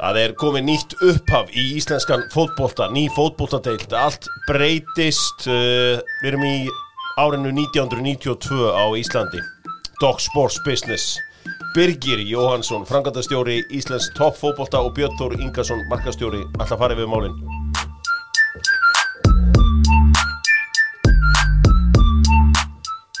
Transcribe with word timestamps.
Það 0.00 0.16
er 0.16 0.32
komið 0.40 0.62
nýtt 0.64 0.94
upphaf 1.04 1.50
í 1.52 1.62
íslenskan 1.76 2.22
fótbolta, 2.32 2.86
ný 2.88 3.02
fótboltadeild, 3.12 3.90
allt 3.92 4.24
breytist, 4.46 5.44
uh, 5.44 6.00
við 6.22 6.28
erum 6.30 6.44
í 6.48 6.54
árinu 7.20 7.50
1992 7.52 8.70
á 8.72 8.88
Íslandi, 8.96 9.42
Dog 10.00 10.22
Sports 10.24 10.56
Business, 10.64 11.18
Birgir 11.76 12.22
Jóhansson, 12.24 12.86
frangatastjóri 12.88 13.58
Íslands 13.76 14.08
topp 14.16 14.40
fótbolta 14.40 14.80
og 14.80 14.94
Björn 14.96 15.20
Þór 15.20 15.36
Ingarsson, 15.36 15.84
markastjóri, 15.92 16.46
alltaf 16.56 16.80
farið 16.80 17.04
við 17.04 17.12
málinn. 17.12 17.36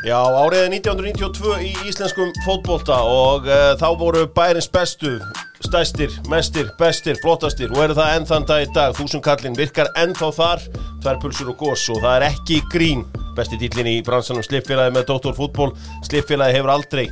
Já, 0.00 0.16
árið 0.16 0.64
er 0.64 0.72
1992 0.80 1.60
í 1.60 1.76
íslenskum 1.92 2.32
fótbolta 2.48 3.02
og 3.04 3.44
uh, 3.52 3.76
þá 3.76 3.88
voru 4.00 4.24
bærins 4.32 4.72
bestu, 4.72 5.18
stæstir, 5.64 6.14
mestir, 6.30 6.70
bestir, 6.78 7.18
flottastir 7.22 7.72
og 7.74 7.82
eru 7.84 7.96
það 7.98 8.14
enn 8.16 8.28
þann 8.30 8.48
dag 8.48 8.64
í 8.64 8.70
dag. 8.74 8.96
Þúsundkallin 8.98 9.58
virkar 9.58 9.90
ennþá 10.00 10.30
þar, 10.36 10.64
tvær 11.04 11.20
pulsur 11.22 11.52
og 11.52 11.60
gós 11.60 11.86
og 11.92 12.02
það 12.02 12.16
er 12.16 12.26
ekki 12.30 12.60
grín. 12.72 13.04
Besti 13.36 13.60
dýllin 13.60 13.92
í 13.92 14.00
bransanum 14.06 14.44
Slippfélagi 14.46 14.96
með 14.96 15.06
Dóttor 15.12 15.36
fútból. 15.38 15.70
Slippfélagi 16.08 16.58
hefur 16.58 16.74
aldrei 16.74 17.06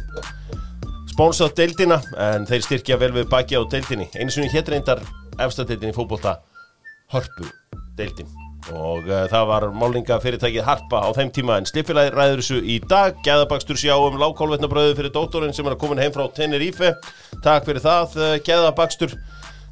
spónsað 1.12 1.56
deildina 1.58 2.00
en 2.30 2.46
þeir 2.48 2.66
styrkja 2.66 3.00
vel 3.00 3.14
við 3.16 3.30
baki 3.32 3.58
á 3.58 3.62
deildinni. 3.66 4.10
Einu 4.18 4.34
sinni 4.34 4.52
hér 4.52 4.68
reyndar 4.70 5.02
efstadeildin 5.38 5.92
í 5.92 5.96
fótbolta 5.96 6.38
Hörpu 7.12 7.48
deildin 7.96 8.47
og 8.74 9.08
uh, 9.08 9.24
það 9.30 9.48
var 9.50 9.66
málingafyrirtækið 9.80 10.66
Harpa 10.66 11.00
á 11.04 11.08
þeim 11.16 11.32
tíma 11.34 11.56
en 11.60 11.68
Slippfélagi 11.68 12.12
ræður 12.14 12.42
þessu 12.42 12.60
í 12.60 12.78
dag. 12.90 13.16
Gæðabakstur 13.24 13.80
sjá 13.80 13.94
um 13.96 14.18
lágkólvetnabröðu 14.20 14.96
fyrir 14.98 15.14
dóttorinn 15.14 15.56
sem 15.56 15.66
er 15.68 15.76
að 15.76 15.82
komin 15.82 16.02
heim 16.02 16.14
frá 16.14 16.26
Tenerife. 16.36 16.92
Takk 17.44 17.68
fyrir 17.68 17.84
það, 17.84 18.16
uh, 18.20 18.36
Gæðabakstur. 18.44 19.16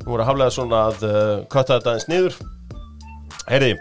Nú 0.04 0.12
voru 0.12 0.24
að 0.24 0.30
haflega 0.30 0.56
svona 0.56 0.82
að 0.90 1.06
uh, 1.08 1.14
kötta 1.52 1.78
þetta 1.78 1.96
eins 1.96 2.10
niður. 2.12 2.36
Heyri 3.46 3.74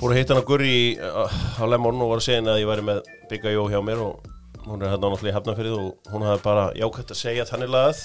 Fóru 0.00 0.14
að 0.14 0.18
hitta 0.18 0.32
hann 0.32 0.40
að 0.40 0.46
Gurri 0.48 0.76
á 0.96 1.64
Lemon 1.68 2.00
og 2.00 2.14
var 2.14 2.20
að 2.22 2.24
segja 2.24 2.40
henni 2.40 2.54
að 2.54 2.62
ég 2.62 2.68
væri 2.70 2.84
með 2.88 3.00
Bigga 3.28 3.50
Jó 3.52 3.66
hjá 3.68 3.82
mér 3.84 4.00
og 4.00 4.30
hún 4.64 4.80
er 4.80 4.94
hérna 4.94 5.10
náttúrulega 5.10 5.32
í 5.32 5.36
Hafnafyrið 5.36 5.74
og 5.76 6.12
hún 6.14 6.24
hafði 6.24 6.44
bara 6.46 6.62
jákvæmt 6.78 7.12
að 7.12 7.20
segja 7.20 7.44
þannig 7.50 7.74
lagað. 7.74 8.00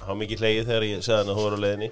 Var 0.00 0.18
mikið 0.22 0.40
hleyið 0.40 0.70
þegar 0.70 0.86
ég 0.88 1.04
segði 1.04 1.18
hann 1.18 1.32
að 1.34 1.36
þú 1.36 1.44
var 1.44 1.58
á 1.60 1.64
leiðinni 1.64 1.90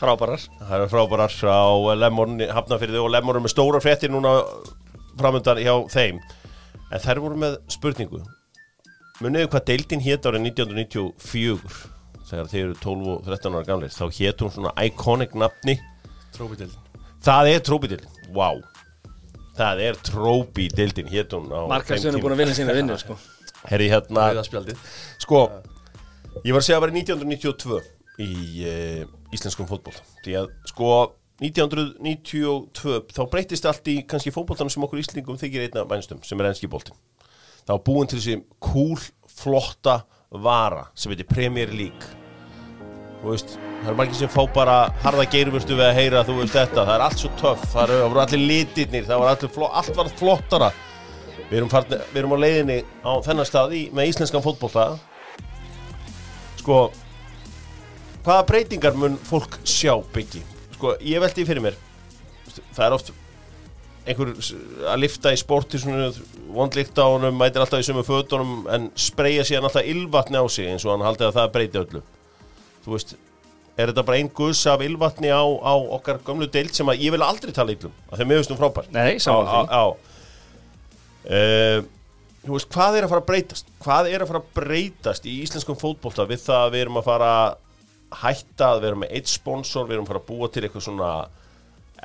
Frábærar. 0.00 0.42
Það 0.58 0.74
eru 0.76 0.88
frábærar 0.92 1.32
frá 1.32 1.56
Lemon 1.96 2.40
hafnafyrði 2.52 3.00
og 3.00 3.10
Lemon 3.12 3.38
er 3.38 3.44
með 3.44 3.54
stóra 3.54 3.80
fréttir 3.80 4.12
núna 4.12 4.34
framöndan 5.20 5.60
hjá 5.62 5.74
þeim. 5.92 6.20
En 6.90 7.00
þær 7.00 7.22
voru 7.24 7.38
með 7.40 7.56
spurningu. 7.72 8.20
Muniðu 9.20 9.50
hvað 9.52 9.66
deildin 9.68 10.04
hétt 10.04 10.28
árið 10.28 10.46
1994 10.50 11.80
þegar 12.30 12.50
þeir 12.52 12.62
eru 12.64 12.76
12 12.80 13.10
og 13.12 13.24
13 13.26 13.56
ára 13.56 13.66
gamleir 13.68 13.92
þá 13.92 14.04
hétt 14.16 14.44
hún 14.44 14.52
svona 14.54 14.72
iconic 14.86 15.34
nafni. 15.36 15.76
Trópidildin 16.36 16.88
Það 17.20 17.50
er 17.50 17.64
trópidildin, 17.66 18.12
wow 18.32 18.62
Það 19.58 19.82
er 19.84 19.98
trópidildin 20.08 21.10
hétt 21.12 21.34
hún 21.36 21.50
á 21.52 21.68
Markarstöðun 21.68 22.16
er 22.16 22.24
búin 22.24 22.36
að 22.36 22.42
vinna 22.44 22.56
sína 22.56 22.76
vinnu 22.76 22.96
sko. 23.00 23.16
Herri 23.68 23.90
hérna 23.92 24.30
Sko, 25.20 25.42
ég 26.46 26.54
var 26.54 26.62
að 26.62 26.68
segja 26.68 26.78
að 26.78 26.86
vera 26.86 26.96
1992 26.96 27.80
í 28.24 28.30
íslenskum 29.34 29.68
fótból 29.70 29.96
því 30.24 30.36
að 30.42 30.50
sko 30.70 30.90
1992 31.40 32.98
þá 33.16 33.22
breytist 33.32 33.68
allt 33.68 33.86
í 33.88 34.00
kannski 34.08 34.32
fótbóltanum 34.34 34.72
sem 34.72 34.84
okkur 34.84 35.00
íslingum 35.00 35.40
þykir 35.40 35.68
einna 35.68 35.86
vænstum 35.88 36.20
sem 36.26 36.40
er 36.40 36.50
enski 36.50 36.68
bóltin 36.70 36.98
þá 37.68 37.76
búin 37.84 38.08
til 38.10 38.18
þessi 38.18 38.40
cool, 38.62 38.98
flotta 39.30 40.00
vara 40.30 40.86
sem 40.94 41.12
heitir 41.12 41.28
Premier 41.30 41.72
League. 41.74 42.16
Þú 43.20 43.34
veist, 43.34 43.56
það 43.82 43.90
er 43.92 43.98
margir 43.98 44.16
sem 44.16 44.32
fá 44.32 44.40
bara 44.54 44.76
harða 45.02 45.26
geirumurstu 45.30 45.76
við 45.76 45.86
að 45.90 45.98
heyra 45.98 46.22
þú 46.24 46.36
veist 46.38 46.56
þetta, 46.56 46.84
það 46.86 46.94
er 46.94 47.04
allt 47.06 47.20
svo 47.20 47.32
töff 47.40 47.66
það 47.74 47.92
voru 48.06 48.22
allir 48.22 48.46
litirnir, 48.48 49.04
það 49.08 49.22
var 49.22 49.34
allir 49.34 49.52
flott, 49.56 49.76
allt 49.76 49.98
var 49.98 50.12
flottara. 50.22 50.70
Við 51.50 51.58
erum, 51.58 51.70
farni, 51.72 51.98
við 52.12 52.20
erum 52.20 52.34
á 52.36 52.42
leiðinni 52.44 52.78
á 53.02 53.12
þennan 53.26 53.48
stað 53.48 53.74
í, 53.74 53.82
með 53.96 54.12
íslenskan 54.12 54.44
fótbolta. 54.44 54.86
Sko 56.60 56.78
hvaða 58.24 58.46
breytingar 58.48 58.96
mun 58.98 59.16
fólk 59.28 59.58
sjá 59.64 59.94
byggi 60.14 60.42
sko, 60.76 60.94
ég 61.04 61.20
veldi 61.22 61.46
fyrir 61.48 61.64
mér. 61.64 61.78
Það 62.74 62.84
er 62.86 62.96
oft 62.96 63.12
einhver 64.08 64.30
að 64.90 65.02
lifta 65.02 65.32
í 65.32 65.38
sporti 65.38 65.80
vondlíkt 66.50 66.98
á 66.98 67.04
honum, 67.04 67.36
mætir 67.36 67.62
alltaf 67.62 67.82
í 67.82 67.86
sömu 67.86 68.02
fötunum 68.06 68.64
en 68.72 68.88
spreyja 68.98 69.44
síðan 69.46 69.68
alltaf 69.68 69.86
ylvatni 69.86 70.40
á 70.40 70.44
sig 70.50 70.70
eins 70.70 70.86
og 70.86 70.94
hann 70.94 71.04
haldið 71.04 71.28
að 71.28 71.36
það 71.36 71.52
breyti 71.56 71.82
öllu. 71.82 72.02
Þú 72.84 72.96
veist, 72.96 73.14
er 73.76 73.92
þetta 73.92 74.06
bara 74.08 74.18
ein 74.18 74.32
guðs 74.40 74.64
af 74.72 74.82
ylvatni 74.84 75.30
á, 75.30 75.44
á 75.44 75.74
okkar 75.98 76.20
gömlu 76.26 76.48
deild 76.50 76.74
sem 76.74 76.88
að 76.90 77.04
ég 77.04 77.14
vil 77.14 77.22
aldrei 77.24 77.52
tala 77.54 77.76
yllum 77.76 77.94
að 78.10 78.22
þeim 78.22 78.32
meðustum 78.32 78.60
frábært 78.60 78.92
Nei, 78.96 79.20
á, 79.20 79.36
á. 79.68 79.84
Uh, 81.28 81.80
Þú 82.40 82.54
veist, 82.56 82.70
hvað 82.72 82.96
er 82.96 83.04
að 83.04 83.10
fara 83.12 83.20
að 83.20 83.28
breytast? 83.28 83.66
Hvað 83.84 84.06
er 84.08 84.22
að 84.24 84.30
fara 84.30 84.40
að 84.40 84.52
breytast 84.56 85.26
í 85.28 85.34
íslenskum 85.44 85.76
fótbolta 85.76 86.24
við 86.28 86.40
það 86.46 86.62
að 86.64 86.70
við 86.72 86.84
erum 86.86 86.96
að 86.96 87.08
fara 87.10 87.32
að 87.36 87.58
hætta 88.20 88.72
að 88.74 88.84
vera 88.84 89.00
með 89.02 89.12
eitt 89.18 89.30
sponsor, 89.30 89.86
við 89.88 89.98
erum 89.98 90.06
að 90.06 90.12
fara 90.12 90.22
að 90.22 90.30
búa 90.30 90.48
til 90.50 90.64
eitthvað 90.64 90.86
svona 90.86 91.10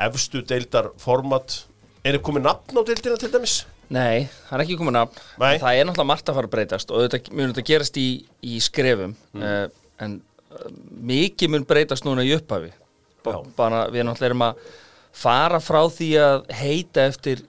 efstu 0.05 0.43
deildar 0.45 0.91
format. 1.01 1.61
Er 2.05 2.17
það 2.17 2.25
komið 2.27 2.45
nafn 2.45 2.79
á 2.79 2.81
deildina 2.85 3.17
til 3.21 3.31
dæmis? 3.33 3.55
Nei, 3.93 4.25
það 4.47 4.57
er 4.57 4.63
ekki 4.65 4.79
komið 4.79 4.95
nafn. 4.97 5.19
Nei. 5.41 5.57
Það 5.61 5.79
er 5.79 5.87
náttúrulega 5.87 6.09
margt 6.11 6.31
að 6.31 6.39
fara 6.39 6.49
að 6.49 6.55
breytast 6.55 6.93
og 6.93 7.03
þetta 7.05 7.35
mun 7.35 7.51
þetta 7.51 7.65
gerast 7.69 7.99
í, 8.01 8.07
í 8.45 8.57
skrefum. 8.63 9.13
Mm. 9.35 9.45
uh, 9.45 9.93
en 10.05 10.17
uh, 10.55 10.65
mikið 11.13 11.53
mun 11.53 11.67
breytast 11.69 12.07
núna 12.07 12.25
í 12.25 12.33
upphafi. 12.37 12.73
Bara 13.57 13.85
við 13.93 14.05
náttúrulega 14.05 14.31
erum 14.31 14.45
að 14.49 14.65
fara 15.15 15.61
frá 15.63 15.79
því 15.89 16.11
að 16.21 16.51
heita 16.59 17.07
eftir 17.09 17.45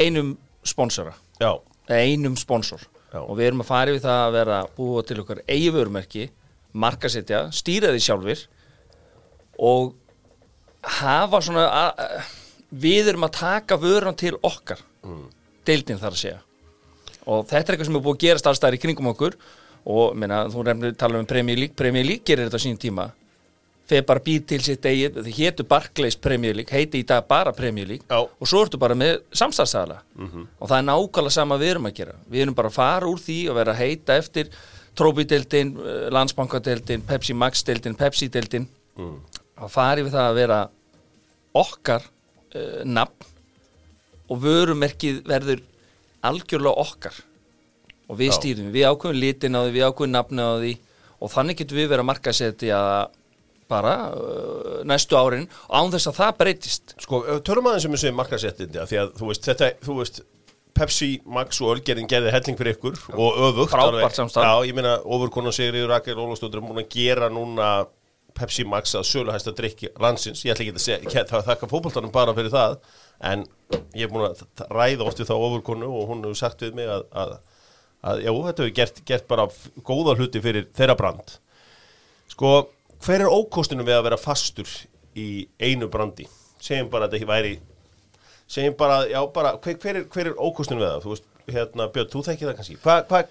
einum 0.00 0.36
sponsora. 0.64 1.12
Já, 1.40 1.52
einum 1.90 2.36
sponsor. 2.40 2.84
Já. 3.10 3.24
og 3.24 3.34
við 3.38 3.48
erum 3.48 3.64
að 3.64 3.70
fara 3.70 3.94
við 3.94 4.04
það 4.04 4.20
að 4.24 4.36
vera 4.36 4.56
að 4.62 4.68
búa 4.76 5.00
til 5.02 5.16
okkar 5.22 5.40
eigi 5.50 5.70
vörumerki, 5.74 6.28
markasetja 6.72 7.46
stýra 7.54 7.92
því 7.94 8.02
sjálfur 8.04 8.44
og 9.60 9.94
hafa 11.00 11.40
svona 11.44 11.66
að, 11.68 12.04
við 12.70 13.12
erum 13.12 13.26
að 13.26 13.36
taka 13.40 13.78
vörun 13.80 14.16
til 14.16 14.36
okkar 14.40 14.80
deildin 15.66 16.00
þar 16.00 16.14
að 16.14 16.20
segja. 16.22 16.40
Og 17.30 17.46
þetta 17.46 17.60
er 17.60 17.74
eitthvað 17.74 17.88
sem 17.90 17.96
er 17.98 18.04
búið 18.04 18.16
að 18.16 18.24
gerast 18.24 18.46
allstæðar 18.50 18.76
í 18.76 18.82
kringum 18.82 19.10
okkur 19.12 19.36
og 19.90 20.16
minna, 20.18 20.44
þú 20.52 20.64
nefnir 20.66 20.94
tala 20.98 21.20
um 21.20 21.26
Premier 21.28 21.58
League 21.58 22.24
gerir 22.26 22.48
þetta 22.48 22.60
á 22.60 22.64
sínum 22.64 22.80
tíma. 22.80 23.10
Þeir 23.90 24.04
bara 24.06 24.22
býr 24.22 24.42
til 24.46 24.60
sitt 24.62 24.86
eigið 24.86 25.16
þið 25.18 25.36
hétu 25.36 25.64
Barclays 25.66 26.16
League, 26.54 26.70
heiti 26.70 27.00
í 27.02 27.06
dag 27.06 27.26
bara 27.26 27.52
Já. 28.08 28.20
og 28.22 28.46
svo 28.46 28.62
ertu 28.62 28.78
bara 28.78 28.94
með 28.94 29.16
samstæðsæðala 29.34 29.96
og 30.60 30.68
það 30.68 30.76
er 30.78 30.86
nákvæmlega 30.86 31.30
sama 31.34 31.58
við 31.58 31.70
erum 31.70 31.86
að 31.90 31.96
gera. 31.96 32.14
Við 32.30 32.42
erum 32.44 32.54
bara 32.54 32.68
að 32.68 32.76
fara 32.78 33.06
úr 33.10 33.18
því 33.18 33.38
og 33.50 33.56
vera 33.56 33.72
að 33.74 33.82
heita 33.82 34.16
eftir 34.16 34.52
Trópi-deildin, 34.98 35.74
Landsbankadeildin 36.12 37.04
Pepsi 37.06 37.36
Max-deildin, 37.36 37.94
Pepsi-deildin 37.98 38.66
að 39.60 39.72
fari 39.72 40.04
við 40.06 40.14
það 40.16 40.28
að 40.28 40.38
vera 40.40 40.60
okkar 41.60 42.06
uh, 42.06 42.82
nafn 42.86 43.28
og 44.30 44.42
vörumerkið 44.44 45.22
verður 45.26 45.62
algjörlega 46.26 46.84
okkar. 46.84 47.16
Og 48.10 48.18
við 48.18 48.30
Já. 48.30 48.36
stýrum, 48.38 48.68
við 48.74 48.86
ákveðum 48.90 49.22
litin 49.22 49.58
á 49.58 49.60
því, 49.62 49.72
við 49.74 49.86
ákveðum 49.86 50.14
nafni 50.14 50.44
á 50.46 50.52
því 50.58 50.74
og 51.20 51.32
þannig 51.32 51.58
getum 51.60 51.78
við 51.78 51.88
verið 51.90 52.04
að 52.04 52.10
markasetja 52.10 52.78
bara 53.70 53.94
uh, 54.10 54.80
næstu 54.86 55.18
árin 55.18 55.46
án 55.70 55.92
þess 55.92 56.10
að 56.10 56.18
það 56.18 56.38
breytist. 56.40 56.94
Sko, 57.04 57.22
tölum 57.46 57.70
aðeins 57.70 57.86
um 57.86 57.94
þessu 57.94 58.14
markasettindi 58.18 58.86
því 58.90 59.00
að 59.02 59.12
þú 59.18 59.30
veist, 59.30 59.46
þetta, 59.46 59.70
þú 59.86 59.98
veist 60.00 60.22
Pepsi, 60.76 61.10
Max 61.28 61.60
og 61.64 61.74
Ölgerinn 61.74 62.08
gerði 62.10 62.32
helling 62.34 62.58
fyrir 62.58 62.76
ykkur 62.76 62.98
og 63.14 63.40
öfugt 63.48 63.74
Frábært. 63.74 64.20
Já, 64.20 64.52
ég 64.68 64.76
meina, 64.76 64.98
ofurkonan 65.04 65.54
Sigriður 65.54 65.94
Rakel 65.94 66.18
Ólafsdóttir 66.18 66.60
er 66.60 66.66
múin 66.66 66.82
að 66.82 66.92
gera 66.94 67.30
núna 67.32 67.70
Pepsi 68.36 68.64
Max 68.68 68.94
að 68.96 69.08
söluhæsta 69.10 69.52
drikki 69.56 69.90
landsins, 70.00 70.44
ég 70.46 70.54
ætla 70.54 70.66
ekki 70.66 70.76
að 70.76 70.84
segja 70.84 71.24
það 71.28 71.46
þakka 71.50 71.68
fótboltanum 71.70 72.12
bara 72.14 72.34
fyrir 72.36 72.52
það 72.54 72.76
en 73.30 73.44
ég 73.98 74.06
er 74.06 74.12
búin 74.12 74.28
að 74.28 74.44
ræða 74.70 75.06
oft 75.06 75.20
við 75.20 75.28
þá 75.28 75.36
ofurkonu 75.36 75.90
og 75.90 76.10
hún 76.12 76.22
hefur 76.24 76.38
sagt 76.38 76.62
við 76.64 76.78
mig 76.78 76.88
að, 76.88 77.04
að, 77.10 77.34
að 78.06 78.22
já, 78.24 78.30
þetta 78.30 78.64
hefur 78.64 78.76
gert, 78.78 79.02
gert 79.10 79.26
bara 79.30 79.48
góða 79.84 80.16
hluti 80.20 80.42
fyrir 80.44 80.68
þeirra 80.78 80.96
brand 81.00 81.34
Sko, 82.30 82.70
hver 83.04 83.24
er 83.24 83.32
ókostunum 83.32 83.86
við 83.88 83.98
að 83.98 84.06
vera 84.06 84.20
fastur 84.20 84.70
í 85.18 85.48
einu 85.58 85.90
brandi? 85.90 86.28
Segjum 86.62 86.90
bara 86.92 87.08
að 87.08 87.16
þetta 87.16 87.30
væri 87.30 87.54
segjum 88.50 88.74
bara, 88.80 88.98
já 89.10 89.20
bara, 89.34 89.54
hver, 89.62 89.78
hver, 89.84 90.00
er, 90.02 90.08
hver 90.10 90.30
er 90.32 90.40
ókostunum 90.42 90.82
við 90.82 90.90
það? 90.90 91.04
Þú 91.06 91.14
veist, 91.14 91.30
hérna, 91.54 91.86
Björn, 91.94 92.10
þú 92.12 92.22
þekkir 92.28 92.50
það 92.50 92.58
kannski. 92.60 92.76
Hva, 92.84 92.96
hva, 93.10 93.22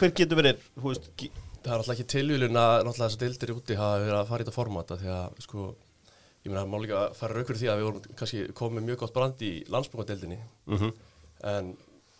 hver 0.00 0.14
getur 0.20 0.42
verið, 0.42 0.62
þú 0.76 0.92
veist, 0.92 1.10
Það 1.66 1.72
er 1.74 1.80
alltaf 1.82 1.94
ekki 1.96 2.04
tilvílun 2.12 2.56
að 2.60 2.72
náttúrulega 2.86 3.06
þessar 3.08 3.20
deildir 3.24 3.50
úti 3.56 3.74
hafa 3.74 3.94
verið 3.98 4.16
að 4.20 4.28
fara 4.28 4.38
í 4.38 4.44
þetta 4.46 4.52
formata 4.54 4.96
því 5.00 5.08
að 5.10 5.38
sko, 5.42 5.62
ég 6.46 6.52
meina, 6.52 6.62
má 6.70 6.76
líka 6.78 7.00
fara 7.18 7.34
raukur 7.40 7.58
því 7.58 7.70
að 7.72 7.80
við 7.80 7.86
vorum 7.88 8.04
kannski 8.20 8.42
komið 8.60 8.84
mjög 8.86 9.00
gott 9.00 9.14
brand 9.16 9.42
í 9.42 9.48
landsbúkadeildinni 9.74 10.38
Mhm. 10.70 10.92
en 11.50 11.72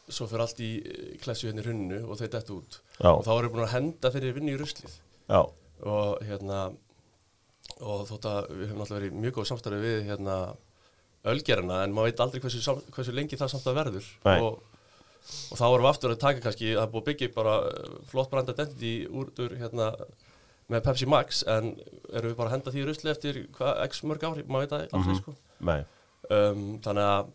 svo 0.09 0.27
fyrir 0.27 0.43
allt 0.49 0.59
í 0.67 0.71
eh, 0.83 1.13
klessu 1.23 1.47
hérna 1.47 1.63
í 1.63 1.67
hrunnu 1.69 2.01
og 2.11 2.19
þau 2.19 2.27
dættu 2.35 2.57
út 2.59 2.81
Já. 2.99 3.07
og 3.13 3.23
þá 3.23 3.31
erum 3.37 3.47
við 3.47 3.55
búin 3.55 3.67
að 3.69 3.75
henda 3.77 4.11
fyrir 4.17 4.35
vinnu 4.41 4.51
í 4.57 4.59
ruslið 4.65 4.97
já, 5.31 5.41
og 5.95 6.27
hérna 6.27 6.59
og 7.87 8.03
þótt 8.11 8.27
að 8.33 8.51
við 8.51 8.67
höfum 8.67 8.83
náttúrulega 8.83 8.99
verið 9.01 9.21
mjög 9.23 9.37
góð 9.39 9.49
samstarfi 9.53 9.81
við 9.87 10.05
hérna 10.11 10.37
ölgerina 11.33 11.83
en 11.85 11.95
maður 11.95 12.13
veit 12.13 12.23
aldrei 12.25 12.43
hversu, 12.45 12.77
hversu 12.95 13.15
lengi 13.15 13.39
það 13.39 13.53
samt 13.55 13.69
að 13.71 13.79
verður. 13.81 14.11
Og, 14.37 14.61
og 15.51 15.59
þá 15.59 15.65
erum 15.67 15.87
við 15.87 15.91
aftur 15.91 16.15
að 16.15 16.23
taka 16.23 16.45
kannski 16.45 16.73
það 16.75 16.85
er 16.85 16.93
búið 16.93 17.03
að 17.03 17.09
byggja 17.11 17.33
bara 17.35 17.57
eh, 17.71 17.97
flott 18.13 18.31
brand 18.33 18.53
identity 18.53 18.95
úr, 19.11 19.33
úr 19.43 19.57
hérna 19.61 19.91
með 20.73 20.85
Pepsi 20.87 21.09
Max 21.11 21.43
en 21.51 21.73
erum 22.11 22.33
við 22.33 22.39
bara 22.39 22.51
að 22.51 22.57
henda 22.57 22.75
því 22.75 22.87
rusli 22.87 23.13
eftir 23.13 23.43
hvað 23.57 23.83
x 23.87 24.03
mörg 24.07 24.27
ári, 24.27 24.47
maður 24.47 24.65
veit 24.67 24.73
það 24.75 24.97
aldrei 24.99 25.19
sko. 25.21 25.37
Nei. 25.67 25.81
um, 26.31 26.65
þannig 26.85 27.11
að 27.11 27.35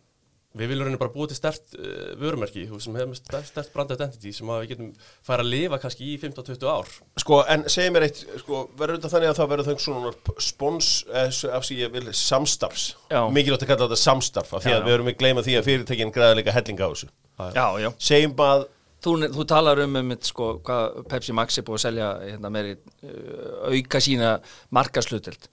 við 0.57 0.71
viljum 0.71 0.85
rauninni 0.85 0.99
bara 0.99 1.13
búið 1.13 1.31
til 1.31 1.37
stert 1.39 1.75
uh, 1.77 2.11
vörumerki 2.19 2.65
þú 2.67 2.75
veist, 2.75 2.87
sem 2.87 2.97
hefur 2.99 3.19
stert, 3.19 3.47
stert 3.47 3.71
brand 3.75 3.93
identity 3.95 4.33
sem 4.35 4.51
við 4.51 4.73
getum 4.73 4.89
færa 5.23 5.45
að 5.45 5.51
lifa 5.53 5.79
kannski 5.81 6.09
í 6.11 6.17
15-20 6.19 6.67
ár 6.67 6.91
Sko, 7.21 7.39
en 7.53 7.63
segi 7.71 7.93
mér 7.93 8.07
eitt, 8.07 8.19
sko, 8.41 8.65
verður 8.79 8.99
þetta 8.99 9.13
þannig 9.13 9.31
að 9.31 9.39
það 9.39 9.49
verður 9.53 9.69
þau 9.69 9.85
svona 9.85 10.11
spons, 10.41 10.91
eh, 11.11 11.39
af 11.51 11.65
því 11.67 11.79
ég 11.81 11.95
vil, 11.95 12.05
samstarfs. 12.15 12.85
Mikilvægt 13.11 13.65
að 13.65 13.71
kalla 13.71 13.87
þetta 13.87 14.01
samstarf, 14.01 14.53
af 14.57 14.65
því 14.65 14.73
að 14.73 14.79
já. 14.79 14.85
við 14.87 14.95
erum 14.95 15.11
að 15.11 15.17
gleyma 15.21 15.45
því 15.45 15.57
að 15.59 15.67
fyrirtækinn 15.69 16.13
græða 16.15 16.37
líka 16.39 16.55
hellinga 16.55 16.87
á 16.87 16.91
þessu. 16.91 17.09
Já, 17.41 17.65
já 17.81 17.89
Segjum 17.99 18.35
að, 18.47 18.67
Þú, 19.01 19.15
þú 19.33 19.43
talar 19.49 19.79
um, 19.81 19.95
um 19.97 20.11
sko, 20.21 20.47
hvað 20.61 20.99
Pepsi 21.09 21.33
Max 21.33 21.57
er 21.57 21.65
búið 21.65 21.79
að 21.79 21.85
selja 21.87 22.09
hérna, 22.21 22.51
meiri, 22.53 22.75
uh, 23.01 23.71
auka 23.73 24.01
sína 24.03 24.35
markaslutild. 24.77 25.47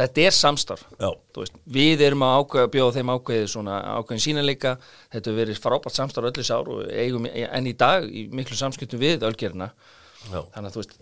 Þetta 0.00 0.22
er 0.24 0.32
samstarf. 0.32 0.84
Veist, 1.36 1.56
við 1.68 2.02
erum 2.06 2.22
að 2.24 2.36
ákveða, 2.40 2.68
bjóða 2.72 2.94
þeim 2.96 3.10
ákveði 3.14 3.48
ákveðin 3.68 4.22
sínaleika. 4.24 4.74
Þetta 5.12 5.30
hefur 5.30 5.40
verið 5.42 5.60
frábært 5.60 5.96
samstarf 5.98 6.30
öllu 6.30 6.44
sár 6.46 6.70
og 6.72 6.86
eigum 6.88 7.26
enn 7.28 7.68
í 7.68 7.74
dag 7.76 8.06
í 8.08 8.22
miklu 8.32 8.56
samskiptum 8.56 9.02
við 9.02 9.26
ölgerina. 9.28 9.70
já, 10.30 10.40
Þannig 10.54 10.70
að 10.70 10.76
þú 10.76 10.82
veist, 10.82 10.96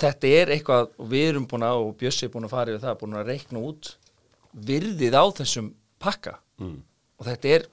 þetta 0.00 0.32
er 0.40 0.52
eitthvað 0.56 0.90
við 1.12 1.28
erum 1.28 1.46
búin 1.50 1.66
að, 1.68 1.84
og 1.84 1.94
Bjössi 2.00 2.26
er 2.26 2.32
búin 2.34 2.48
að 2.48 2.54
fara 2.56 2.74
yfir 2.74 2.84
það, 2.86 2.98
búin 3.04 3.18
að 3.20 3.30
reikna 3.30 3.62
út 3.70 3.92
virðið 4.70 5.14
á 5.14 5.24
þessum 5.40 5.72
pakka. 6.02 6.38
mm. 6.58 6.78
Og 7.20 7.26
þetta 7.28 7.48
er, 7.54 7.64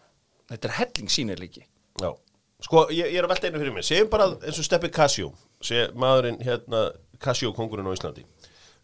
þetta 0.51 0.67
er 0.67 0.77
helling 0.81 1.09
sínileiki. 1.13 1.65
já. 2.01 2.09
Sko, 2.61 2.87
ég, 2.89 3.13
ég 3.13 3.19
er 3.21 3.25
að 3.27 3.31
velta 3.35 3.47
einu 3.47 3.59
fyrir 3.61 3.73
mig. 3.73 3.85
Segjum 3.85 4.09
bara 4.09 4.31
eins 4.41 4.57
og 4.57 4.65
Steppi 4.65 4.89
Casio, 4.89 5.29
seg, 5.61 5.93
maðurinn 5.93 6.39
hérna, 6.41 6.87
Casio 7.21 7.51
kongurinn 7.53 7.85
á 7.85 7.93
Íslandi. 7.93 8.25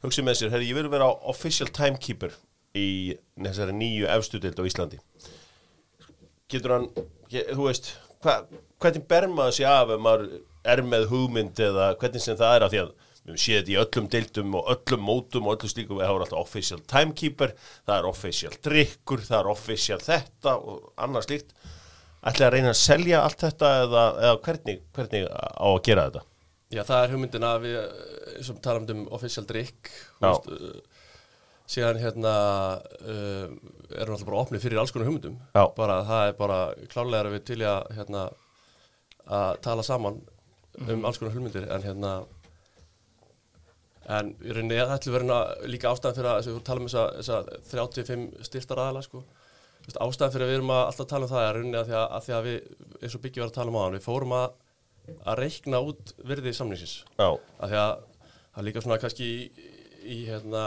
Hugsið 0.03 0.25
með 0.27 0.39
sér, 0.39 0.51
herri, 0.51 0.67
ég 0.67 0.75
vil 0.75 0.89
vera 0.91 1.07
official 1.31 1.69
timekeeper 1.71 2.33
í 2.75 2.87
þessari 3.39 3.75
nýju 3.77 4.09
efstudeld 4.11 4.59
á 4.59 4.67
Íslandi. 4.67 4.99
Getur 6.51 6.73
hann, 6.75 6.89
þú 7.31 7.67
veist, 7.69 7.93
hva, 8.23 8.41
hvernig 8.83 9.05
ber 9.07 9.29
maður 9.31 9.55
sér 9.59 9.69
af 9.71 9.93
ef 9.95 10.03
maður 10.03 10.25
er 10.73 10.83
með 10.87 11.07
hugmynd 11.11 11.59
eða 11.59 11.93
hvernig 12.01 12.23
sem 12.23 12.39
það 12.39 12.57
er 12.57 12.65
af 12.65 12.73
því 12.73 12.81
að 12.81 12.91
við 13.23 13.39
séð 13.39 13.57
þetta 13.61 13.71
í 13.71 13.77
öllum 13.79 14.09
deildum 14.11 14.57
og 14.59 14.73
öllum 14.73 15.05
mótum 15.07 15.47
og 15.47 15.55
öllum 15.55 15.71
slíkum 15.71 16.01
við 16.01 16.09
hafa 16.09 16.25
alltaf 16.25 16.41
official 16.41 16.81
timekeeper, 16.91 17.55
það 17.87 17.95
er 17.95 18.09
official 18.09 18.53
drikkur, 18.67 19.23
það 19.23 19.39
er 19.39 19.51
official 19.53 19.99
þetta 20.03 20.57
og 20.59 20.91
annað 21.05 21.29
slíkt. 21.29 21.55
Ætlaði 22.23 22.47
að 22.49 22.53
reyna 22.57 22.71
að 22.73 22.79
selja 22.79 23.23
allt 23.23 23.41
þetta 23.43 23.71
eða, 23.85 24.03
eða 24.19 24.35
hvernig, 24.43 24.83
hvernig 24.95 25.25
á 25.31 25.67
að 25.71 25.81
gera 25.87 26.07
þetta? 26.09 26.27
Já, 26.73 26.81
það 26.87 26.99
er 27.03 27.13
hugmyndin 27.13 27.47
að 27.47 27.65
við, 27.67 27.79
eh, 27.79 28.49
og 28.49 28.61
talam 28.65 28.85
um 28.89 29.01
official 29.13 29.45
veist, 29.45 30.47
uh, 30.49 31.03
síðan 31.69 31.99
hérna 32.01 32.33
uh, 32.99 33.49
erum 33.93 34.15
alltaf 34.15 34.27
bara 34.27 34.41
opnið 34.41 34.63
fyrir 34.65 34.81
alls 34.81 34.93
konar 34.93 35.09
hugmyndum. 35.09 35.37
Já. 35.53 35.63
Bara 35.77 35.99
það 36.07 36.27
er 36.27 36.37
bara 36.39 36.59
klálega 36.91 37.27
að 37.27 37.35
við 37.37 37.45
til 37.49 37.59
í 37.61 37.67
að 37.69 37.91
hérna 37.97 38.23
að 39.23 39.59
tala 39.63 39.85
saman 39.85 40.21
um 40.89 41.05
alls 41.05 41.19
konar 41.21 41.35
hugmyndir 41.35 41.69
en 41.71 41.85
hérna 41.85 42.13
en 44.11 44.33
í 44.43 44.51
rauninni 44.51 44.81
það 44.81 44.97
ætlum 44.97 45.15
verið 45.15 45.69
líka 45.71 45.93
ástæðan 45.93 46.17
fyrir 46.17 46.29
að 46.29 46.39
þess 46.39 46.49
að 46.49 46.57
við 46.57 46.65
talum 46.67 46.87
um 46.87 46.91
þessa, 46.91 47.05
þessa 47.19 47.99
35 48.03 48.47
styrtar 48.49 48.81
aðala 48.83 49.03
sko. 49.05 49.23
Ástæðan 49.93 50.33
fyrir 50.33 50.47
að 50.47 50.51
við 50.51 50.57
erum 50.59 50.73
að 50.73 50.83
alltaf 50.89 51.09
tala 51.11 51.27
um 51.27 51.31
það 51.31 51.45
er 51.45 51.57
rauninni 51.57 51.79
að 51.79 51.87
því 51.87 51.97
að, 51.99 52.05
að, 52.17 52.25
því 52.25 52.35
að 52.35 52.49
við, 52.49 52.59
eins 52.99 53.15
og 53.15 53.23
Byggi 53.23 53.43
var 53.43 53.51
að 53.51 53.57
tala 53.59 53.71
um 53.71 53.79
á 53.79 53.83
hann, 53.83 53.95
við 53.95 54.05
fórum 54.07 54.35
að 54.39 54.59
að 55.11 55.39
reikna 55.39 55.81
út 55.83 56.13
virði 56.23 56.53
samningsins. 56.55 57.03
Já, 57.19 57.29
af 57.33 57.69
því 57.71 57.79
að 57.81 57.93
það 58.53 58.61
er 58.61 58.67
líka 58.67 58.83
svona 58.85 58.99
kannski 59.01 59.27
í, 59.27 59.67
í 60.03 60.17
hérna 60.29 60.63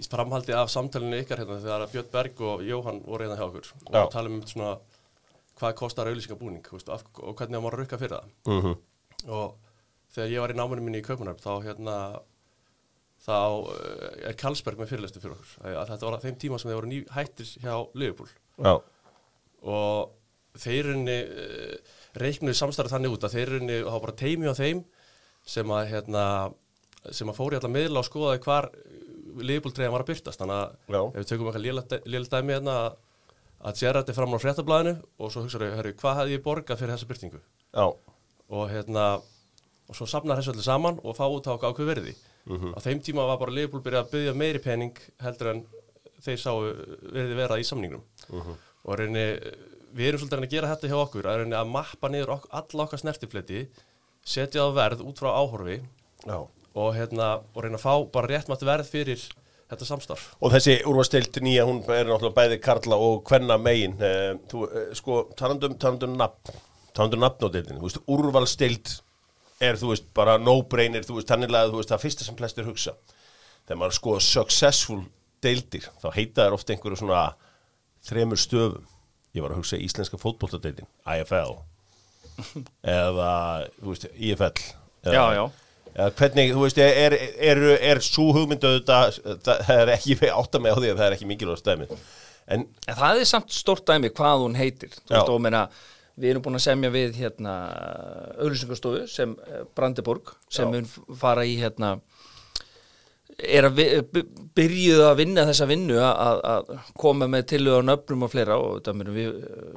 í 0.00 0.06
framhaldi 0.08 0.54
af 0.56 0.70
samtalinu 0.72 1.20
ykkar 1.20 1.42
hérna 1.42 1.60
þegar 1.62 1.86
Björn 1.92 2.12
Berg 2.12 2.42
og 2.48 2.64
Jóhann 2.64 3.02
voru 3.04 3.26
hérna 3.26 3.38
hjá 3.38 3.46
okkur 3.48 3.68
Já. 3.68 4.00
og 4.02 4.12
tala 4.14 4.32
um 4.32 4.40
svona 4.48 4.74
hvað 5.60 5.76
kostar 5.76 6.08
auðlýsingabúning 6.08 6.64
og 6.72 7.34
hvernig 7.36 7.56
það 7.56 7.64
má 7.64 7.70
rukka 7.74 7.98
fyrir 8.00 8.16
það. 8.16 8.30
Mhm, 8.48 8.76
og 9.28 9.56
þegar 10.14 10.32
ég 10.32 10.44
var 10.44 10.54
í 10.54 10.58
námanu 10.58 10.84
minni 10.84 11.02
í 11.02 11.06
Kaupanöfn 11.06 11.44
þá 11.44 11.52
hérna 11.66 11.96
þá 13.20 13.36
eh, 13.74 14.30
er 14.30 14.38
Karlsberg 14.40 14.80
með 14.80 14.94
fyrirlestu 14.94 15.20
fyrir 15.20 15.36
okkur. 15.36 15.52
Að 15.60 15.76
að 15.82 15.90
þetta 15.92 16.08
var 16.08 16.16
á 16.16 16.24
þeim 16.24 16.38
tíma 16.40 16.60
sem 16.60 16.70
þeir 16.70 16.80
voru 16.80 16.90
ný 16.92 17.02
hættir 17.12 17.52
hjá 17.60 17.74
Liverpool. 17.92 18.30
Já, 18.56 18.72
og 19.60 20.16
þeir 20.56 20.94
runni 22.14 22.24
reiknuðu 22.26 22.56
samstarfið 22.58 22.94
þannig 22.96 23.14
út 23.16 23.24
að 23.28 23.34
þeir 23.36 23.52
runni 23.54 23.76
og 23.84 23.90
hafa 23.94 24.04
bara 24.06 24.16
teimi 24.20 24.48
á 24.50 24.54
þeim 24.58 24.82
sem 25.46 25.70
að 25.70 25.86
hérna 25.92 26.24
sem 27.10 27.28
að 27.32 27.36
fóri 27.38 27.56
allar 27.56 27.72
miðla 27.72 28.02
og 28.02 28.08
skoðaði 28.08 28.42
hvar 28.44 28.70
liðbúltreyðan 29.40 29.94
var 29.94 30.02
að 30.04 30.10
byrtast 30.10 30.40
þannig 30.42 30.56
að 30.58 30.72
Já. 30.90 31.00
ef 31.00 31.20
við 31.20 31.28
tökum 31.30 31.50
eitthvað 31.50 31.66
lélægt 32.10 32.32
dæmi 32.34 32.54
hérna 32.56 32.74
að- 33.60 33.76
sér 33.80 33.98
þetta 34.00 34.14
fram 34.16 34.34
á 34.34 34.38
fréttablaðinu 34.42 34.94
og 35.20 35.30
svo 35.32 35.42
hugsaðu, 35.44 35.92
hvað 36.00 36.16
hefði 36.20 36.34
ég 36.36 36.42
borgað 36.44 36.78
fyrir 36.80 36.94
þessa 36.96 37.08
byrtingu 37.10 37.40
já, 37.40 37.86
og 38.50 38.70
hérna 38.72 39.04
og 39.90 39.96
svo 39.96 40.06
safnar 40.06 40.38
þessu 40.40 40.52
öllu 40.54 40.62
saman 40.64 41.00
og 41.04 41.16
fá 41.16 41.24
út 41.28 41.46
á 41.46 41.54
ákveð 41.56 41.86
verði 41.94 42.14
á 42.50 42.78
þeim 42.80 43.00
tíma 43.04 43.26
var 43.28 43.38
bara 43.38 43.52
liðbúl 43.54 43.82
byrjað 43.84 44.04
að 44.06 44.10
byggja 44.14 44.34
meiri 44.34 44.58
pening 44.64 44.96
heldur 45.20 45.50
en 45.54 45.64
þeir 46.24 46.36
sáu 46.40 46.60
verði 47.12 47.36
vera 47.36 47.56
í 47.60 47.64
samningnum. 47.64 48.02
Og 48.84 48.96
reyni, 48.98 49.22
við 49.96 50.10
erum 50.10 50.22
svolítið 50.22 50.46
að 50.46 50.54
gera 50.54 50.70
þetta 50.72 50.90
hjá 50.90 50.98
okkur 51.00 51.28
að 51.30 51.44
að 51.58 51.72
mappa 51.74 52.10
niður 52.10 52.34
ok 52.36 52.48
alla 52.60 52.86
okkar 52.86 53.02
snertifleti 53.02 53.66
setja 54.26 54.64
á 54.64 54.68
verð 54.76 55.04
út 55.04 55.20
frá 55.20 55.30
áhorfi 55.32 55.80
já. 55.80 56.38
og, 56.40 56.88
hérna, 56.96 57.40
og 57.54 57.64
reyna 57.64 57.80
að 57.80 57.84
fá 57.84 57.94
bara 58.12 58.30
réttmátt 58.30 58.64
verð 58.66 58.90
fyrir 58.90 59.22
þetta 59.70 59.86
samstarf 59.86 60.24
Og 60.42 60.52
þessi 60.54 60.80
úrvasteild 60.88 61.38
nýja, 61.44 61.66
hún 61.68 61.82
er 61.86 62.08
náttúrulega 62.08 62.36
bæði 62.36 62.58
karla 62.62 62.98
og 62.98 63.22
hvenna 63.28 63.56
megin. 63.60 63.94
Eh, 64.02 64.32
þú, 64.50 64.64
eh, 64.66 64.90
sko, 64.98 65.20
talandum, 65.38 65.76
talandum 65.78 66.16
nafn, 66.18 66.58
talandum 66.96 67.22
nafn 67.22 67.46
á 67.46 67.48
deildinu, 67.54 67.78
þú 67.78 67.86
veist, 67.86 68.02
úrvalsteild 68.10 68.94
er, 69.60 69.78
þú 69.78 69.92
veist, 69.92 70.08
bara 70.16 70.38
no-brainer, 70.42 71.06
þú 71.06 71.20
veist, 71.20 71.30
þannig 71.30 71.54
að, 71.54 71.74
þú 71.74 71.82
veist, 71.82 71.92
það 71.92 72.04
fyrsta 72.04 72.26
sem 72.26 72.38
flestir 72.38 72.66
hugsa. 72.66 72.96
Þegar 73.68 73.80
maður 73.82 73.98
sko 74.00 74.16
successful 74.24 75.02
deildir, 75.44 75.86
þá 76.02 76.08
heita 76.16 76.46
þær 76.46 76.56
ofta 76.58 76.74
einhverju 76.74 77.02
svona 77.02 77.24
þremur 78.08 78.40
stöfum. 78.40 78.89
Ég 79.36 79.44
var 79.44 79.52
að 79.54 79.60
hugsa 79.60 79.78
íslenska 79.78 80.18
fótboltadeildin, 80.18 80.88
IFL, 81.06 81.56
eða, 82.82 83.32
þú 83.80 83.92
veist, 83.92 84.06
IFL. 84.16 84.64
Eða, 85.04 85.14
Já, 85.14 85.24
já. 85.36 85.44
Eða 85.90 86.10
hvernig, 86.20 86.50
þú 86.54 86.64
veist, 86.64 86.80
er, 86.82 87.14
er, 87.14 87.14
er, 87.50 87.62
er 87.92 88.00
svo 88.06 88.28
hugmyndu 88.36 88.74
þetta, 88.78 88.98
það 89.66 89.80
er 89.84 89.92
ekki 89.96 90.18
átta 90.30 90.60
með 90.62 90.76
á 90.76 90.78
því 90.80 90.90
að 90.92 91.00
það 91.00 91.06
er 91.06 91.16
ekki 91.16 91.30
mikilvægt 91.30 91.62
stæmið. 91.64 91.94
En, 92.50 92.66
En 92.90 92.98
það 92.98 93.22
er 93.22 93.30
samt 93.30 93.54
stórt 93.54 93.86
dæmi 93.86 94.10
hvað 94.10 94.44
hún 94.44 94.56
heitir 94.58 94.90
Þú 94.96 95.12
veist, 95.14 95.28
og 95.30 95.42
meina, 95.42 95.64
við 96.18 96.32
erum 96.32 96.42
búin 96.46 96.58
að 96.58 96.64
semja 96.66 96.90
við 96.90 97.18
hérna, 97.20 97.52
auðlýsingastofu 98.40 99.04
sem 99.10 99.34
eh, 99.46 99.60
Brandeborg 99.78 100.32
sem 100.50 100.70
mun 100.72 100.88
fara 101.20 101.44
í 101.46 101.54
hérna 101.60 101.92
er 103.44 103.66
að 103.68 103.76
vi- 103.78 104.02
by- 104.14 104.24
byrjuðu 104.58 105.04
að 105.08 105.16
vinna 105.20 105.44
þessa 105.48 105.66
vinnu 105.70 105.96
að, 106.02 106.40
að 106.54 106.70
koma 106.98 107.28
með 107.30 107.46
tilöðu 107.54 107.80
á 107.80 107.88
nöfnum 107.90 108.26
og 108.26 108.32
fleira 108.32 108.56
og 108.60 108.90
munum 108.96 109.14
við, 109.16 109.30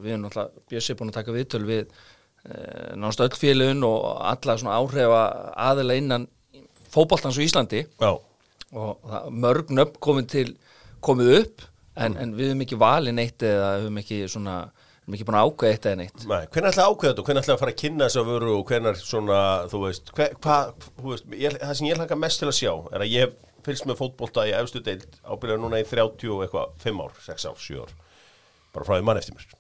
við 0.03 0.11
erum 0.15 0.25
náttúrulega 0.25 0.65
Bjössi 0.73 0.95
búin 0.99 1.11
að 1.13 1.17
taka 1.19 1.35
viðtöl 1.35 1.63
við 1.67 1.83
e, 1.83 2.53
náttúrulega 2.99 3.29
öll 3.29 3.39
félögin 3.43 3.83
og 3.87 4.07
alla 4.33 4.57
svona 4.59 4.77
áhrifa 4.81 5.23
aðila 5.69 5.97
innan 6.01 6.27
fótboltans 6.93 7.37
á 7.39 7.45
Íslandi. 7.45 7.83
Já, 8.01 8.11
og 8.73 8.97
það, 9.09 9.27
mörg 9.45 9.71
nöfn 9.73 9.99
komið 10.03 10.27
til 10.33 10.47
komið 11.03 11.33
upp 11.41 11.67
en, 11.95 12.15
en 12.17 12.33
við 12.37 12.51
höfum 12.51 12.65
ekki 12.65 12.79
valið 12.81 13.15
neitt 13.19 13.45
eða 13.45 13.71
höfum 13.83 14.01
ekki 14.01 14.19
svona 14.31 14.57
höfum 15.03 15.17
ekki 15.17 15.25
búin 15.27 15.37
að 15.39 15.47
ákveða 15.49 15.73
eitt 15.75 15.87
eða 15.89 15.99
neitt. 15.99 16.21
Nei, 16.29 16.43
hvernig 16.53 16.69
ætla 16.71 16.85
að 16.85 16.93
ákveða 16.93 17.09
þetta 17.13 17.21
og 17.23 17.27
hvernig 17.29 17.43
ætla 17.43 17.55
að 17.57 17.61
fara 17.63 17.73
að 17.73 17.79
kynna 17.81 18.07
þessa 18.07 18.23
vöru 18.29 18.53
og 18.57 18.67
hvernig 18.69 19.01
svona, 19.03 19.39
þú 19.73 19.81
veist, 19.87 20.13
hver, 20.17 20.37
hva, 20.45 20.59
þú 21.01 21.09
veist 21.13 21.33
ég, 21.37 21.57
það 21.61 21.73
sem 21.79 21.89
ég 21.89 21.99
hlaka 21.99 22.17
mest 22.23 22.41
til 22.43 22.49
að 22.49 22.57
sjá 22.61 22.71
er 22.93 23.03
að 23.05 23.11
ég 23.13 23.35
fylgst 23.65 23.87
með 23.89 23.99
fótbolta 23.99 24.45
í 24.49 24.53
efstu 24.57 24.81
deild 24.83 25.17
ábyrðað 25.23 25.61
núna 25.63 25.81
í 25.81 25.87
30 25.87 26.31
og 26.33 26.45
eitthvað, 26.45 26.77
5 26.83 27.03
ár, 27.03 27.17
6 27.25 27.49
ár, 27.49 27.59
7 27.63 27.81
ár. 27.83 27.93
Bara 28.73 28.87
frá 28.87 28.97
því 28.97 29.07
mann 29.07 29.19
eftir 29.21 29.37
mér. 29.37 29.57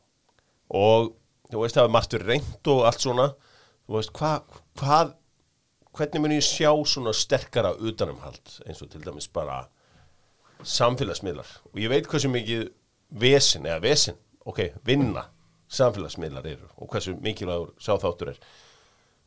Og 0.73 1.11
þú 1.51 1.63
veist 1.63 1.77
það 1.77 1.87
er 1.87 1.93
margt 1.93 2.15
verið 2.15 2.31
reynd 2.33 2.71
og 2.73 2.85
allt 2.89 3.05
svona. 3.05 3.27
Þú 3.83 3.97
veist, 3.97 4.13
hvað, 4.17 4.61
hvað 4.79 5.13
hvernig 5.93 6.23
mun 6.23 6.33
ég 6.33 6.45
sjá 6.45 6.71
svona 6.89 7.13
sterkara 7.13 7.75
utanumhald 7.77 8.57
eins 8.65 8.81
og 8.81 8.89
til 8.89 9.03
dæmis 9.05 9.29
bara 9.29 9.63
samfélagsmiðlar? 10.63 11.49
Og 11.73 11.81
ég 11.83 11.91
veit 11.91 12.09
hversu 12.09 12.31
mikið 12.33 12.67
vesin 13.13 13.67
eða 13.69 13.83
vesin, 13.83 14.17
ok, 14.49 14.65
vinna 14.87 15.27
samfélagsmiðlar 15.73 16.47
eru 16.49 16.69
og 16.77 16.89
hversu 16.89 17.15
mikilvægur 17.21 17.73
sáþáttur 17.81 18.33
er. 18.33 18.41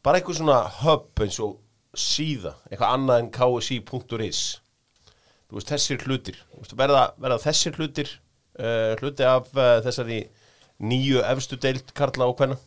Bara 0.03 0.19
eitthvað 0.19 0.41
svona 0.41 0.61
hub 0.83 1.23
eins 1.23 1.39
og 1.43 1.61
síða, 1.97 2.57
eitthvað 2.71 2.97
annað 2.97 3.23
en 3.23 3.31
ksi.is 3.35 4.43
þú 5.47 5.59
veist, 5.59 5.73
þessir 5.73 6.07
hlutir 6.07 6.41
veist, 6.57 6.77
verða, 6.79 7.09
verða 7.23 7.43
þessir 7.45 7.77
hlutir 7.79 8.11
uh, 8.61 8.95
hluti 9.01 9.27
af 9.27 9.53
uh, 9.55 9.77
þessari 9.87 10.23
nýju 10.83 11.23
efstu 11.25 11.59
deild 11.61 11.95
Karla 11.97 12.29
og 12.29 12.39
hvenna 12.41 12.59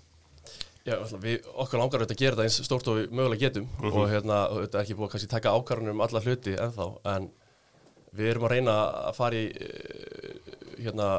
Já, 0.88 0.96
við, 1.22 1.44
okkur 1.60 1.82
langar 1.82 2.02
auðvitað 2.02 2.16
að 2.16 2.22
gera 2.22 2.38
þetta 2.38 2.46
eins 2.48 2.66
stórt 2.66 2.88
og 2.90 2.98
við 2.98 3.12
mögulega 3.14 3.44
getum 3.44 3.68
og 3.92 4.06
hérna, 4.10 4.38
er 4.64 4.78
ekki 4.80 4.96
búið 4.98 5.18
að 5.20 5.26
taka 5.34 5.52
ákvarðanum 5.54 5.98
um 6.00 6.04
alla 6.06 6.22
hluti 6.24 6.56
ennþá, 6.56 6.88
en 7.14 7.28
við 8.16 8.32
erum 8.32 8.46
að 8.48 8.54
reyna 8.56 8.76
að 9.10 9.18
fara 9.20 9.38
í 9.38 9.44
eh, 9.54 10.54
hérna 10.80 11.10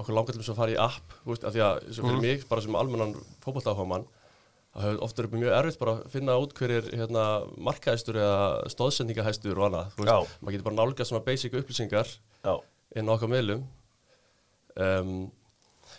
okkur 0.00 0.16
langar 0.16 0.34
til 0.34 0.40
þess 0.40 0.54
að 0.54 0.60
fara 0.62 0.74
í 0.74 0.78
app, 0.86 1.14
þú 1.22 1.32
veist, 1.32 1.46
af 1.46 1.54
því 1.54 1.64
að 1.66 1.82
fyrir 2.00 2.22
mig, 2.24 2.46
bara 2.48 2.64
sem 2.64 2.78
almennan 2.80 3.14
fótballtáfamann 3.44 4.08
það 4.76 4.86
hefur 4.86 5.02
ofta 5.06 5.24
verið 5.24 5.42
mjög 5.42 5.56
erfitt 5.56 5.80
bara 5.80 5.94
að 5.96 6.12
finna 6.12 6.36
út 6.42 6.54
hverjir 6.58 6.90
hérna, 6.92 7.24
markaðistur 7.68 8.20
eða 8.20 8.44
stóðsendingahæstur 8.74 9.60
og 9.60 9.68
annað, 9.70 9.96
maður 9.96 10.56
getur 10.56 10.68
bara 10.68 10.78
nálgast 10.80 11.12
svona 11.12 11.24
basic 11.26 11.56
upplýsingar 11.56 12.12
Já, 12.44 12.54
inn 12.96 13.10
á 13.10 13.14
okkar 13.16 13.32
miðlum. 13.32 13.66
Um, 14.76 15.18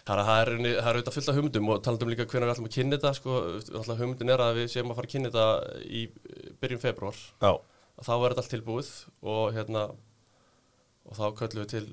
Þannig 0.07 0.21
að 0.21 0.27
það 0.27 0.41
er, 0.41 0.49
er 0.67 0.97
auðvitað 0.97 1.15
fullt 1.15 1.29
af 1.29 1.37
hugmyndum 1.37 1.69
og 1.71 1.79
talandum 1.83 2.09
líka 2.11 2.25
hvernig 2.27 2.47
við 2.47 2.53
ætlum 2.53 2.67
að 2.67 2.75
kynna 2.75 2.97
þetta 2.97 3.11
sko, 3.17 3.95
hugmyndin 3.99 4.31
er 4.33 4.43
að 4.43 4.59
við 4.59 4.69
séum 4.71 4.91
að 4.91 4.99
fara 4.99 5.09
að 5.09 5.13
kynna 5.13 5.31
þetta 5.31 5.79
í 5.87 6.03
eh, 6.07 6.49
byrjun 6.61 6.81
februar 6.83 7.17
já, 7.17 7.51
þá 8.03 8.11
verður 8.13 8.35
þetta 8.35 8.43
allt 8.43 8.53
tilbúið 8.53 8.91
og 9.33 9.55
hérna 9.55 9.83
og 11.07 11.17
þá 11.17 11.25
köllum 11.41 11.63
við 11.63 11.73
til 11.73 11.83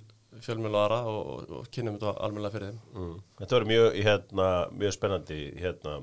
fjölmjölaðara 0.44 1.00
og, 1.10 1.20
og, 1.34 1.52
og 1.60 1.68
kynnum 1.74 1.98
þetta 1.98 2.14
almennilega 2.26 2.56
fyrir 2.56 2.72
þeim. 2.72 2.80
Mm. 2.94 3.18
Þetta 3.40 3.56
verður 3.56 3.70
mjög, 3.70 3.98
hérna, 4.08 4.48
mjög 4.82 4.96
spennandi 4.96 5.40
hérna 5.62 5.98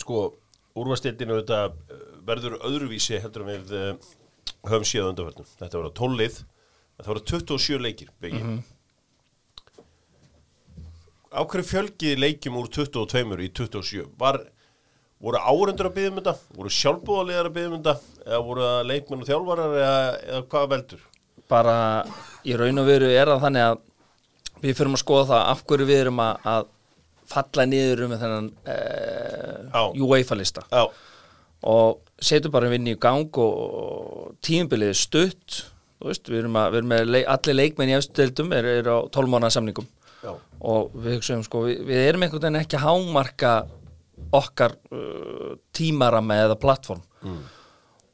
sko, 0.00 0.22
úrvastildinu 0.80 1.40
eh, 1.40 1.66
verður 2.26 2.58
öðruvísi 2.66 3.20
heldur 3.20 3.46
við 3.48 3.74
uh, 3.76 3.90
höfum 4.68 4.86
séð 4.88 5.10
undanförnum 5.10 5.48
Þetta 5.60 5.80
verður 5.80 5.96
tólið, 5.98 6.38
þetta 6.98 7.12
verður 7.12 7.26
27 7.32 7.82
leikir 7.86 8.14
byggi 8.22 8.56
Á 11.30 11.40
hverju 11.46 11.66
fjölgið 11.68 12.18
leikjum 12.18 12.58
úr 12.58 12.66
22 12.74 13.44
í 13.44 13.52
27? 13.54 14.08
Var, 14.18 14.40
voru 15.22 15.38
árendur 15.38 15.86
að 15.86 15.94
byggja 15.98 16.10
um 16.10 16.18
þetta? 16.18 16.34
Voru 16.56 16.72
sjálfbúðalegar 16.74 17.50
að 17.50 17.54
byggja 17.54 17.70
um 17.70 17.76
þetta? 17.76 18.16
Eða 18.24 18.40
voru 18.48 18.64
það 18.66 18.88
leikmenn 18.90 19.22
og 19.22 19.30
þjálfarar 19.30 19.76
eða, 19.78 20.00
eða 20.26 20.42
hvað 20.50 20.66
veldur? 20.74 21.06
bara 21.50 21.76
í 22.46 22.56
raun 22.58 22.80
og 22.80 22.88
veru 22.88 23.08
er 23.10 23.30
það 23.30 23.46
þannig 23.46 23.66
að 23.66 23.80
við 24.60 24.76
fyrir 24.76 24.92
að 24.92 25.02
skoða 25.02 25.28
það 25.30 25.48
af 25.52 25.64
hverju 25.66 25.88
við 25.88 26.02
erum 26.04 26.22
að 26.22 26.68
falla 27.30 27.66
niður 27.68 28.06
um 28.06 28.14
þennan 28.18 28.50
uh, 28.74 29.90
UEFA 29.94 30.38
lista 30.38 30.64
Já, 30.70 30.84
og 31.70 32.00
setjum 32.20 32.54
bara 32.54 32.70
vinni 32.72 32.96
í 32.96 33.00
gang 33.00 33.36
og 33.40 34.34
tímabilið 34.44 34.94
er 34.94 34.98
stutt. 34.98 35.60
Veist, 36.00 36.30
við 36.32 36.46
erum, 36.46 36.54
að, 36.56 36.70
við 36.72 36.78
erum 36.80 36.92
með 36.94 37.10
leik, 37.12 37.26
allir 37.28 37.56
leikmenn 37.58 37.90
í 37.92 37.96
efstudeldum 37.98 38.54
er, 38.56 38.68
er 38.80 38.86
á 38.88 38.98
12 39.12 39.28
mánuða 39.28 39.50
samningum 39.52 39.88
já, 40.22 40.30
og 40.72 40.94
við 40.96 41.18
hugsaum 41.18 41.42
sko, 41.44 41.66
við, 41.66 41.82
við 41.90 42.00
erum 42.06 42.24
einhvern 42.24 42.46
veginn 42.46 42.60
ekki 42.62 42.78
að 42.78 42.86
hámarka 42.86 43.50
okkar 44.40 44.78
uh, 44.96 45.58
tímarama 45.76 46.38
eða 46.46 46.56
plattform 46.60 47.04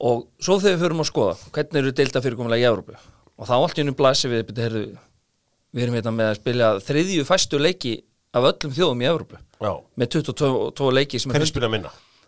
og 0.02 0.26
svo 0.42 0.58
þegar 0.58 0.74
við 0.74 0.82
förum 0.82 1.04
að 1.04 1.08
skoða 1.12 1.36
hvernig 1.54 1.78
eru 1.80 1.94
deilda 2.00 2.22
fyrirkomulega 2.24 2.64
í 2.64 2.68
Európu 2.72 2.96
og 2.96 3.48
þá 3.48 3.54
allt 3.56 3.78
í 3.78 3.84
unum 3.84 3.96
blæsi 3.98 4.32
við 4.32 4.50
við 4.56 5.84
erum 5.84 5.96
hérna 5.98 6.14
með 6.16 6.32
að 6.32 6.38
spila 6.40 6.70
þriðju 6.82 7.26
fæstu 7.28 7.60
leiki 7.60 7.94
af 8.36 8.48
öllum 8.52 8.74
þjóðum 8.76 9.02
í 9.04 9.08
Európu 9.10 9.38
já. 9.40 9.72
Með 9.96 10.12
22 10.18 10.92
leiki 10.92 11.20
er 11.20 11.36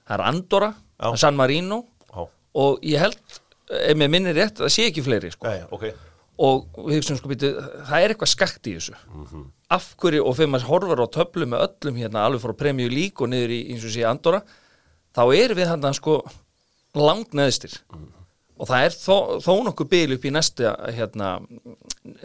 það 0.08 0.14
er 0.16 0.24
Andorra, 0.24 0.70
Já. 0.98 1.08
er 1.12 1.20
San 1.20 1.36
Marino 1.36 1.82
og 2.58 2.78
ég 2.82 2.98
held, 3.02 3.18
ef 3.68 3.96
mér 4.00 4.08
minnir 4.10 4.34
rétt 4.38 4.62
það 4.62 4.72
sé 4.72 4.86
ekki 4.88 5.04
fleiri 5.04 5.30
sko. 5.34 5.46
já, 5.46 5.60
já, 5.62 5.66
ok. 5.70 5.84
Og 6.38 6.68
við 6.86 7.00
hugsaum 7.00 7.18
sko 7.18 7.28
býtu, 7.32 7.48
það 7.88 8.02
er 8.04 8.12
eitthvað 8.14 8.30
skakt 8.30 8.68
í 8.70 8.76
þessu. 8.78 8.94
Af 9.74 9.90
hverju 10.00 10.22
og 10.24 10.36
þegar 10.38 10.52
maður 10.54 10.68
horfar 10.70 11.02
á 11.02 11.06
töflu 11.18 11.48
með 11.50 11.64
öllum 11.66 11.98
hérna 11.98 12.24
alveg 12.24 12.44
frá 12.44 12.54
premju 12.62 12.88
lík 12.92 13.20
og 13.20 13.32
niður 13.32 13.52
í 13.56 13.58
eins 13.74 13.84
og 13.84 13.92
sé 13.92 14.06
Andorra 14.08 14.40
þá 15.18 15.22
erum 15.34 15.58
við 15.58 15.70
hann 15.72 15.98
sko 15.98 16.20
langt 16.96 17.34
neðstir 17.36 17.74
og 18.58 18.68
það 18.68 18.84
er 18.86 18.96
þó, 18.96 19.16
þó 19.44 19.52
nokkuð 19.68 19.90
bil 19.92 20.16
upp 20.16 20.26
í 20.26 20.32
næsta 20.34 20.72
hérna, 20.94 21.34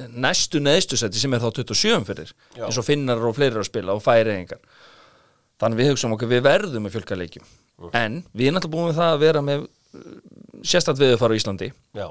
næstu 0.09 0.61
neðstu 0.63 0.97
seti 0.99 1.21
sem 1.21 1.33
er 1.35 1.43
þá 1.43 1.61
27 1.61 2.07
fyrir 2.09 2.33
Já. 2.57 2.65
eins 2.65 2.79
og 2.81 2.87
finnar 2.87 3.21
og 3.21 3.37
fleiri 3.37 3.61
að 3.61 3.69
spila 3.69 3.95
og 3.97 4.03
færi 4.03 4.33
engar 4.35 4.61
þannig 5.61 5.79
við 5.79 5.91
hugsaum 5.93 6.15
okkur 6.17 6.31
við 6.33 6.45
verðum 6.47 6.87
með 6.87 6.97
fjölka 6.97 7.19
leikjum 7.19 7.45
en 7.93 8.21
við 8.33 8.49
erum 8.49 8.59
alltaf 8.59 8.73
búin 8.73 8.89
með 8.89 8.99
það 9.01 9.13
að 9.13 9.23
vera 9.23 9.43
með 9.45 9.67
sérstætt 10.63 10.99
viðfara 11.01 11.35
á 11.35 11.37
Íslandi. 11.37 11.69
Já, 11.93 12.07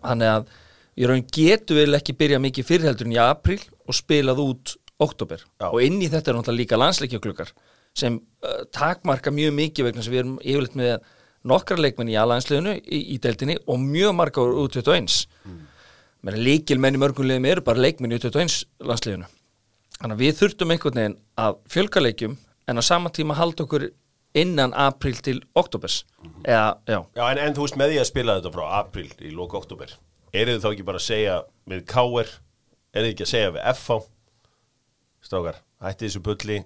þannig 0.00 0.32
að 0.32 0.50
í 0.96 1.08
raun 1.08 1.24
getum 1.36 1.78
við 1.80 1.96
ekki 1.98 2.16
byrja 2.16 2.40
mikið 2.40 2.68
fyrir 2.68 2.88
heldur 2.90 3.08
en 3.08 3.16
í 3.16 3.20
apríl 3.20 3.60
og 3.84 3.96
spilað 3.96 4.42
út 4.44 4.76
oktober 5.02 5.42
Já. 5.42 5.68
og 5.68 5.80
inn 5.84 5.98
í 6.00 6.08
þetta 6.08 6.32
er 6.32 6.38
náttúrulega 6.38 6.62
líka 6.62 6.80
landsleikjaklukkar 6.80 7.52
sem 7.96 8.16
uh, 8.16 8.62
takmarka 8.72 9.32
mjög 9.32 9.52
mikið 9.56 9.88
vegna 9.90 10.04
sem 10.04 10.14
við 10.14 10.22
erum 10.22 10.38
yfirleitt 10.40 10.78
með 10.78 10.94
nokkra 11.46 11.78
leikmenn 11.80 12.10
í 12.12 12.18
alansliðinu 12.20 12.76
í, 12.80 13.00
í 13.14 13.18
deildinni 13.22 13.58
og 13.66 13.80
mjög 13.82 14.16
marga 14.18 14.44
úr 14.44 14.70
21 14.72 15.26
mm. 15.46 15.60
menn 16.26 16.40
líkil 16.46 16.80
menn 16.82 16.98
í 16.98 17.02
mörgum 17.02 17.28
liðum 17.28 17.48
eru 17.50 17.64
bara 17.66 17.82
leikmenn 17.82 18.16
í 18.16 18.20
21 18.22 18.64
landsliðinu. 18.86 19.28
Þannig 19.96 20.16
að 20.16 20.24
við 20.24 20.40
þurftum 20.40 20.74
einhvern 20.74 21.00
veginn 21.00 21.20
að 21.40 21.60
fjölga 21.72 22.02
leikjum 22.02 22.36
en 22.66 22.80
á 22.80 22.82
sama 22.84 23.12
tíma 23.14 23.36
halda 23.38 23.64
okkur 23.64 23.88
innan 24.36 24.74
apríl 24.76 25.16
til 25.24 25.38
oktobers 25.56 26.02
eða, 26.44 26.76
já, 26.84 26.98
já 27.16 27.22
en, 27.30 27.40
en 27.40 27.56
þú 27.56 27.64
veist 27.64 27.78
með 27.80 27.92
því 27.92 28.00
að 28.02 28.08
spila 28.10 28.36
þetta 28.38 28.52
frá 28.52 28.64
april 28.82 29.06
í 29.24 29.32
lóka 29.32 29.60
oktober 29.60 29.94
eru 30.36 30.56
þið 30.56 30.64
þá 30.64 30.68
ekki 30.72 30.86
bara 30.90 31.00
að 31.00 31.06
segja 31.06 31.36
við 31.70 31.84
K.R. 31.88 32.32
eru 32.92 33.06
þið 33.06 33.12
ekki 33.14 33.26
að 33.26 33.32
segja 33.32 33.52
við 33.54 33.68
F.A. 33.72 33.98
Strákar, 35.26 35.60
hætti 35.82 36.06
þessu 36.06 36.22
bulli 36.26 36.58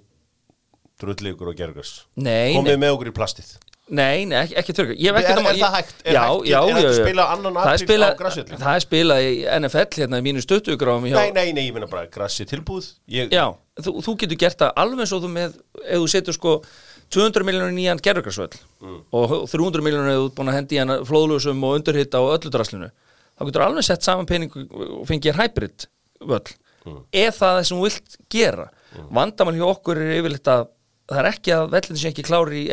drulli 1.01 1.35
ykkur 1.35 1.53
og 1.53 1.61
gergars 1.61 1.95
Nei, 2.19 2.57
komið 2.57 2.81
með 2.83 2.97
okkur 2.97 3.13
í 3.13 3.17
plastið 3.21 3.55
Nei, 3.91 4.25
nei, 4.25 4.45
ekki, 4.45 4.55
ekki 4.61 4.75
Ég 5.01 5.11
hef 5.11 5.17
Er- 5.19 5.31
er 5.31 5.57
það 5.59 5.73
hægt? 5.75 5.95
Er 6.05 6.15
já, 6.15 6.21
hægt? 6.23 6.45
Já, 6.47 6.61
Er 6.71 6.71
já, 6.71 6.83
já, 6.83 6.93
spila 6.95 7.25
Það 7.27 7.57
er 7.57 7.75
apríl 7.75 7.83
spila- 7.83 8.11
á 8.11 8.19
grasvelli? 8.21 8.57
Það 8.61 8.75
er 8.77 8.85
spilað 8.85 9.21
í 9.27 9.33
NFL 9.59 9.97
hérna 9.99 10.21
í 10.21 10.25
mínu 10.27 10.43
stöttugráum 10.45 11.09
hjá, 11.11 11.17
Nei, 11.19 11.31
nei, 11.33 11.53
nei, 11.53 11.65
ég 11.69 11.75
meina 11.75 11.87
bara 11.91 12.07
grassi 12.07 12.45
tilbúð 12.47 12.93
ég, 13.11 13.31
Já, 13.35 13.47
þú, 13.83 13.97
þú 14.07 14.17
getur 14.23 14.39
gert 14.39 14.59
það 14.63 14.73
alveg 14.77 15.13
og 15.17 15.23
þú 15.25 15.31
með 15.35 15.59
ef 15.91 15.99
þú 15.99 16.09
setur 16.15 16.33
sko 16.39 16.55
200 17.11 17.43
miljónur 17.43 17.75
nýjan 17.75 17.99
gerðugarsvöll 18.01 18.55
Mm. 18.81 19.01
og 19.13 19.49
300 19.51 19.83
miljónur 19.83 20.15
ert 20.15 20.35
búin 20.39 20.49
að 20.49 20.55
hendi 20.61 20.79
hann 20.79 21.05
flóðlösum 21.05 21.65
og 21.67 21.81
undurhitta 21.81 22.21
og 22.23 22.39
öllu 22.39 22.51
draslinu 22.55 22.91
þá 23.41 23.47
getur 23.51 23.63
alveg 23.67 23.83
sett 23.85 24.03
saman 24.07 24.27
pening 24.27 24.51
og 24.55 25.07
fengið 25.09 25.35
hybrid 25.35 25.87
völl 26.23 26.47
Mm. 26.87 27.03
ef 27.13 27.41
það 27.43 27.59
er 27.59 27.65
sem 27.65 27.77
þú 27.77 27.83
vilt 27.91 28.17
gera 28.31 28.71
vandamál 29.13 29.53
hjá 29.59 29.67
okkur 29.69 29.99
er 30.01 30.15
yfirleitt 30.23 30.47
að 30.49 30.69
það 31.11 31.21
er 31.21 31.29
ekki 31.33 31.55
að 31.55 31.67
vellin 31.75 32.01
sé 32.01 32.11
ekki 32.13 32.25
klári 32.27 32.65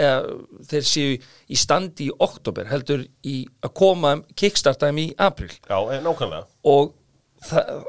þeir 0.70 0.88
séu 0.88 1.18
í 1.18 1.60
standi 1.60 2.08
í 2.08 2.16
oktober 2.24 2.70
heldur 2.70 3.06
í 3.26 3.38
að 3.66 3.74
koma 3.82 4.16
kickstartaðum 4.38 5.04
í 5.04 5.08
april 5.18 5.52
Já, 5.58 5.78
eh, 5.78 6.02
nákvæmlega. 6.06 6.46
Og 6.70 6.94
það, 7.48 7.88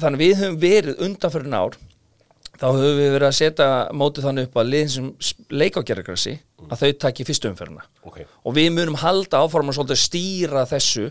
þannig 0.00 0.22
við 0.24 0.36
höfum 0.42 0.60
verið 0.62 1.02
undanfyrir 1.06 1.56
ár 1.56 1.78
þá 2.60 2.66
höfum 2.68 3.00
við 3.00 3.10
verið 3.16 3.26
að 3.30 3.36
setja 3.38 3.68
mótið 3.96 4.28
þannig 4.28 4.48
upp 4.48 4.60
að 4.60 4.70
liðin 4.74 4.94
sem 4.94 5.10
leika 5.50 5.82
á 5.82 5.86
gerðargrassi 5.88 6.36
að 6.68 6.82
þau 6.82 6.90
taki 7.06 7.26
fyrstu 7.26 7.50
umferðina. 7.50 7.86
Ok. 8.04 8.22
og 8.44 8.56
við 8.56 8.70
munum 8.76 8.98
halda 9.00 9.40
áforma 9.40 9.74
svolítið 9.74 9.96
að 9.96 10.04
stýra 10.04 10.64
þessu 10.68 11.08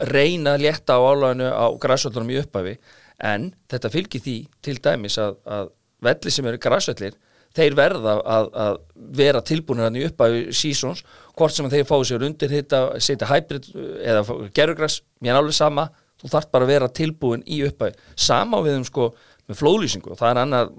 reyna 0.00 0.54
að 0.54 0.64
létta 0.64 0.96
á 0.96 1.02
álæðinu 1.02 1.48
á 1.50 1.66
græsvöldunum 1.82 2.32
í 2.32 2.38
upphafi. 2.40 2.78
En 3.20 3.50
þetta 3.70 3.90
fylgir 3.92 4.22
því 4.24 4.36
til 4.64 4.78
dæmis 4.82 5.18
að, 5.20 5.36
að 5.44 5.68
velli 6.04 6.32
sem 6.32 6.48
eru 6.48 6.60
græsvöllir 6.62 7.18
þeir 7.54 7.76
verða 7.78 8.14
að, 8.20 8.48
að 8.64 8.78
vera 9.18 9.42
tilbúinir 9.46 9.86
hann 9.88 9.98
í 9.98 10.06
upphafi 10.08 10.46
sísons 10.56 11.04
hvort 11.34 11.54
sem 11.54 11.68
þeir 11.70 11.86
fáið 11.88 12.08
sér 12.10 12.24
undir 12.28 12.50
þetta 12.52 12.80
setja 13.02 13.28
hybrid 13.30 13.68
eða 14.02 14.24
gerðargrass 14.54 15.02
mér 15.22 15.34
er 15.34 15.40
alveg 15.42 15.56
sama, 15.56 15.88
þú 16.20 16.32
þarft 16.34 16.52
bara 16.54 16.66
að 16.66 16.74
vera 16.74 16.90
tilbúin 17.00 17.44
í 17.46 17.60
upphafi, 17.66 17.96
sama 18.16 18.62
við 18.64 18.80
um 18.80 18.86
sko 18.88 19.10
með 19.44 19.60
flóðlýsingu. 19.60 20.14
Og 20.14 20.20
það 20.20 20.30
er 20.30 20.40
annar 20.40 20.70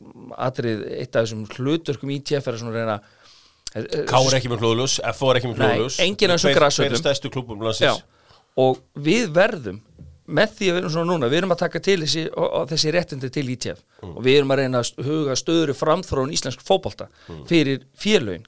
atrið, 0.41 0.85
eitt 0.95 1.15
af 1.15 1.27
þessum 1.27 1.45
hlutverkum 1.53 2.13
ITF 2.15 2.47
er 2.47 2.55
að 2.55 2.63
svona 2.63 2.79
reyna 2.79 2.97
K 3.75 4.19
er 4.21 4.37
ekki 4.37 4.47
með 4.47 4.61
hlúðljós, 4.63 5.01
F 5.03 5.23
er 5.27 5.37
ekki 5.41 5.49
með 5.51 5.57
Nei, 5.59 5.65
hlúðljós 5.73 5.97
enginn 6.05 6.31
af 6.31 6.39
þessum 6.39 6.53
er 6.53 7.65
landsins? 7.67 8.05
og 8.55 8.79
við 9.03 9.33
verðum 9.35 9.81
með 10.25 10.53
því 10.57 10.69
að 10.69 10.75
við 10.75 10.81
erum 10.81 10.93
svona 10.95 11.11
núna, 11.11 11.29
við 11.31 11.41
erum 11.41 11.53
að 11.55 11.61
taka 11.61 11.81
til 11.85 11.97
þessi, 12.01 12.23
og, 12.33 12.47
og 12.59 12.69
þessi 12.71 12.93
réttindi 12.95 13.31
til 13.33 13.45
ITF 13.53 13.83
og 14.09 14.21
við 14.25 14.39
erum 14.39 14.53
að 14.55 14.61
reyna 14.61 14.81
að 14.81 15.03
huga 15.05 15.35
stöður 15.37 15.73
framþróun 15.77 16.33
íslensk 16.33 16.63
fótbolta 16.65 17.09
fyrir 17.49 17.85
félögin. 17.99 18.47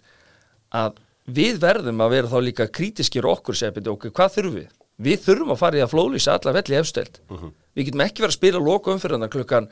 Að 0.73 0.97
við 1.27 1.61
verðum 1.61 2.01
að 2.01 2.15
vera 2.15 2.31
þá 2.31 2.39
líka 2.43 2.67
krítiskir 2.71 3.27
okkur 3.29 3.57
segja 3.57 3.75
byrju, 3.75 3.93
ok, 3.93 4.09
hvað 4.15 4.33
þurfum 4.37 4.57
við? 4.61 4.73
Við 4.97 5.21
þurfum 5.27 5.53
að 5.53 5.61
fara 5.61 5.77
í 5.77 5.83
að 5.85 5.93
flóðlýsa 5.93 6.33
alla 6.39 6.55
velli 6.57 6.79
efstelt 6.79 7.21
við 7.77 7.91
getum 7.91 8.01
ekki 8.07 8.23
verið 8.23 8.33
að 8.33 8.39
spila 8.39 8.63
loka 8.63 8.93
umfyrirna 8.95 9.29
klukkan 9.29 9.67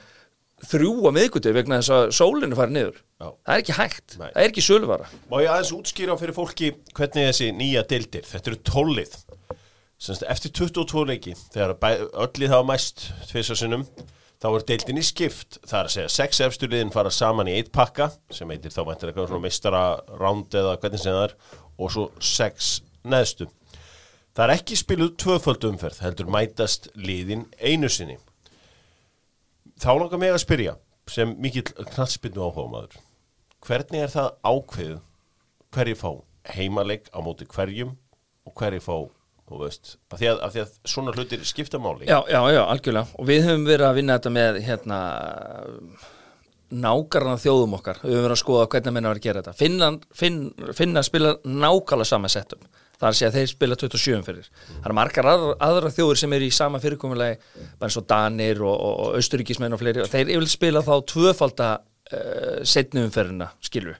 þrjú 0.65 0.91
á 1.09 1.11
miðgutið 1.15 1.55
vegna 1.57 1.79
þess 1.81 1.93
að 1.95 2.03
sólinu 2.15 2.57
farið 2.57 2.75
niður. 2.77 2.99
Já. 3.19 3.27
það 3.27 3.55
er 3.55 3.63
ekki 3.63 3.75
hægt, 3.75 4.15
Nei. 4.19 4.27
það 4.29 4.41
er 4.43 4.51
ekki 4.51 4.63
söluvara. 4.63 5.07
Má 5.31 5.35
ég 5.41 5.49
aðeins 5.51 5.71
útskýra 5.75 6.15
fyrir 6.19 6.35
fólki 6.37 6.69
hvernig 6.95 7.27
þessi 7.31 7.49
nýja 7.57 7.83
deildir, 7.89 8.27
þetta 8.29 8.51
eru 8.51 8.59
tólið 8.69 9.17
semst, 10.05 10.25
eftir 10.29 10.53
22 10.53 11.05
leiki 11.09 11.33
þegar 11.53 11.75
öll 12.13 12.41
lið 12.41 12.53
hafa 12.53 12.67
mæst 12.69 13.07
tvisar 13.31 13.59
sinnum 13.59 13.85
þá 14.41 14.47
er 14.51 14.65
deildin 14.69 15.01
í 15.01 15.05
skipt. 15.05 15.59
Það 15.65 15.79
er 15.79 15.89
að 15.89 15.93
segja, 15.95 16.13
sex 16.13 16.41
efstu 16.45 16.69
liðin 16.69 16.93
fara 16.93 17.11
saman 17.13 17.49
í 17.49 17.55
eitt 17.57 17.71
pakka 17.75 18.11
sem 18.33 18.49
heitir 18.53 18.73
þá 18.73 18.83
mæntir 18.89 19.11
eitthvað 19.11 19.29
svona 19.31 19.45
meistara 19.47 19.83
ránd 20.19 20.57
eða 20.57 20.75
hvernig 20.81 21.01
sem 21.01 21.15
það 21.15 21.27
er 21.27 21.35
og 21.75 21.93
svo 21.95 22.05
sex 22.23 22.75
neðstu. 23.07 23.49
Það 24.35 24.45
er 24.45 24.55
ekki 24.57 24.77
spiluð 24.79 25.15
tvöföld 25.23 25.67
umferð 25.71 26.01
heldur 26.03 26.29
mætast 26.31 26.89
liðin 26.99 27.47
einu 27.59 27.89
sinni. 27.89 28.19
Þá 29.79 29.91
langar 29.95 30.21
mig 30.21 30.35
að 30.35 30.43
spyrja 30.43 30.77
sem 31.11 31.35
mikill 31.41 31.67
knatsbyrnu 31.93 32.43
áhuga 32.43 32.69
maður 32.71 33.03
hvernig 33.65 34.03
er 34.05 34.11
það 34.13 34.31
ákveð 34.45 34.95
hverju 35.73 35.97
fá 35.99 36.09
heimaleik 36.55 37.07
á 37.09 37.19
móti 37.25 37.47
hverjum 37.49 37.95
og 38.45 38.53
hverju 38.59 38.83
fá 38.85 38.97
þú 39.45 39.61
veist, 39.61 39.95
af 40.09 40.19
því 40.21 40.29
að, 40.31 40.43
af 40.47 40.53
því 40.55 40.63
að 40.63 40.75
svona 40.95 41.15
hlutir 41.15 41.45
skipta 41.45 41.81
máli. 41.81 42.07
Já, 42.09 42.19
já, 42.31 42.39
já, 42.55 42.61
algjörlega. 42.65 43.19
Og 43.19 43.29
við 43.29 43.47
höfum 43.49 43.67
verið 43.67 43.89
að 43.89 43.99
vinna 43.99 44.17
þetta 44.17 44.35
með 44.35 44.61
hérna 44.65 44.99
nákarna 46.75 47.35
þjóðum 47.39 47.77
okkar. 47.77 48.01
Við 48.01 48.15
höfum 48.15 48.25
verið 48.25 48.37
að 48.37 48.41
skoða 48.41 48.71
hvernig 48.73 48.95
menna 48.95 49.11
var 49.11 49.21
að 49.21 49.27
gera 49.27 49.43
þetta. 49.43 49.59
Finnan, 49.59 50.01
finn, 50.17 50.41
finna 50.77 51.05
spila 51.05 51.35
nákvæmlega 51.45 52.09
sama 52.09 52.31
settum 52.33 52.65
það 52.95 53.07
er 53.07 53.11
að 53.11 53.17
segja 53.19 53.29
að 53.29 53.37
þeir 53.37 53.49
spila 53.51 53.77
27 53.81 54.21
fyrir. 54.25 54.47
Það 54.69 54.87
eru 54.87 54.97
margar 54.97 55.29
aðra, 55.31 55.55
aðra 55.67 55.91
þjóður 55.95 56.21
sem 56.21 56.35
eru 56.37 56.47
í 56.47 56.53
sama 56.55 56.81
fyrirkomulegi 56.83 57.65
bara 57.79 57.89
eins 57.89 57.99
og 57.99 58.07
Danir 58.09 58.61
og, 58.63 58.75
og, 58.75 59.01
og 59.09 59.75
og 59.75 59.81
fleiri. 59.81 60.03
Og 60.05 60.11
þeir 60.11 60.31
yfir 60.35 60.47
spila 60.51 60.83
þá 60.85 60.93
tvöfalda 61.11 61.69
uh, 61.81 62.63
setni 62.63 63.03
umferðina 63.03 63.51
skilur 63.63 63.99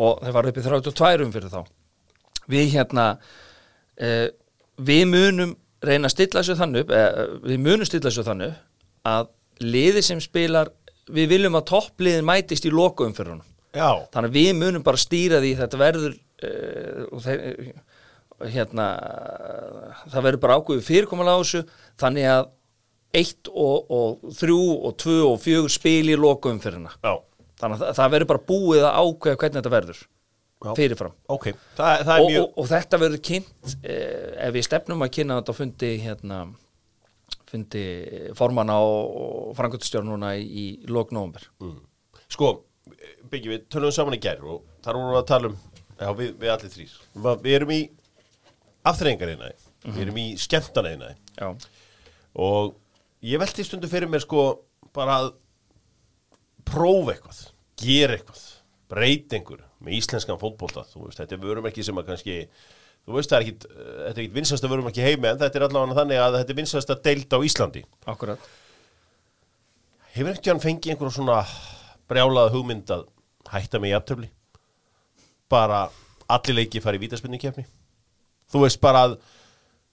og 0.00 0.22
þeir 0.24 0.36
var 0.36 0.48
upp 0.48 0.60
í 0.60 0.64
32 0.64 1.26
umferð 1.26 1.56
þá. 1.56 1.72
Við 2.50 2.72
hérna 2.74 3.06
uh, 3.18 4.28
við 4.86 5.04
munum 5.10 5.54
reyna 5.84 6.08
að 6.08 6.14
stilla 6.14 6.42
þessu 6.42 6.82
eh, 6.82 7.20
við 7.44 7.62
munum 7.62 7.88
stilla 7.88 8.10
þessu 8.10 8.26
þannig 8.26 8.52
upp 8.54 9.10
að 9.10 9.30
liði 9.64 10.02
sem 10.04 10.20
spilar 10.20 10.70
við 11.10 11.30
viljum 11.34 11.56
að 11.58 11.68
toppliðin 11.72 12.26
mætist 12.26 12.66
í 12.68 12.72
lokaumferðunum. 12.72 13.46
Já, 13.74 14.02
þannig 14.12 14.30
að 14.30 14.36
við 14.36 14.50
munum 14.58 14.84
bara 14.84 15.00
stýra 15.00 15.40
því 15.42 15.50
þetta 15.58 15.80
verður 15.80 16.14
uh, 16.14 17.20
þeir, 17.24 17.40
hérna 18.50 18.86
það 20.10 20.24
verður 20.26 20.42
bara 20.44 20.56
ákveðu 20.58 20.86
fyrirkomulega 20.86 21.38
á 21.38 21.42
þessu 21.42 21.62
þannig 22.00 22.28
að 22.30 22.48
eitt 23.20 23.50
og, 23.50 23.90
og 23.90 24.36
þrjú 24.38 24.60
og 24.86 24.96
tvö 25.02 25.18
og 25.32 25.40
fjögur 25.42 25.72
spil 25.72 26.12
í 26.12 26.18
lokaumferðina. 26.18 26.94
Já, 27.02 27.14
þannig 27.62 27.84
að 27.84 27.98
það 27.98 28.14
verður 28.16 28.32
bara 28.32 28.46
búið 28.52 28.86
að 28.86 28.98
ákveða 29.00 29.40
hvernig 29.42 29.60
þetta 29.60 29.76
verður 29.76 30.02
Já. 30.60 30.74
fyrirfram. 30.76 31.14
Ok 31.32 31.46
Það, 31.78 32.02
það 32.04 32.16
og, 32.16 32.26
mjög 32.30 32.42
og, 32.42 32.56
og 32.60 32.66
þetta 32.68 32.98
verður 33.00 33.22
kynnt 33.30 33.76
eh, 33.80 34.32
ef 34.46 34.56
við 34.56 34.66
stefnum 34.66 35.04
að 35.06 35.12
kynna 35.16 35.38
þetta 35.40 35.54
fundi 35.56 35.92
hérna 36.02 36.40
fundi 37.50 37.84
formanna 38.38 38.76
og, 38.84 39.14
og 39.22 39.54
frangöldstjórn 39.58 40.10
núna 40.12 40.34
í, 40.38 40.44
í 40.44 40.66
lok 40.90 41.14
nóvumber 41.16 41.48
Sko, 42.30 42.52
Byggi, 43.30 43.54
við 43.54 43.64
tölum 43.72 43.94
saman 43.94 44.18
í 44.18 44.20
gær 44.22 44.42
og 44.44 44.62
þar 44.84 44.98
vorum 44.98 45.14
við 45.14 45.22
að 45.22 45.30
tala 45.32 45.50
um 45.50 45.58
Já, 46.00 46.12
við, 46.16 46.30
við 46.40 46.52
allir 46.54 46.74
þrýr 46.74 46.94
Við 47.44 47.56
erum 47.56 47.74
í 47.74 47.80
afþreyingarinaði 48.90 49.56
Við 49.88 50.02
erum 50.04 50.20
í 50.20 50.26
skemmtanainaði 50.40 51.16
já, 51.40 51.48
og 52.36 52.74
ég 53.24 53.40
velti 53.40 53.64
stundu 53.64 53.88
fyrir 53.88 54.10
mér 54.12 54.20
sko 54.24 54.44
bara 54.96 55.16
að 55.22 55.30
prófa 56.68 57.14
eitthvað, 57.14 57.40
gera 57.80 58.16
eitthvað 58.18 58.42
breyta 58.92 59.38
einhver 59.38 59.64
með 59.80 59.96
íslenskan 59.98 60.40
fótbolta. 60.40 60.84
Þú 60.90 61.06
veist, 61.06 61.20
þetta 61.20 61.36
er 61.36 61.42
vörumerki 61.44 61.84
sem 61.86 62.00
að 62.00 62.10
kannski 62.12 62.36
þú 63.06 63.16
veist, 63.16 63.32
það 63.32 63.36
er 63.38 63.46
ekkit, 63.46 63.66
eh, 63.70 63.90
þetta 63.90 64.14
er 64.14 64.22
ekkit 64.24 64.38
vinsasta 64.38 64.72
vörumerki 64.72 65.04
heimi 65.04 65.30
en 65.30 65.40
þetta 65.40 65.60
er 65.60 65.66
allavega 65.68 65.98
þannig 66.00 66.22
að 66.24 66.38
þetta 66.38 66.54
er 66.54 66.60
vinsasta 66.60 66.98
deild 67.08 67.36
á 67.36 67.38
Íslandi. 67.48 67.84
Akkurat. 68.06 68.48
Hefur 70.14 70.32
ekkert 70.34 70.52
hann 70.52 70.64
fengið 70.66 70.94
einhverja 70.94 71.16
svona 71.16 71.40
brjálaða 72.10 72.54
hugmynd 72.54 72.90
að 72.90 73.06
hætta 73.50 73.80
með 73.80 73.94
jafntöfli? 73.94 74.30
Bara 75.50 75.84
allir 76.30 76.60
leiki 76.60 76.82
fara 76.82 76.98
í 76.98 77.02
vítaspinnikefni 77.02 77.66
þú 78.50 78.64
veist 78.64 78.80
bara 78.82 79.04
að 79.06 79.16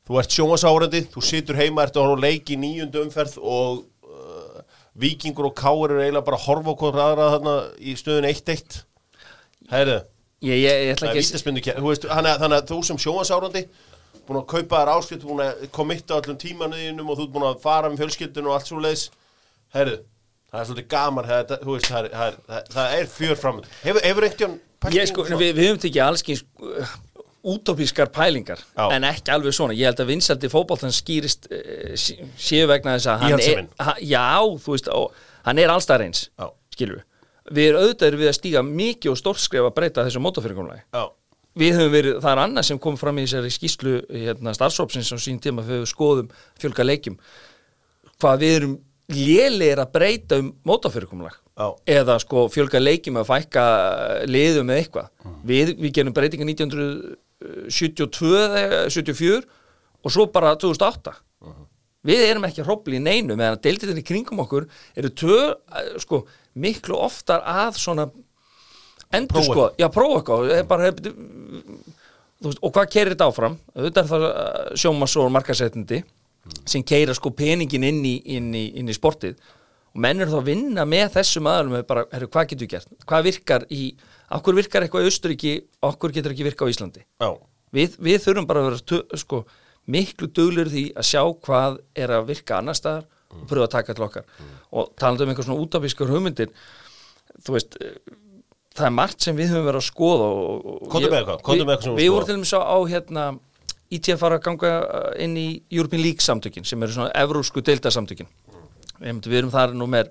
þú 0.07 0.19
ert 0.21 0.33
sjómasárandi, 0.33 1.03
þú 1.11 1.23
situr 1.25 1.59
heima 1.59 1.85
ert 1.85 1.97
að 1.97 2.07
horfa 2.07 2.21
á 2.21 2.25
leik 2.25 2.51
í 2.53 2.59
nýjundu 2.59 3.03
umferð 3.03 3.37
og 3.41 3.81
uh, 4.07 4.61
vikingur 4.97 5.49
og 5.49 5.57
káir 5.57 5.93
eru 5.93 6.03
eiginlega 6.03 6.27
bara 6.29 6.39
að 6.39 6.45
horfa 6.47 6.75
hvort 6.79 7.01
aðra 7.03 7.31
þarna 7.35 7.55
í 7.77 7.95
stöðun 7.99 8.29
1-1 8.31 8.79
Hæru, 9.71 9.97
ég, 10.45 10.57
ég, 10.63 10.81
ég 10.87 10.91
ætla 10.95 11.07
það 11.07 11.11
er 11.11 11.21
ekki 11.61 11.73
veist, 11.87 12.07
þannig 12.07 12.57
að- 12.57 12.67
þú 12.71 12.77
sem 12.87 12.97
sjómasárandi 13.03 13.63
búin 14.27 14.41
að 14.41 14.45
kaupa 14.51 14.81
þér 14.83 14.91
áskrift, 14.97 15.23
búin 15.27 15.41
að 15.45 15.65
komitta 15.75 16.17
allum 16.19 16.37
tímanuðinum 16.41 17.09
og 17.11 17.17
þú 17.19 17.25
ert 17.27 17.33
búin 17.35 17.47
að 17.49 17.59
fara 17.63 17.89
með 17.91 18.01
fjölskyldun 18.03 18.47
og 18.49 18.55
allt 18.57 18.67
svo 18.71 18.79
leiðis 18.83 19.05
Herru, 19.75 19.97
það 20.51 20.59
er 20.61 20.67
svolítið 20.69 20.87
gaman 20.93 21.27
það, 21.27 21.39
er- 21.55 21.63
þú 21.65 21.75
veist, 21.75 21.89
það, 21.91 22.05
er, 22.05 22.15
það, 22.15 22.27
er, 22.27 22.37
það, 22.47 22.71
það 22.77 22.95
er 23.01 23.11
fjör 23.17 23.35
fram 23.43 23.61
Hefur, 23.83 24.01
hefur 24.07 24.27
einhvern 24.29 24.57
sko, 25.11 25.23
við, 25.41 25.61
höfum 25.63 25.79
tekið 25.83 26.03
allskins 26.05 26.43
uh, 26.63 26.95
útópískar 27.47 28.11
pælingar 28.13 28.59
Já. 28.75 28.85
en 28.95 29.07
ekki 29.07 29.31
alveg 29.33 29.55
svona, 29.55 29.73
ég 29.77 29.87
held 29.89 30.01
að 30.03 30.11
vinsaldi 30.11 30.49
fótboltan 30.51 30.91
skýrist 30.95 31.47
uh, 31.51 31.95
sé- 31.99 32.19
séu 32.37 32.67
vegna 32.69 32.97
þess 32.97 33.11
að 33.13 33.23
hann 33.23 33.39
er, 33.39 33.63
ha, 33.83 33.95
já, 34.03 34.25
þú 34.63 34.75
veist 34.75 34.91
og, 34.93 35.15
hann 35.47 35.59
er 35.63 35.71
allstæðar 35.75 36.05
eins, 36.07 36.25
Já. 36.39 36.49
skilur 36.75 36.99
við 36.99 37.06
við 37.53 37.69
erum 37.69 37.85
auðvitaður 37.85 38.19
við 38.21 38.31
að 38.31 38.37
stíga 38.37 38.63
mikið 38.67 39.13
og 39.13 39.19
stórt 39.21 39.43
skref 39.43 39.69
að 39.69 39.75
breyta 39.77 40.05
þessu 40.07 40.21
mótafyrirkomulagi. 40.23 40.83
Já, 40.95 41.03
við 41.57 41.77
höfum 41.77 41.95
verið, 41.95 42.17
það 42.23 42.31
er 42.33 42.43
annað 42.43 42.67
sem 42.69 42.81
kom 42.83 42.99
fram 42.99 43.19
í 43.19 43.25
þessari 43.25 43.53
skýslu 43.55 43.95
hérna, 44.11 44.55
starfsópsins 44.57 45.13
á 45.13 45.17
sín 45.21 45.41
tíma 45.43 45.65
þegar 45.65 45.83
við 45.83 45.91
skoðum 45.93 46.31
fjölga 46.61 46.87
leikjum. 46.87 47.17
Hvað 48.17 48.43
við 48.43 48.55
erum 48.59 48.77
lélegir 49.13 49.79
að 49.79 49.93
breyta 49.93 50.41
um 50.41 50.53
mótafyrirkomulag. 50.67 51.37
Já. 51.57 51.73
eða 51.89 52.19
sko 52.21 52.43
fjölga 52.53 52.77
leikjum 52.77 53.17
að 53.17 53.31
fækka 53.31 53.63
liðum 54.29 54.69
eða 54.69 54.81
eitthvað. 54.83 55.07
Við, 55.49 55.71
við 55.81 55.93
gerum 55.95 56.13
breytinga 56.13 56.45
1972 56.51 58.33
eða 58.43 58.83
74 58.93 59.39
og 60.05 60.13
svo 60.13 60.27
bara 60.29 60.53
2008 60.61 61.15
við 62.05 62.23
erum 62.27 62.45
ekki 62.47 62.65
hrópli 62.65 62.99
í 62.99 63.03
neinu 63.03 63.35
meðan 63.35 63.57
að 63.57 63.63
deilditin 63.65 64.01
í 64.01 64.05
kringum 64.05 64.43
okkur 64.43 64.67
eru 64.95 65.09
tvö, 65.09 65.41
eh, 65.53 65.91
sko, 66.03 66.25
miklu 66.57 66.99
oftar 67.07 67.41
að 67.47 67.79
svona 67.81 68.07
endur 69.13 69.39
Prófa 69.39 69.51
sko, 69.51 69.65
já 69.79 69.87
prófa 69.93 70.19
eitthvað 70.19 70.51
eh, 70.51 70.63
bara, 70.67 70.91
eh, 70.91 72.55
og 72.61 72.71
hvað 72.73 72.89
keirir 72.93 73.13
þetta 73.15 73.27
áfram? 73.31 73.57
Auðvitað 73.75 74.03
er 74.03 74.09
það 74.11 74.25
eh, 74.29 74.71
sjómas 74.83 75.15
og 75.17 75.29
markasetnindi 75.33 76.01
sem 76.67 76.83
keira 76.87 77.15
sko 77.15 77.31
peningin 77.35 77.85
inn 77.87 78.03
í, 78.07 78.17
inn 78.37 78.51
í, 78.55 78.67
inn 78.79 78.87
í 78.87 78.95
sportið. 78.95 79.39
Og 79.95 80.03
menn 80.03 80.21
eru 80.21 80.31
þá 80.31 80.39
að 80.39 80.49
vinna 80.51 80.85
með 80.87 81.09
þessum 81.17 81.49
aðalum 81.49 81.75
með 81.75 81.85
bara, 81.89 82.05
herru, 82.13 82.29
hvað 82.31 82.49
getur 82.51 82.67
við 82.67 82.73
gert? 82.75 82.91
Hvað 83.09 83.27
virkar 83.27 83.65
í, 83.73 83.83
okkur 84.37 84.59
virkar 84.59 84.85
eitthvað 84.85 85.07
í 85.07 85.11
Austuríki 85.11 85.53
okkur 85.87 86.13
getur 86.15 86.35
ekki 86.35 86.47
virka 86.47 86.67
á 86.67 86.71
Íslandi? 86.71 87.03
Já, 87.23 87.31
við, 87.75 87.97
við 88.07 88.21
þurfum 88.23 88.47
bara 88.47 88.63
að 88.63 88.69
vera 88.69 89.19
sko, 89.23 89.41
miklu 89.87 90.27
duglur 90.35 90.69
því 90.71 90.83
að 90.99 91.07
sjá 91.07 91.21
hvað 91.47 91.79
er 91.95 92.13
að 92.17 92.27
virka 92.31 92.57
annar 92.59 92.75
staðar 92.77 93.05
og 93.31 93.43
pröfa 93.49 93.67
að 93.67 93.73
taka 93.77 93.93
til 93.97 94.05
okkar. 94.07 94.25
Og 94.75 94.93
talandi 94.99 95.23
um 95.25 95.31
einhver 95.33 95.47
svona 95.47 95.63
útafískur 95.63 96.11
hugmyndir 96.11 96.51
þú 97.43 97.55
veist 97.57 97.77
það 98.77 98.85
er 98.87 98.93
margt 98.93 99.23
sem 99.25 99.35
við 99.37 99.51
höfum 99.53 99.65
verið 99.67 99.81
að 99.81 99.87
skoða 99.87 100.27
og, 100.29 100.65
og 100.87 100.97
ég- 101.01 101.09
með 101.11 101.19
eitthvað, 101.21 101.43
við- 101.43 101.65
með 101.65 101.75
eitthvað 101.75 101.83
sem 101.87 101.95
Við 101.97 102.07
skoðar. 102.07 102.13
vorum 102.15 102.27
til 102.27 102.35
dæmis 102.37 102.53
á, 102.53 102.61
á 102.61 102.77
hérna 102.91 103.25
ITF 103.97 104.19
fara 104.19 104.37
að 104.37 104.43
ganga 104.49 104.71
uh, 104.83 105.11
inn 105.23 105.37
í 105.39 105.47
European 105.71 106.01
League 106.03 106.23
samtökin 106.23 106.65
sem 106.67 106.81
eru 106.83 106.91
svona 106.91 107.11
evrósku 107.15 107.61
deildasamtökin. 107.63 108.27
Við, 108.99 109.21
við 109.31 109.37
erum 109.39 109.51
þar 109.53 109.73
númer 109.79 110.09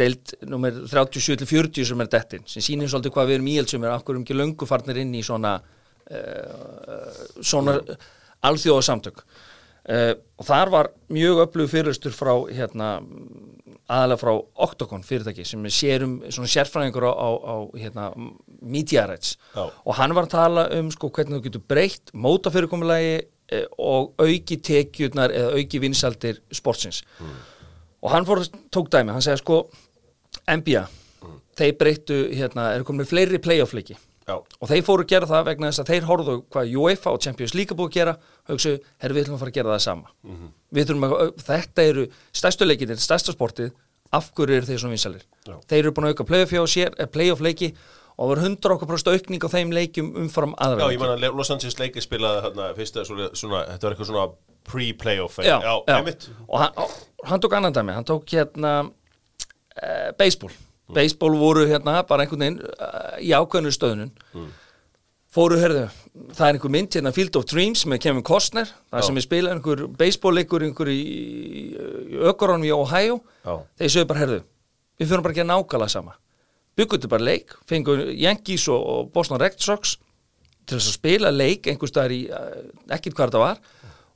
deild 0.00 0.32
númer 0.50 0.72
37-40 0.90 1.84
sem 1.86 2.00
er 2.02 2.08
dettin 2.10 2.42
sem 2.48 2.64
sýnir 2.64 2.88
svolítið 2.90 3.12
hvað 3.14 3.28
við 3.30 3.36
erum 3.36 3.50
íhjálpsum 3.52 3.84
er 3.86 3.92
okkur 3.98 4.16
um 4.18 4.24
ekki 4.24 4.34
löngu 4.38 4.66
farnir 4.66 4.98
inn 5.04 5.12
í 5.14 5.20
svona 5.22 5.52
uh, 5.60 7.12
svona 7.42 7.76
alþjóða 8.46 8.86
samtök 8.86 9.22
uh, 9.24 10.14
og 10.40 10.46
þar 10.48 10.72
var 10.72 10.90
mjög 11.12 11.44
öflug 11.46 11.70
fyrirstur 11.72 12.14
frá 12.16 12.32
hérna 12.50 12.98
aðalega 13.90 14.20
frá 14.20 14.32
Octocon 14.66 15.04
fyrirtæki 15.06 15.44
sem 15.46 15.64
er 15.66 15.74
sérum 15.74 16.16
svona 16.30 16.50
sérfræðingur 16.50 17.06
á, 17.10 17.12
á, 17.12 17.54
hérna, 17.74 18.06
media 18.62 19.06
rights. 19.10 19.36
Já. 19.54 19.66
og 19.66 19.96
hann 19.98 20.14
var 20.14 20.28
að 20.28 20.34
tala 20.36 20.66
um 20.78 20.90
sko 20.94 21.10
hvernig 21.10 21.40
þú 21.40 21.46
getur 21.48 21.64
breytt 21.72 22.12
mótafyrirkomulagi 22.14 23.16
eh, 23.18 23.66
og 23.78 24.14
auki 24.22 24.60
tekjurnar 24.62 25.34
eða 25.34 25.56
auki 25.58 25.82
vinsaldir 25.82 26.42
sportsins. 26.54 27.02
Og 28.00 28.12
hann 28.14 28.28
fór, 28.28 28.44
tók 28.72 28.92
dæmi, 28.92 29.12
hann 29.12 29.24
segja 29.24 29.40
sko 29.42 29.64
NBA, 30.46 30.86
þeir 31.58 31.74
breyttu 31.80 32.20
hérna, 32.30 32.70
eru 32.76 32.86
komin 32.86 33.02
með 33.02 33.10
fleiri 33.10 33.42
playoff 33.42 33.74
leiki 33.76 33.98
já, 34.30 34.36
og 34.38 34.70
þeir 34.70 34.86
fóru 34.86 35.04
að 35.04 35.12
gera 35.12 35.30
það 35.30 35.46
vegna 35.50 35.70
þess 35.70 35.82
að 35.82 35.92
þeir 35.92 36.08
horfðu 36.08 36.38
hvað 36.54 36.74
UEFA 36.80 37.14
og 37.14 37.22
Champions 37.26 37.54
League 37.58 37.76
búið 37.76 37.90
að 37.90 37.96
gera. 37.98 38.16
Og 38.46 38.54
hugsu, 38.54 38.74
herru 39.02 39.16
við 39.16 39.26
ætlum 39.26 39.36
að 39.36 39.44
fara 39.44 39.54
að 39.54 39.60
gera 39.60 39.74
það 39.74 39.84
sama. 39.86 40.12
Við 40.70 40.90
þurfum 40.90 41.06
að, 41.08 41.30
þetta 41.50 41.86
eru 41.92 42.04
stærstu 42.40 42.68
leikin, 42.68 42.90
þetta 42.92 43.02
er 43.02 43.08
stærsta 43.10 43.36
sportið. 43.36 43.72
Af 44.10 44.32
hverju 44.34 44.56
eru 44.58 44.66
þeir 44.66 44.80
svona 44.82 44.96
vinsalir 44.96 45.20
Já. 45.46 45.54
þeir 45.70 45.84
eru 45.84 45.90
búin 45.94 46.08
að 46.08 46.16
auka 46.16 46.24
playoff, 46.26 46.54
eh, 47.38 47.44
leiki 47.46 47.68
og 48.20 48.24
það 48.24 48.30
var 48.30 48.40
100 48.42 48.72
okkur 48.74 48.88
prost 48.90 49.08
aukning 49.08 49.44
á 49.46 49.48
þeim 49.48 49.70
leikjum 49.72 50.08
umfram 50.24 50.54
aðra 50.60 50.80
Já, 50.80 50.86
leiki. 50.88 50.96
ég 50.96 51.00
man 51.00 51.12
að 51.14 51.36
Los 51.38 51.50
Angeles 51.54 51.78
leikir 51.78 52.04
spilaði 52.04 52.42
þarna 52.44 52.66
fyrsta 52.76 53.04
svona, 53.06 53.28
þetta 53.70 53.86
var 53.86 53.94
eitthvað 53.94 54.10
svona 54.10 54.24
pre-playoff 54.68 55.38
einmitt. 55.40 56.26
Og 56.48 56.58
hann, 56.60 56.90
hann 57.30 57.44
tók 57.44 57.56
annan 57.56 57.76
dæmi 57.76 57.96
hann 57.96 58.08
tók 58.08 58.34
hérna 58.34 58.74
uh, 58.84 60.10
baseball 60.18 60.52
baseball 60.96 61.36
voru 61.38 61.66
hérna 61.70 62.00
bara 62.08 62.24
einhvern 62.24 62.44
veginn 62.44 62.60
uh, 62.64 63.16
í 63.22 63.32
ákveðnu 63.36 63.72
stöðunum 63.74 64.10
fóru, 65.30 65.58
herðu, 65.60 65.84
það 66.34 66.46
er 66.46 66.56
einhver 66.56 66.72
mynd 66.74 66.96
hérna 66.96 67.12
Field 67.14 67.36
of 67.38 67.46
Dreams 67.50 67.84
með 67.86 68.02
Kevin 68.06 68.24
Costner 68.26 68.66
það 68.66 69.02
Já. 69.02 69.06
sem 69.06 69.20
er 69.20 69.26
spilað 69.26 69.56
einhver 69.56 69.84
baseball-leikur 70.00 70.64
einhver 70.66 70.90
í, 70.90 71.02
ökoronum 72.32 72.66
í 72.66 72.72
Ohio. 72.74 73.20
Já. 73.44 73.54
þeir 73.78 73.94
sögðu 73.94 74.10
bara, 74.10 74.22
herðu 74.24 74.40
við 75.00 75.08
fyrir 75.08 75.24
bara 75.24 75.32
að 75.32 75.38
gera 75.38 75.50
nákvæmlega 75.52 75.94
sama. 75.94 76.16
Bygguðu 76.78 77.10
bara 77.12 77.26
leik, 77.26 77.54
fengu 77.68 77.96
Yankees 78.20 78.66
og, 78.72 79.10
Boston 79.14 79.40
Red 79.40 79.58
Sox 79.62 79.96
til 80.68 80.76
þess 80.76 80.90
að 80.90 80.98
spila 80.98 81.32
leik 81.32 81.70
einhvers 81.70 81.94
staðar 81.94 82.14
í, 82.14 82.20
uh, 82.28 82.66
ekkert 82.92 83.16
hvað 83.16 83.30
þetta 83.30 83.44
var. 83.44 83.62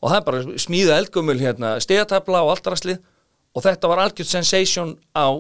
Og 0.04 0.10
það 0.10 0.18
er 0.18 0.26
bara 0.26 0.60
smíða 0.60 0.98
eldgömmul 1.00 1.40
hérna, 1.40 1.76
stegatabla 1.80 2.42
og 2.44 2.52
allt 2.52 2.68
rastlið 2.74 3.00
og 3.54 3.64
þetta 3.64 3.90
var 3.90 4.02
algjörð 4.02 4.30
sensation 4.34 4.96
á, 5.14 5.30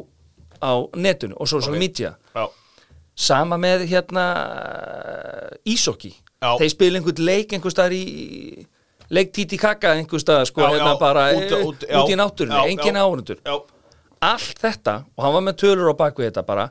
á 0.62 0.72
netinu 0.96 1.34
og 1.40 1.48
social 1.48 1.74
Ok. 1.74 1.78
media. 1.80 2.14
Já, 2.34 2.48
sama 3.16 3.56
með 3.56 3.86
hérna 3.88 4.24
Ísokki 5.64 6.12
Já. 6.42 6.56
þeir 6.60 6.70
spila 6.72 6.98
einhvern 7.00 7.24
leik 7.24 7.52
einhvers 7.56 7.74
staðar 7.76 7.94
í 7.96 8.66
leik 9.14 9.32
Titi 9.32 9.56
Kaka 9.60 9.94
einhvers 9.96 10.24
staðar 10.26 10.48
sko 10.50 10.60
já, 10.64 10.70
hérna 10.74 10.94
já, 10.94 10.98
bara 11.00 11.22
út- 11.32 11.52
út, 11.52 11.64
út- 11.68 11.86
já, 11.88 12.00
í 12.10 12.16
náttúrunni, 12.18 12.58
já, 12.58 12.72
engin 12.72 12.98
áhundur 13.00 13.38
allt 14.24 14.58
þetta 14.60 15.04
og 15.16 15.24
hann 15.24 15.32
var 15.38 15.42
með 15.46 15.56
tölur 15.62 15.92
á 15.92 15.96
bakvið 15.96 16.30
þetta 16.32 16.44
bara 16.46 16.70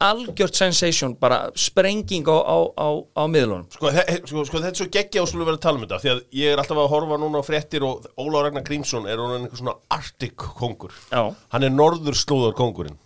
algjört 0.00 0.54
sensation, 0.56 1.12
bara 1.20 1.50
sprenging 1.54 2.24
á, 2.24 2.32
á, 2.40 2.56
á, 2.72 2.88
á 3.20 3.22
miðlunum. 3.28 3.66
Sko, 3.68 3.90
sko, 4.24 4.44
sko 4.48 4.56
þetta 4.62 4.70
er 4.72 4.78
svo 4.80 4.86
geggja 4.88 5.20
og 5.20 5.28
skulle 5.28 5.44
vera 5.44 5.58
að 5.58 5.64
tala 5.66 5.76
um 5.76 5.84
þetta 5.84 5.98
því 6.00 6.10
að 6.14 6.20
ég 6.40 6.52
er 6.54 6.62
alltaf 6.62 6.78
að 6.80 6.88
horfa 6.88 7.18
núna 7.20 7.42
á 7.42 7.44
fréttir 7.44 7.84
og 7.84 8.06
Óla 8.16 8.46
Ragnar 8.46 8.64
Grímsson 8.64 9.04
er 9.06 9.20
hún 9.20 9.34
einhver 9.36 9.60
svona 9.60 9.74
Arctic 9.92 10.36
kongur 10.40 10.88
Já. 11.12 11.34
hann 11.52 11.64
er 11.68 11.68
norður 11.74 12.16
slóðar 12.16 12.54
kongurinn 12.56 12.96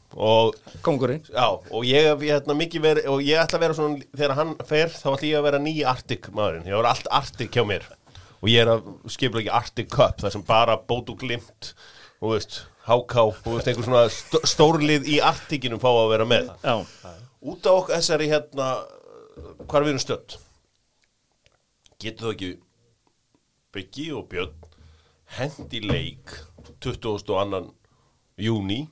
kongurinn 0.84 1.24
Já, 1.26 1.48
og 1.50 1.86
ég 1.88 2.22
hérna, 2.22 2.54
verið, 2.56 3.08
og 3.10 3.22
ég 3.24 3.40
ætla 3.40 3.58
að 3.58 3.64
vera 3.64 3.76
svona, 3.78 4.06
þegar 4.14 4.36
hann 4.38 4.54
fer, 4.68 4.92
þá 4.94 5.08
ætla 5.14 5.28
ég 5.30 5.40
að 5.40 5.46
vera 5.48 5.60
ný 5.62 5.74
Arctic 5.90 6.28
maðurinn, 6.34 6.68
ég 6.70 6.78
var 6.78 6.90
allt 6.92 7.10
Arctic 7.10 7.54
hjá 7.54 7.64
mér 7.66 7.86
og 8.44 8.50
ég 8.52 8.60
er 8.60 8.70
að 8.74 8.88
skipla 9.10 9.40
ekki 9.40 9.54
Arctic 9.56 9.90
Cup, 9.92 10.20
það 10.20 10.36
sem 10.36 10.44
bara 10.46 10.76
bótu 10.76 11.16
glimt, 11.16 11.72
og 12.20 12.34
veist, 12.34 12.60
HK, 12.84 13.14
og 13.24 13.54
veist, 13.54 13.70
einhver 13.70 13.86
svona 13.86 14.02
st 14.12 14.42
stórlið 14.50 15.08
í 15.08 15.20
Arcticinu 15.24 15.78
fá 15.80 15.88
að 15.88 16.10
vera 16.12 16.26
með. 16.28 16.50
Já, 16.60 16.74
Út 17.44 17.66
á 17.68 17.72
okkur 17.72 17.96
þessari 17.96 18.28
hérna, 18.28 18.66
hvar 19.68 19.84
við 19.84 19.94
erum 19.94 20.02
stödd, 20.04 20.36
getur 22.00 22.28
það 22.28 22.36
ekki 22.36 22.52
Byggi 23.74 24.06
og 24.14 24.28
Björn 24.30 24.68
hendi 25.34 25.80
leik 25.82 26.30
22. 26.84 27.64
júni 28.44 28.84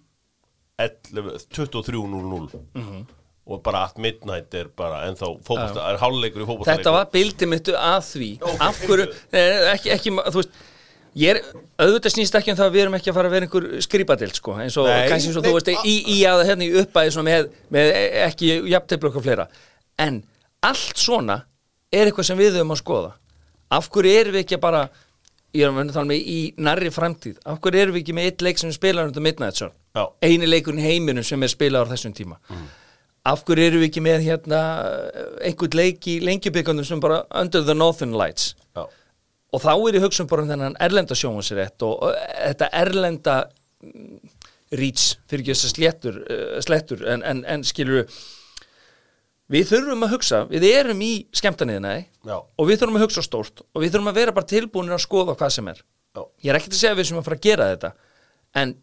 11 0.80 1.46
23.00 1.52 3.04
og 3.42 3.62
bara 3.62 3.86
at 3.88 3.96
midnight 3.98 4.54
er 4.54 4.68
bara 4.76 5.00
ennþá 5.08 5.32
fótbolta, 5.42 5.82
er 5.90 5.98
hálfleikur 5.98 6.44
í 6.44 6.46
fótbolta 6.46 6.76
þetta 6.76 6.92
var 6.94 7.08
bildið 7.12 7.50
mittu 7.50 7.72
að 7.74 8.04
því. 8.06 8.28
Ok, 8.38 8.60
af 8.68 8.82
hverju, 8.86 9.06
nei, 9.34 9.40
ekki, 9.72 9.90
ekki 9.96 10.12
þú 10.14 10.36
veist, 10.36 10.60
ég 11.18 11.34
er, 11.34 11.40
auðvitað 11.82 12.14
snýst 12.14 12.38
ekki 12.38 12.54
um 12.54 12.60
það 12.60 12.70
að 12.70 12.76
við 12.76 12.84
erum 12.84 12.96
ekki 13.00 13.10
að 13.10 13.18
fara 13.18 13.30
að 13.30 13.34
vera 13.36 13.48
einhver 13.48 13.66
skrýpadelt 13.88 14.38
sko, 14.38 14.54
eins 14.62 14.78
og 14.78 14.86
kannski 15.10 15.32
eins 15.32 15.40
og 15.40 15.48
þú 15.48 15.54
veist 15.58 15.72
í, 15.74 15.96
í 16.14 16.18
að 16.30 16.44
hérna 16.52 16.68
í 16.68 16.70
uppæði 16.84 17.26
með, 17.26 17.50
með 17.74 17.92
ekki 18.28 18.52
jafntefli 18.76 19.10
okkur 19.10 19.26
fleira. 19.26 19.48
En 19.98 20.22
allt 20.62 21.02
svona 21.02 21.42
er 21.90 22.06
eitthvað 22.06 22.30
sem 22.30 22.38
við 22.38 22.60
höfum 22.60 22.76
að 22.76 22.82
skoða. 22.84 23.12
Af 23.74 23.90
hverju 23.90 24.16
erum 24.22 24.38
við 24.38 24.46
ekki 24.46 24.60
að 24.60 24.66
bara 24.68 24.86
ég 25.52 25.66
er 25.66 25.82
að 25.82 25.94
tala 25.96 26.08
með 26.08 26.30
í 26.30 26.40
nærri 26.62 26.94
framtíð. 26.94 27.42
Af 27.42 27.58
hverju 27.58 27.82
erum 27.82 27.98
við 27.98 28.04
ekki 28.06 28.16
með 28.16 28.30
eitt 28.30 28.44
leik 28.46 28.62
sem 28.62 28.70
við 28.70 28.78
spilaðum 28.78 29.10
undir 29.10 29.26
Midnight 29.26 29.58
Sun? 29.58 29.74
Já. 29.74 29.81
Eini 30.24 30.48
leikurinn 30.48 30.80
í 30.80 30.86
heiminum 30.86 31.26
sem 31.26 31.42
er 31.42 31.52
spilaður 31.52 31.90
á 31.90 31.92
þessum 31.94 32.14
tíma 32.16 32.38
af 33.28 33.44
hverju 33.46 33.68
erum 33.68 33.82
við 33.82 33.90
ekki 33.90 34.02
með 34.02 34.24
hérna 34.26 34.60
einhvern 35.46 35.78
leik 35.78 36.08
í 36.10 36.18
lengjubikandum 36.24 36.86
sem 36.86 37.02
bara 37.02 37.22
Under 37.38 37.62
the 37.66 37.76
Northern 37.76 38.16
Lights 38.18 38.54
Já. 38.74 38.86
og 39.52 39.62
þá 39.62 39.72
er 39.74 39.98
ég 39.98 40.06
hugsa 40.06 40.24
um 40.24 40.30
bara 40.30 40.42
um 40.42 40.50
þennan 40.50 40.78
erlenda 40.82 41.18
sjónvansrétt 41.18 41.86
og, 41.86 42.02
þetta 42.34 42.70
erlenda 42.82 43.36
mm, 43.84 44.20
reach 44.74 45.12
fyrir 45.30 45.44
ekki 45.44 45.54
þess 45.54 45.68
að 45.68 45.74
sléttur, 45.76 46.22
uh, 46.24 46.60
slettur 46.66 47.04
en, 47.14 47.22
en, 47.22 47.44
en 47.46 47.66
skilur 47.66 48.08
við 49.52 49.68
þurfum 49.68 50.06
að 50.06 50.14
hugsa, 50.16 50.44
við 50.48 50.64
erum 50.72 51.02
í 51.04 51.12
skemmtaniðina 51.36 51.98
Já. 52.00 52.38
og 52.40 52.70
við 52.70 52.80
þurfum 52.80 52.98
að 52.98 53.06
hugsa 53.06 53.26
stórt 53.26 53.62
og 53.68 53.84
við 53.84 53.94
þurfum 53.94 54.10
að 54.10 54.22
vera 54.22 54.34
bara 54.34 54.50
tilbúinir 54.50 54.96
að 54.96 55.04
skoða 55.06 55.36
hvað 55.38 55.58
sem 55.60 55.68
er 55.70 55.82
Já. 55.82 56.24
ég 56.42 56.50
er 56.50 56.58
ekkert 56.58 56.74
að 56.74 56.80
segja 56.80 56.96
að 56.96 57.02
við 57.02 57.12
sem 57.12 57.20
að 57.20 57.28
fara 57.28 57.38
að 57.38 57.46
gera 57.46 57.74
þetta 57.76 57.92
en 58.62 58.74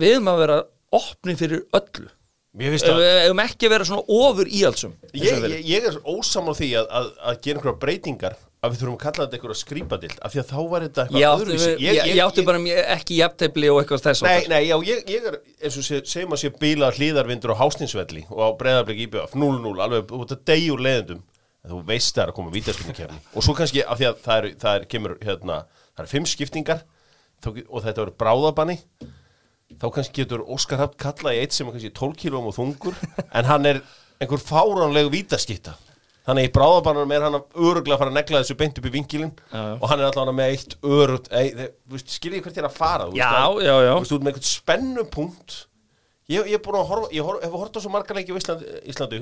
við 0.00 0.16
erum 0.16 0.30
að 0.32 0.42
vera 0.44 0.58
opni 0.94 1.34
fyrir 1.38 1.64
öllu. 1.74 2.10
Við 2.54 2.76
hefum 2.78 3.40
ekki 3.42 3.66
að 3.66 3.72
vera 3.74 3.86
svona 3.88 4.04
ofur 4.14 4.46
eins 4.46 4.84
og 4.86 4.92
ég, 5.18 5.46
ég, 5.50 5.62
ég 5.66 5.86
er 5.90 5.96
ósamal 6.06 6.54
því 6.54 6.68
að, 6.78 6.90
að, 7.00 7.08
að 7.18 7.38
gera 7.42 7.58
einhverja 7.58 7.80
breytingar 7.82 8.36
að 8.64 8.70
við 8.72 8.78
þurfum 8.80 8.94
að 8.94 9.00
kalla 9.02 9.24
þetta 9.24 9.36
einhverja 9.38 9.58
skrýpadild 9.58 10.20
af 10.24 10.32
því 10.32 10.40
að 10.40 10.52
þá 10.52 10.60
var 10.70 10.84
þetta 10.86 11.02
Ég 11.02 11.08
eitthvað 11.10 11.32
átti, 11.32 11.42
öðruvísi. 11.42 11.72
ég, 11.72 11.98
ég, 11.98 12.12
ég 12.14 12.20
átti 12.24 12.44
bara 12.46 12.60
ekki 12.94 13.18
jafntefli 13.18 13.72
og 13.72 13.80
eitthvað 13.82 14.04
þess 14.06 14.24
Nei, 14.24 14.46
nei, 14.52 14.60
já, 14.68 14.76
ég, 14.86 15.02
ég 15.10 15.26
er, 15.32 15.36
eins 15.66 15.80
og 15.80 15.86
segjum 15.90 16.36
að 16.36 16.40
sé 16.44 16.52
bíla 16.62 16.92
hlýðarvindur 16.94 17.52
á 17.58 17.60
Hásninsvelli 17.60 18.22
og 18.30 18.40
á 18.40 18.48
breyðarblik 18.62 19.02
IBF 19.08 19.34
0-0, 19.34 19.74
alveg 19.84 20.14
út 20.14 20.36
að 20.38 20.46
degjur 20.52 20.84
leiðendum 20.86 21.20
en 21.24 21.74
þú 21.74 21.82
veist 21.90 22.14
það 22.14 22.22
er 22.24 22.32
að 22.32 22.38
koma 22.38 22.54
vítaspilnikefni 22.54 23.20
og 23.34 23.44
svo 23.48 23.56
kannski 23.58 23.82
af 23.84 23.98
því 24.00 24.08
að 24.12 24.22
það 24.24 24.38
er, 24.38 24.48
það 24.62 24.78
er 24.78 24.88
kemur, 24.94 25.18
hérna, 25.26 25.58
það 25.98 26.06
er 26.06 26.12
fimm 26.14 26.30
skiptingar 26.30 26.86
og 27.50 27.84
þetta 27.84 27.98
verður 28.04 28.16
bráðabanni 28.22 28.78
þá 29.80 29.86
kannski 29.94 30.22
getur 30.22 30.44
Óskar 30.54 30.82
Hafn 30.82 30.98
kalla 31.00 31.34
í 31.34 31.40
eitt 31.42 31.56
sem 31.56 31.68
er 31.68 31.76
kannski 31.76 31.92
12 31.94 32.18
kílóum 32.20 32.50
og 32.50 32.56
þungur 32.56 32.98
en 33.24 33.48
hann 33.48 33.68
er 33.70 33.80
einhver 34.22 34.42
fáránlegu 34.42 35.12
vítaskipta 35.14 35.74
þannig 36.24 36.48
í 36.48 36.52
bráðabannum 36.54 37.12
er 37.12 37.26
hann 37.26 37.36
að 37.36 37.58
öruglega 37.60 38.00
fara 38.00 38.12
að 38.12 38.18
negla 38.18 38.40
þessu 38.40 38.56
beint 38.60 38.78
upp 38.80 38.86
í 38.88 38.92
já. 39.52 39.74
og 39.76 39.86
hann 39.90 40.00
er 40.00 40.06
alltaf 40.08 40.30
með 40.32 40.52
eitt 40.54 40.76
örugt 40.80 41.28
skiljið 42.14 42.46
hvert 42.46 42.60
er 42.62 42.68
að 42.70 42.78
fara 42.78 43.08
Já, 43.12 43.32
já, 43.60 43.74
já. 43.84 43.94
út 44.00 44.24
með 44.24 44.30
einhvern 44.32 44.48
spennupunkt 44.48 45.58
ég, 46.32 46.46
ég 46.48 46.56
er 46.56 46.62
búin 46.64 46.80
að 46.80 46.88
horfa 46.92 47.10
ég 47.12 47.28
hef 47.44 47.58
hort 47.58 47.76
á 47.76 47.80
svo 47.84 47.92
margar 47.92 48.16
leiki 48.16 48.32
á 48.32 48.40
Íslandi, 48.40 48.70
Íslandi 48.88 49.20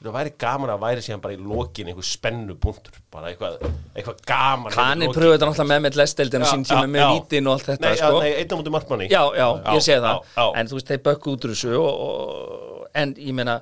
það 0.00 0.14
væri 0.16 0.32
gaman 0.40 0.72
að 0.72 0.80
væri 0.84 1.04
síðan 1.04 1.22
bara 1.24 1.36
í 1.36 1.40
lokin 1.50 1.90
einhver 1.90 2.06
spennupunktur 2.08 2.96
bara 3.12 3.32
eitthvað, 3.32 3.58
eitthvað 3.92 4.22
gaman 4.30 4.72
lokin. 4.72 5.12
pröfuð 5.16 5.34
þetta 5.34 5.50
náttúrulega 5.50 5.68
með 5.72 5.84
með 5.84 5.98
lesteldina 6.00 6.48
Já, 6.48 6.52
sín 6.54 6.64
tíma 6.70 6.86
með 6.88 7.12
vítin 7.18 7.50
og 7.50 7.56
allt 7.56 7.68
þetta 7.68 7.86
nei, 7.90 8.00
sko. 8.00 8.22
nei, 8.24 8.30
einn 8.38 8.54
á 8.54 8.56
múti 8.56 8.74
markmanni 8.76 9.10
já, 9.10 9.20
já, 9.36 9.46
ég 9.76 9.84
sé 9.84 9.98
það 10.00 10.16
já, 10.16 10.32
já. 10.40 10.46
en 10.56 10.70
þú 10.70 10.78
veist, 10.78 10.90
þeir 10.92 11.04
bökku 11.10 11.34
út 11.34 11.46
úr 11.46 11.54
þessu 11.54 11.76
og, 11.76 12.02
og, 12.06 12.82
en 13.02 13.14
ég 13.20 13.36
meina 13.36 13.58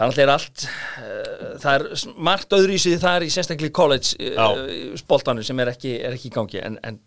það 0.00 0.20
er 0.24 0.34
allt 0.34 0.66
uh, 0.66 1.48
það 1.62 1.72
er 1.74 1.88
margt 2.30 2.56
það 2.56 3.10
er 3.12 3.26
í 3.28 3.32
sérstaklega 3.36 3.76
college 3.76 4.32
uh, 4.32 4.96
spoltanu 4.98 5.44
sem 5.44 5.60
er 5.60 5.74
ekki, 5.74 5.98
er 6.00 6.16
ekki 6.16 6.32
í 6.32 6.34
gangi 6.34 6.64
en, 6.64 6.80
en 6.82 7.02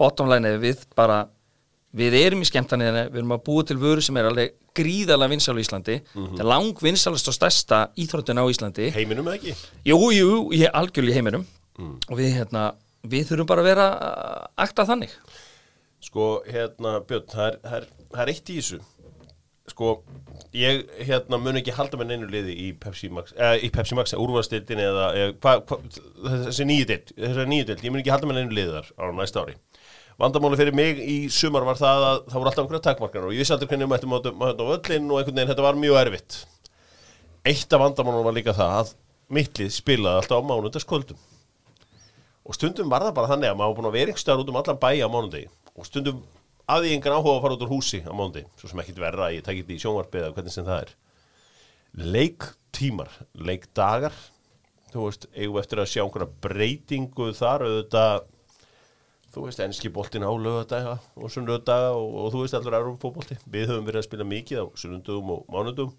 bottom 0.00 0.30
line 0.32 0.48
er 0.48 0.58
við 0.60 0.82
bara 0.98 1.22
við 1.96 2.16
erum 2.20 2.44
í 2.44 2.48
skemmtaniðinu, 2.48 3.08
við 3.10 3.22
erum 3.22 3.34
að 3.34 3.46
búa 3.46 3.66
til 3.66 3.78
vöru 3.80 4.02
sem 4.04 4.18
er 4.18 4.28
alveg 4.30 4.54
gríðarlega 4.76 5.32
vinsal 5.34 5.56
á 5.56 5.62
Íslandi. 5.62 5.96
Mhm. 6.14 6.36
það 6.36 6.44
er 6.44 6.50
lang 6.50 6.82
vinsalast 6.82 7.28
og 7.28 7.36
stærsta 7.36 7.80
íþróttin 7.96 8.40
á 8.40 8.44
Íslandi. 8.46 8.90
Heiminum 8.94 9.26
eða 9.26 9.38
ekki? 9.40 9.56
Jú, 9.84 9.98
jú, 10.14 10.30
ég 10.52 10.70
algjörlega 10.72 11.14
í 11.14 11.18
heiminum. 11.18 11.46
Mm. 11.80 11.96
og 12.10 12.18
við, 12.18 12.34
hérna, 12.36 12.74
við 13.08 13.30
þurfum 13.30 13.46
bara 13.48 13.62
að 13.62 13.70
vera 13.70 13.84
að 13.96 14.46
akta 14.66 14.84
þannig. 14.84 15.12
Sko, 16.04 16.42
hérna, 16.44 17.00
Björn, 17.08 17.28
það 17.30 17.46
er, 17.46 17.60
það 17.64 17.76
er, 17.78 17.86
það 18.10 18.22
er 18.24 18.32
eitt 18.34 18.50
í 18.50 18.56
þessu. 18.58 18.80
Sko, 19.70 20.02
ég 20.56 20.88
hérna 21.06 21.38
mun 21.38 21.58
ekki 21.60 21.74
halda 21.76 21.98
með 22.00 22.10
neinu 22.10 22.28
liði 22.30 22.56
í 22.58 22.68
Pepsi 22.80 23.10
Max 23.12 23.34
eða 23.36 23.58
í 23.62 23.70
Pepsi 23.72 23.96
Max, 23.98 24.14
úrvastildin 24.18 24.82
eða, 24.82 25.10
eða 25.14 25.34
hva, 25.44 25.52
hva, 25.68 25.78
þessi 26.46 26.66
nýju 26.66 26.88
dild 26.90 27.12
þessi 27.14 27.46
nýju 27.50 27.68
dild, 27.68 27.84
ég 27.86 27.94
mun 27.94 28.02
ekki 28.02 28.12
halda 28.14 28.30
með 28.30 28.40
neinu 28.40 28.56
liði 28.58 28.74
þar 28.74 28.90
á 28.98 29.04
næsta 29.14 29.44
ári 29.44 29.54
Vandamáli 30.20 30.58
fyrir 30.60 30.74
mig 30.76 30.98
í 31.00 31.16
sumar 31.32 31.64
var 31.64 31.78
það 31.80 32.02
að 32.04 32.18
það 32.28 32.34
voru 32.36 32.48
alltaf 32.50 32.64
einhverja 32.64 32.84
takmarkar 32.84 33.24
og 33.24 33.30
ég 33.32 33.40
vissi 33.40 33.54
aldrei 33.54 33.70
hvernig 33.70 33.86
við 33.86 33.92
mættum 33.94 34.12
á 34.12 34.64
völlin 34.68 35.06
og 35.08 35.20
einhvern 35.20 35.38
veginn 35.38 35.48
þetta 35.48 35.64
var 35.64 35.78
mjög 35.80 36.00
erfitt. 36.00 36.34
Eitt 37.48 37.72
af 37.72 37.80
vandamálunum 37.80 38.26
var 38.26 38.36
líka 38.36 38.52
það 38.52 38.74
að 38.76 38.90
mittlið 39.32 39.70
spilaði 39.72 40.20
alltaf 40.20 40.42
á 40.44 40.48
mánudagskvöldum. 40.50 41.22
Og 42.44 42.58
stundum 42.58 42.92
var 42.92 43.06
það 43.06 43.16
bara 43.16 43.30
þannig 43.30 43.48
að 43.48 43.56
maður 43.60 43.72
var 43.72 43.78
búin 43.78 43.88
að 43.88 43.96
vera 43.96 44.12
einhver 44.12 44.24
staðar 44.24 44.42
út 44.44 44.52
um 44.52 44.58
allan 44.60 44.80
bæ 44.82 44.90
á 45.00 45.08
mánudegi 45.14 45.48
og 45.72 45.88
stundum 45.88 46.18
að 46.70 46.84
því 46.84 46.92
engan 46.98 47.16
áhuga 47.16 47.36
að 47.38 47.46
fara 47.46 47.56
út 47.56 47.64
úr 47.64 47.72
húsi 47.72 48.02
á 48.04 48.12
mánudegi, 48.12 48.50
svo 48.60 48.68
sem 48.68 48.82
ekkit 48.84 49.00
verra 49.00 49.30
ég 49.32 49.46
tekit 49.46 49.72
í 49.72 49.78
sjónvarpið 49.80 50.26
eða 50.26 50.36
hvernig 50.36 50.54
sem 50.54 50.68
það 50.68 50.84
er. 50.84 50.92
Leiktímar, 52.18 53.16
leikdagar 53.40 54.20
þú 54.92 55.06
veist, 55.06 55.26
eigum 55.32 55.58
eftir 55.62 55.80
að 55.80 55.90
sjá 55.94 56.02
einhverja 56.04 56.30
breytingu 56.44 57.30
þar 57.38 57.64
auðvitað 57.66 58.28
þú 59.30 59.46
veist, 59.46 59.62
enski 59.64 59.92
boltin 59.94 60.26
á 60.26 60.32
lögadaga 60.32 60.98
og 61.16 61.32
sunnudagaga 61.32 61.96
og, 61.96 62.14
og 62.24 62.30
þú 62.34 62.44
veist 62.44 62.56
allur 62.58 62.78
erum 62.78 63.00
fótbolti. 63.02 63.38
Við 63.46 63.68
höfum 63.70 63.88
verið 63.88 64.02
að 64.02 64.08
spila 64.08 64.26
mikið 64.26 64.62
á 64.62 64.66
sunnudugum 64.82 65.34
og 65.36 65.50
mánudugum 65.52 65.98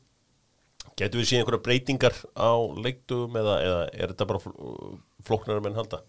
Getur 0.98 1.22
við 1.22 1.28
séð 1.30 1.42
einhverja 1.42 1.64
breytingar 1.66 2.16
á 2.34 2.52
leikdugum 2.84 3.38
eða, 3.42 3.54
eða 3.66 3.82
er 3.94 4.12
þetta 4.12 4.28
bara 4.32 4.42
fl- 4.42 4.98
flóknari 5.28 5.64
menn 5.64 5.78
halda? 5.78 6.02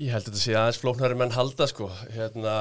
Ég 0.00 0.12
held 0.14 0.26
að 0.26 0.28
þetta 0.30 0.42
sé 0.42 0.56
aðeins 0.58 0.80
flóknari 0.82 1.16
menn 1.18 1.34
halda 1.34 1.68
sko, 1.70 1.88
hérna, 2.14 2.54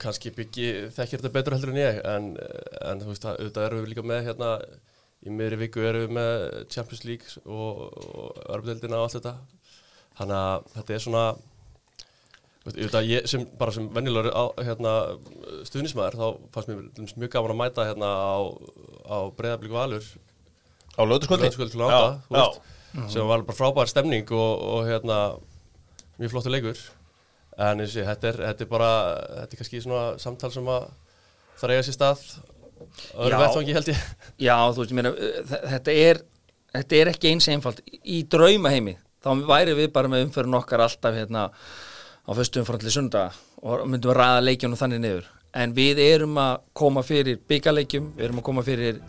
kannski 0.00 0.32
byggi 0.34 0.66
þekkir 0.96 1.20
þetta 1.22 1.32
betur 1.34 1.56
heldur 1.56 1.74
en 1.74 1.80
ég, 1.80 2.00
en, 2.08 2.28
en 2.80 3.02
þú 3.02 3.10
veist, 3.12 3.26
auðvitað 3.30 3.68
erum 3.68 3.82
við 3.84 3.92
líka 3.92 4.06
með 4.10 4.28
hérna, 4.30 4.50
í 5.24 5.34
miðri 5.34 5.60
viku 5.64 5.84
erum 5.84 6.06
við 6.06 6.16
með 6.18 6.44
Champions 6.72 7.04
League 7.08 7.44
og, 7.44 7.82
og 8.04 8.42
örfdeldina 8.56 9.00
og 9.00 9.06
allt 9.08 9.18
þetta, 9.18 9.34
þannig 10.20 10.40
að 10.40 10.70
þetta 10.76 10.96
er 10.96 11.04
svona, 11.04 11.24
ég 13.04 13.26
sem, 13.28 13.42
bara 13.60 13.72
sem 13.76 13.88
venjulegur 13.92 14.30
á, 14.32 14.44
hérna, 14.64 14.92
stuðnismæður, 15.68 16.14
þá 16.16 16.26
fannst 16.54 16.70
mér 16.70 17.10
mjög 17.20 17.32
gaman 17.34 17.52
að 17.52 17.58
mæta 17.60 17.84
hérna 17.90 18.08
á, 18.08 18.36
á 19.04 19.16
breyðablíku 19.36 19.76
valur, 19.76 20.06
Á 20.94 21.02
veist, 22.30 22.60
sem 23.10 23.26
var 23.28 23.42
bara 23.44 23.58
frábær 23.58 23.90
stemning 23.90 24.28
og, 24.32 24.64
og 24.78 24.84
hérna 24.88 25.18
mjög 26.20 26.30
flottu 26.32 26.52
leikur. 26.54 26.78
En 27.58 27.80
ég, 27.98 28.06
þetta 28.08 28.28
er, 28.32 28.40
þetta 28.48 28.64
er 28.64 28.70
bara 28.70 28.90
þetta 29.42 29.52
er 29.56 29.60
kannski 29.60 29.80
svona 29.84 30.04
samtal 30.22 30.50
sem 30.54 30.68
að 30.70 30.86
það 31.60 31.70
reyða 31.72 31.84
sér 31.88 31.96
stað 31.98 32.22
öðru 33.14 33.30
vettvangi 33.44 33.74
held 33.76 33.90
ég. 33.92 34.00
Já, 34.46 34.56
þú 34.74 34.80
veist, 34.84 34.94
þ- 35.50 35.64
þetta 35.74 35.96
er, 36.04 36.22
þetta 36.78 36.96
er 37.02 37.10
ekki 37.12 37.30
eins 37.34 37.48
einfalt. 37.52 37.82
Í 38.02 38.22
draumaheimi, 38.30 38.96
þá 39.22 39.28
væri 39.50 39.76
við 39.78 39.92
bara 39.94 40.10
með 40.10 40.24
umfyrir 40.28 40.56
okkar 40.58 40.82
alltaf 40.86 41.14
hérna 41.18 41.44
á 42.24 42.30
fyrstu 42.36 42.62
umframli 42.62 42.92
sunda 42.92 43.24
og 43.62 43.84
myndum 43.88 44.14
að 44.14 44.20
ræða 44.20 44.44
leikjunum 44.44 44.80
þannig 44.80 45.02
niður. 45.04 45.26
En 45.54 45.74
við 45.76 46.00
erum 46.02 46.38
að 46.40 46.54
koma 46.74 47.04
fyrir 47.06 47.40
byggarleikjum, 47.48 48.12
við 48.16 48.28
erum 48.28 48.40
að 48.40 48.46
koma 48.48 48.64
fyrir 48.66 49.02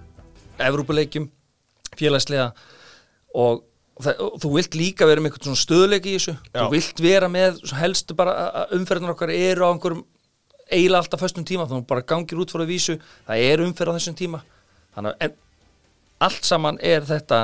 Evrópuleikjum, 0.62 1.30
félagslega 1.98 2.52
og 3.36 3.64
það, 4.00 4.20
og 4.24 4.36
þú 4.44 4.52
vilt 4.56 4.78
líka 4.78 5.08
vera 5.10 5.24
með 5.24 5.32
eitthvað 5.32 5.50
svona 5.50 5.64
stöðleiki 5.64 6.12
í 6.12 6.20
þessu. 6.20 6.36
Já. 6.52 6.60
Þú 6.60 6.68
vilt 6.76 7.02
vera 7.04 7.32
með, 7.32 7.64
helstu 7.80 8.18
bara 8.18 8.36
að 8.62 8.76
umferðunar 8.78 9.16
okkar 9.16 9.34
eru 9.36 9.68
á 9.68 9.72
einhverjum 9.74 10.06
eiginlega 10.66 11.02
alltaf 11.04 11.22
föstum 11.22 11.46
tíma, 11.46 11.66
þannig 11.66 11.82
að 11.82 11.86
þú 11.86 11.90
bara 11.92 12.06
gangir 12.10 12.42
út 12.42 12.54
fyrir 12.54 12.70
vísu, 12.70 12.96
það 13.28 13.48
er 13.50 13.64
umferð 13.66 13.94
á 13.94 13.98
þessum 14.00 14.18
tíma 14.18 14.42
þannig 14.96 15.20
að 15.20 15.36
allt 16.26 16.48
saman 16.48 16.80
er 16.84 17.06
þetta 17.06 17.42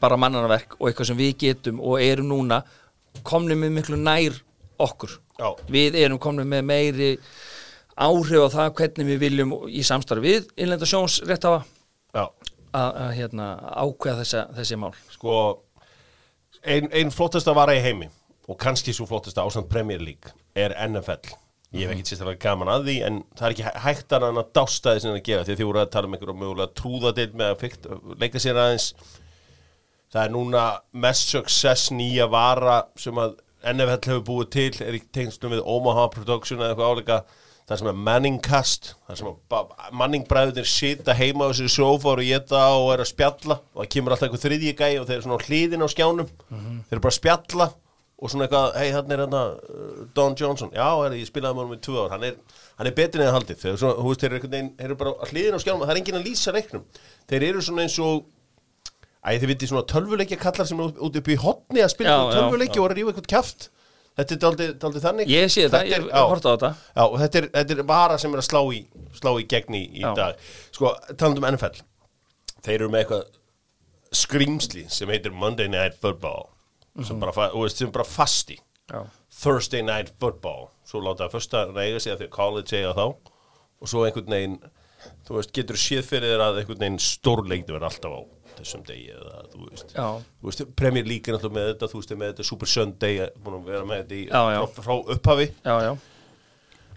bara 0.00 0.18
mannanaverk 0.20 0.76
og 0.78 0.90
eitthvað 0.90 1.10
sem 1.10 1.18
við 1.18 1.32
getum 1.40 1.80
og 1.82 2.02
erum 2.04 2.28
núna 2.30 2.60
komnum 3.26 3.58
með 3.64 3.74
miklu 3.78 3.98
nær 3.98 4.36
okkur. 4.86 5.16
Já. 5.40 5.48
við 5.72 5.94
erum 6.02 6.18
komnum 6.20 6.48
með 6.52 6.64
meiri 6.68 7.10
áhrif 8.00 8.44
á 8.44 8.48
það 8.52 8.72
hvernig 8.80 9.06
við 9.14 9.18
viljum 9.24 9.54
í 9.72 9.82
samstarfi 9.86 10.24
við 10.26 10.48
innlenda 10.60 10.88
sjónsréttafa 10.88 11.62
að, 12.76 12.98
hérna, 13.16 13.46
ákveða 13.82 14.20
þessa, 14.22 14.42
þessi 14.58 14.76
mál. 14.80 14.92
Sko, 15.14 15.34
ein, 16.64 16.88
ein 16.92 17.10
flottasta 17.14 17.54
vara 17.56 17.74
í 17.76 17.80
heimi 17.84 18.08
og 18.50 18.58
kannski 18.60 18.92
svo 18.96 19.06
flottasta 19.08 19.44
ásamt 19.46 19.68
Premier 19.72 20.00
League 20.02 20.32
er 20.58 20.74
NFL. 20.88 21.32
Ég 21.70 21.86
hef 21.86 21.92
ekkert 21.94 22.08
sérstaklega 22.10 22.42
gaman 22.48 22.70
að 22.72 22.88
því 22.88 22.94
en 23.06 23.18
það 23.38 23.44
er 23.46 23.52
ekki 23.54 23.66
hæ- 23.68 23.82
hægt 23.84 24.14
að 24.16 24.24
hann 24.26 24.40
að 24.42 24.48
dásta 24.58 24.94
hann 24.96 25.12
að 25.14 25.20
gefa 25.28 25.44
því 25.46 25.52
að 25.54 25.60
þið 25.60 25.68
voru 25.68 25.80
að 25.84 25.90
tala 25.94 26.08
um 26.08 26.16
einhverju 26.16 26.38
mögulega 26.40 26.74
trúðadeild 26.80 27.36
með 27.38 27.52
að 27.52 28.16
leika 28.24 28.42
sér 28.42 28.58
aðeins. 28.58 28.88
Það 30.10 30.24
er 30.24 30.32
núna 30.34 30.64
mest 31.04 31.30
success 31.30 31.92
nýja 31.94 32.26
vara 32.32 32.80
sem 32.98 33.14
að 33.22 33.36
NFL 33.66 34.10
hefur 34.10 34.26
búið 34.26 34.50
til 34.56 34.72
er 34.86 34.98
í 34.98 35.04
tengslum 35.14 35.54
við 35.54 35.62
Omaha 35.68 36.08
Production 36.14 36.60
eða 36.60 36.72
eitthvað 36.72 36.92
áleika 36.94 37.20
það 37.70 37.80
sem 37.80 37.90
er 37.90 38.00
Manningcast 38.08 38.88
það 39.06 39.20
sem 39.20 39.28
að 39.30 39.74
Manningbræðunir 40.00 40.70
sita 40.70 41.14
heima 41.14 41.46
á 41.46 41.50
þessu 41.52 41.70
sófa 41.70 42.14
og 42.16 42.24
geta 42.24 42.64
og 42.78 42.88
er 42.94 43.04
að 43.04 43.12
spjalla 43.12 43.60
og 43.60 43.84
það 43.84 43.92
kemur 43.94 44.16
alltaf 44.16 44.28
einhver 44.28 44.42
þriðji 44.42 44.74
gæi 44.80 44.96
og 44.98 45.06
þeir 45.06 45.16
eru 45.18 45.26
svona 45.28 45.38
á 45.38 45.44
hliðin 45.46 45.86
á 45.86 45.88
skjánum. 45.92 46.32
Þeir 46.50 46.96
eru 46.96 47.04
bara 47.04 47.14
að 47.14 47.20
spjalla 47.20 47.68
og 48.20 48.28
svona 48.28 48.46
eitthvað, 48.46 48.74
hei 48.76 48.90
hann 48.92 49.14
er 49.14 49.22
hérna 49.24 49.42
uh, 49.56 50.00
Don 50.16 50.34
Johnson, 50.36 50.72
já, 50.76 50.88
er, 51.06 51.14
ég 51.16 51.28
spilaði 51.30 51.56
með 51.56 51.62
honum 51.64 51.78
í 51.78 51.84
tvö 51.86 52.02
ár. 52.02 52.10
Hann 52.12 52.26
er, 52.28 52.34
hann 52.76 52.90
er 52.90 52.96
betur 52.98 53.22
en 53.22 53.30
það 53.30 53.36
haldið. 53.38 53.60
Þeir, 53.62 53.78
svona, 53.80 53.94
þú 53.96 54.10
veist, 54.10 54.20
þeir 54.20 54.34
eru 54.34 54.50
veginn, 54.52 54.68
þeir 54.76 54.88
eru 54.90 54.98
bara 55.00 55.14
á 55.16 55.24
hliðin 55.30 55.56
á 55.56 55.60
skjánum 55.64 55.84
það 55.86 55.94
er 55.94 56.00
enginn 56.02 56.18
að 56.18 56.26
lýsa 56.28 56.54
reiknum. 56.56 56.84
Þeir 57.32 57.46
eru 57.48 57.64
svona 57.64 57.86
eins 57.86 57.96
og 58.04 58.26
Æ, 59.20 59.36
þið 59.36 59.50
vitið 59.50 59.70
svona 59.72 59.84
tölvuleikja 59.90 60.38
kallar 60.40 60.68
sem 60.68 60.80
er 60.80 61.02
út 61.04 61.18
upp 61.20 61.28
í 61.28 61.36
hotni 61.42 61.82
að 61.84 61.92
já, 62.06 62.16
tölvuleikja 62.32 62.80
og 62.80 62.86
að 62.88 62.94
rífa 62.96 63.12
eitthvað 63.12 63.28
kjaft. 63.34 63.66
Þetta 64.20 64.34
er 64.34 64.40
daldið, 64.42 64.70
daldið 64.82 65.04
þannig. 65.04 65.28
Ég 65.30 65.52
sé 65.52 65.66
þetta, 65.66 65.80
ég 65.88 66.06
horta 66.16 66.50
á 66.50 66.54
þetta. 66.54 66.70
Já, 66.96 67.04
þetta 67.22 67.40
er, 67.40 67.46
þetta 67.56 67.76
er 67.76 67.82
vara 67.88 68.16
sem 68.20 68.32
er 68.34 68.40
að 68.42 68.46
slá 68.48 68.60
í, 68.74 68.80
slá 69.16 69.30
í 69.38 69.44
gegn 69.52 69.76
í, 69.78 69.82
Já. 70.00 70.08
dag. 70.18 70.40
Sko, 70.74 70.94
talandum 71.14 71.46
um 71.46 71.54
NFL 71.54 71.84
Þeir 72.60 72.74
eru 72.76 72.88
með 72.92 73.04
eitthvað 73.04 73.28
skrýmsli 74.20 74.82
sem 74.92 75.12
heitir 75.12 75.32
Monday 75.32 75.70
Night 75.70 75.96
Football 76.00 76.48
sem, 77.06 77.20
bara, 77.20 77.32
fa- 77.32 77.52
og 77.56 77.70
sem 77.72 77.92
bara 77.94 78.04
fasti. 78.04 78.58
Já, 78.90 79.04
Thursday 79.40 79.84
Night 79.86 80.10
Football. 80.20 80.68
Svo 80.84 81.00
láta 81.04 81.28
það 81.28 81.36
fyrsta 81.36 81.62
reyga 81.70 82.00
sig 82.02 82.12
að 82.16 82.26
að 82.26 82.32
college 82.34 82.76
eiga 82.76 82.96
þá. 82.98 83.04
Og 83.80 83.88
svo 83.88 84.02
einhvern 84.04 84.32
veginn 84.34 84.58
þú 85.24 85.38
veist, 85.38 85.52
getur 85.56 85.78
séð 85.80 86.04
fyrir 86.10 86.34
þér 86.34 86.42
að 86.48 86.58
einhvern 86.60 86.82
veginn 86.82 87.00
stórleikni 87.00 87.72
verður 87.72 87.88
alltaf 87.88 88.16
á 88.18 88.20
þessum 88.60 88.84
degi 88.88 89.10
eða 89.16 89.42
þú 89.52 89.66
veist. 89.66 89.96
Veist, 90.46 90.62
Premier 90.78 91.08
League 91.08 91.28
er 91.30 91.36
náttúrulega 91.36 91.58
með 91.58 91.68
þetta, 91.72 91.90
þú 91.92 92.00
veist, 92.02 92.14
með 92.20 92.32
þetta 92.32 92.48
Super 92.50 92.70
Sunday, 92.70 93.18
að 93.26 93.58
vera 93.66 93.82
með 93.88 94.02
þetta 94.04 94.16
í, 94.16 94.22
Já, 94.30 94.42
já. 94.54 94.60
Frá, 94.78 94.94
upphafi. 95.16 95.50
Já, 95.64 95.74
já. 95.88 95.92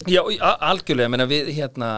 Já, 0.09 0.21
algjörlega, 0.69 1.07
ég 1.07 1.13
meina 1.13 1.27
við 1.29 1.51
hérna 1.55 1.89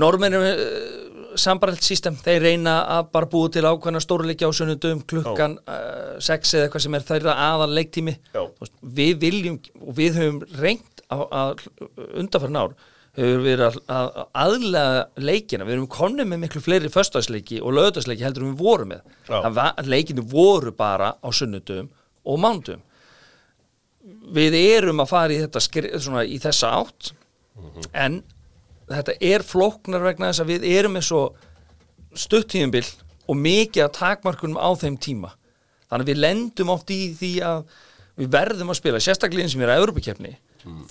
normenn 0.00 0.36
er 0.38 0.60
uh, 0.62 1.34
sambaralt 1.38 1.84
system, 1.84 2.16
þeir 2.20 2.46
reyna 2.46 2.76
að 2.96 3.10
bara 3.14 3.28
búa 3.32 3.50
til 3.52 3.64
ákveðna 3.68 4.00
stórleikja 4.02 4.48
á 4.48 4.52
sunnudum 4.56 5.02
klukkan 5.08 5.58
uh, 5.64 6.16
sex 6.24 6.54
eða 6.56 6.68
eitthvað 6.68 6.86
sem 6.86 6.96
er 6.96 7.06
þeirra 7.08 7.36
aðal 7.50 7.70
leiktími 7.76 8.16
Já. 8.32 8.42
Við 9.00 9.12
viljum 9.22 9.60
og 9.80 9.92
við 9.98 10.18
höfum 10.20 10.40
reynt 10.60 11.04
að 11.12 11.66
undanfærin 12.16 12.60
ár 12.62 12.74
við 13.16 13.60
að, 13.66 13.74
að 13.92 14.06
að 14.22 14.28
aðlega 14.42 14.92
leikina, 15.20 15.66
við 15.68 15.74
erum 15.76 15.88
konum 15.92 16.30
með 16.32 16.40
miklu 16.46 16.62
fleiri 16.64 16.88
föstagsleiki 16.92 17.58
og 17.60 17.74
lögdagsleiki 17.76 18.24
heldur 18.24 18.46
við 18.48 18.62
vorum 18.62 18.92
með. 18.94 19.02
Var- 19.58 19.82
leikinu 19.92 20.24
voru 20.32 20.72
bara 20.72 21.10
á 21.20 21.28
sunnudum 21.32 21.90
og 22.24 22.38
mándum 22.40 22.80
við 24.32 24.56
erum 24.58 25.02
að 25.04 25.10
fara 25.12 25.34
í 25.34 25.40
þetta 25.42 25.60
svona, 26.00 26.24
í 26.24 26.38
þessa 26.42 26.70
átt 26.80 27.12
en 27.94 28.22
þetta 28.88 29.14
er 29.20 29.44
flóknar 29.46 30.02
vegna 30.02 30.30
þess 30.32 30.42
að 30.42 30.50
við 30.54 30.64
erum 30.72 30.96
með 30.96 31.04
svo 31.10 31.22
stuttíðumbil 32.18 32.84
og 33.28 33.36
mikið 33.38 33.84
að 33.86 33.92
takmarkunum 33.98 34.58
á 34.58 34.68
þeim 34.76 34.96
tíma. 35.00 35.30
Þannig 35.88 36.06
að 36.06 36.10
við 36.10 36.20
lendum 36.24 36.72
oft 36.72 36.90
í 36.90 37.00
því 37.16 37.30
að 37.46 37.62
við 38.20 38.32
verðum 38.34 38.72
að 38.72 38.78
spila, 38.80 39.00
sérstaklega 39.00 39.44
eins 39.46 39.52
sem 39.54 39.62
er 39.64 39.72
að 39.72 39.82
Europakefni, 39.84 40.32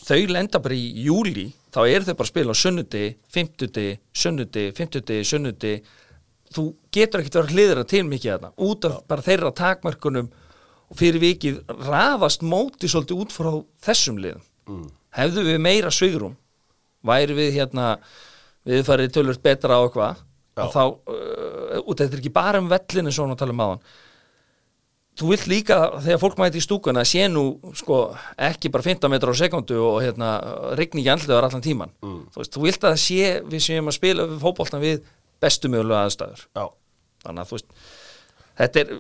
þau 0.01 0.19
lenda 0.31 0.59
bara 0.63 0.75
í 0.75 1.05
júli, 1.05 1.47
þá 1.71 1.81
eru 1.85 2.07
þau 2.07 2.13
bara 2.13 2.27
að 2.27 2.31
spila 2.31 2.55
á 2.55 2.61
sunnundi, 2.61 3.03
fimmtundi, 3.31 3.87
sunnundi, 4.23 4.65
fimmtundi, 4.77 5.19
sunnundi 5.27 5.73
þú 6.51 6.65
getur 6.93 7.21
ekkert 7.21 7.37
verið 7.39 7.55
hliðra 7.55 7.85
til 7.87 8.03
mikið 8.07 8.33
þarna 8.33 8.51
út 8.67 8.87
af 8.89 8.97
bara 9.07 9.25
þeirra 9.25 9.53
takmarkunum 9.55 10.31
og 10.91 10.99
fyrir 10.99 11.23
vikið 11.23 11.61
rafast 11.87 12.43
móti 12.43 12.89
svolítið 12.91 13.23
út 13.23 13.35
frá 13.35 13.51
þessum 13.85 14.19
liðum. 14.19 14.43
Mm. 14.67 14.89
hefðu 15.17 15.45
við 15.47 15.57
meira 15.63 15.91
svigrum 15.91 16.35
væri 17.07 17.33
við 17.35 17.55
hérna 17.55 17.95
við 18.67 18.83
farið 18.85 19.15
tölvöld 19.15 19.41
betra 19.41 19.79
á 19.79 19.81
eitthvað 19.81 20.21
og 20.61 20.73
þá, 20.75 20.83
uh, 20.85 21.79
út 21.81 21.97
þetta 21.97 22.11
er 22.11 22.21
ekki 22.21 22.33
bara 22.35 22.61
um 22.61 22.69
vellinu 22.69 23.13
svona 23.15 23.33
að 23.33 23.41
tala 23.41 23.55
um 23.55 23.63
aðan 23.65 23.83
þú 25.21 25.31
vilt 25.31 25.47
líka 25.51 25.79
þegar 26.01 26.21
fólk 26.21 26.41
mæti 26.41 26.59
í 26.59 26.65
stúkuna 26.65 27.05
sé 27.07 27.27
nú 27.29 27.45
sko 27.77 28.01
ekki 28.41 28.71
bara 28.73 28.87
15 28.89 29.11
metrar 29.13 29.37
á 29.37 29.41
sekundu 29.41 29.77
og 29.85 30.01
hérna 30.01 30.33
rigningi 30.79 31.11
andliðar 31.13 31.47
allan 31.47 31.63
tíman 31.63 31.93
mm. 32.01 32.21
þú, 32.33 32.41
veist, 32.41 32.53
þú 32.55 32.63
vilt 32.65 32.87
að 32.89 32.99
sé 33.03 33.33
við 33.45 33.65
séum 33.67 33.91
að 33.91 33.97
spila 33.99 34.27
við 34.31 34.39
fótboltan 34.41 34.83
við 34.83 35.03
bestu 35.41 35.71
mögulega 35.71 36.05
aðstæður. 36.05 36.45
Já, 36.55 36.65
þannig 37.25 37.43
að 37.43 37.51
þú 37.51 37.57
veist 37.57 37.75
þetta 38.61 38.81
er, 38.81 38.95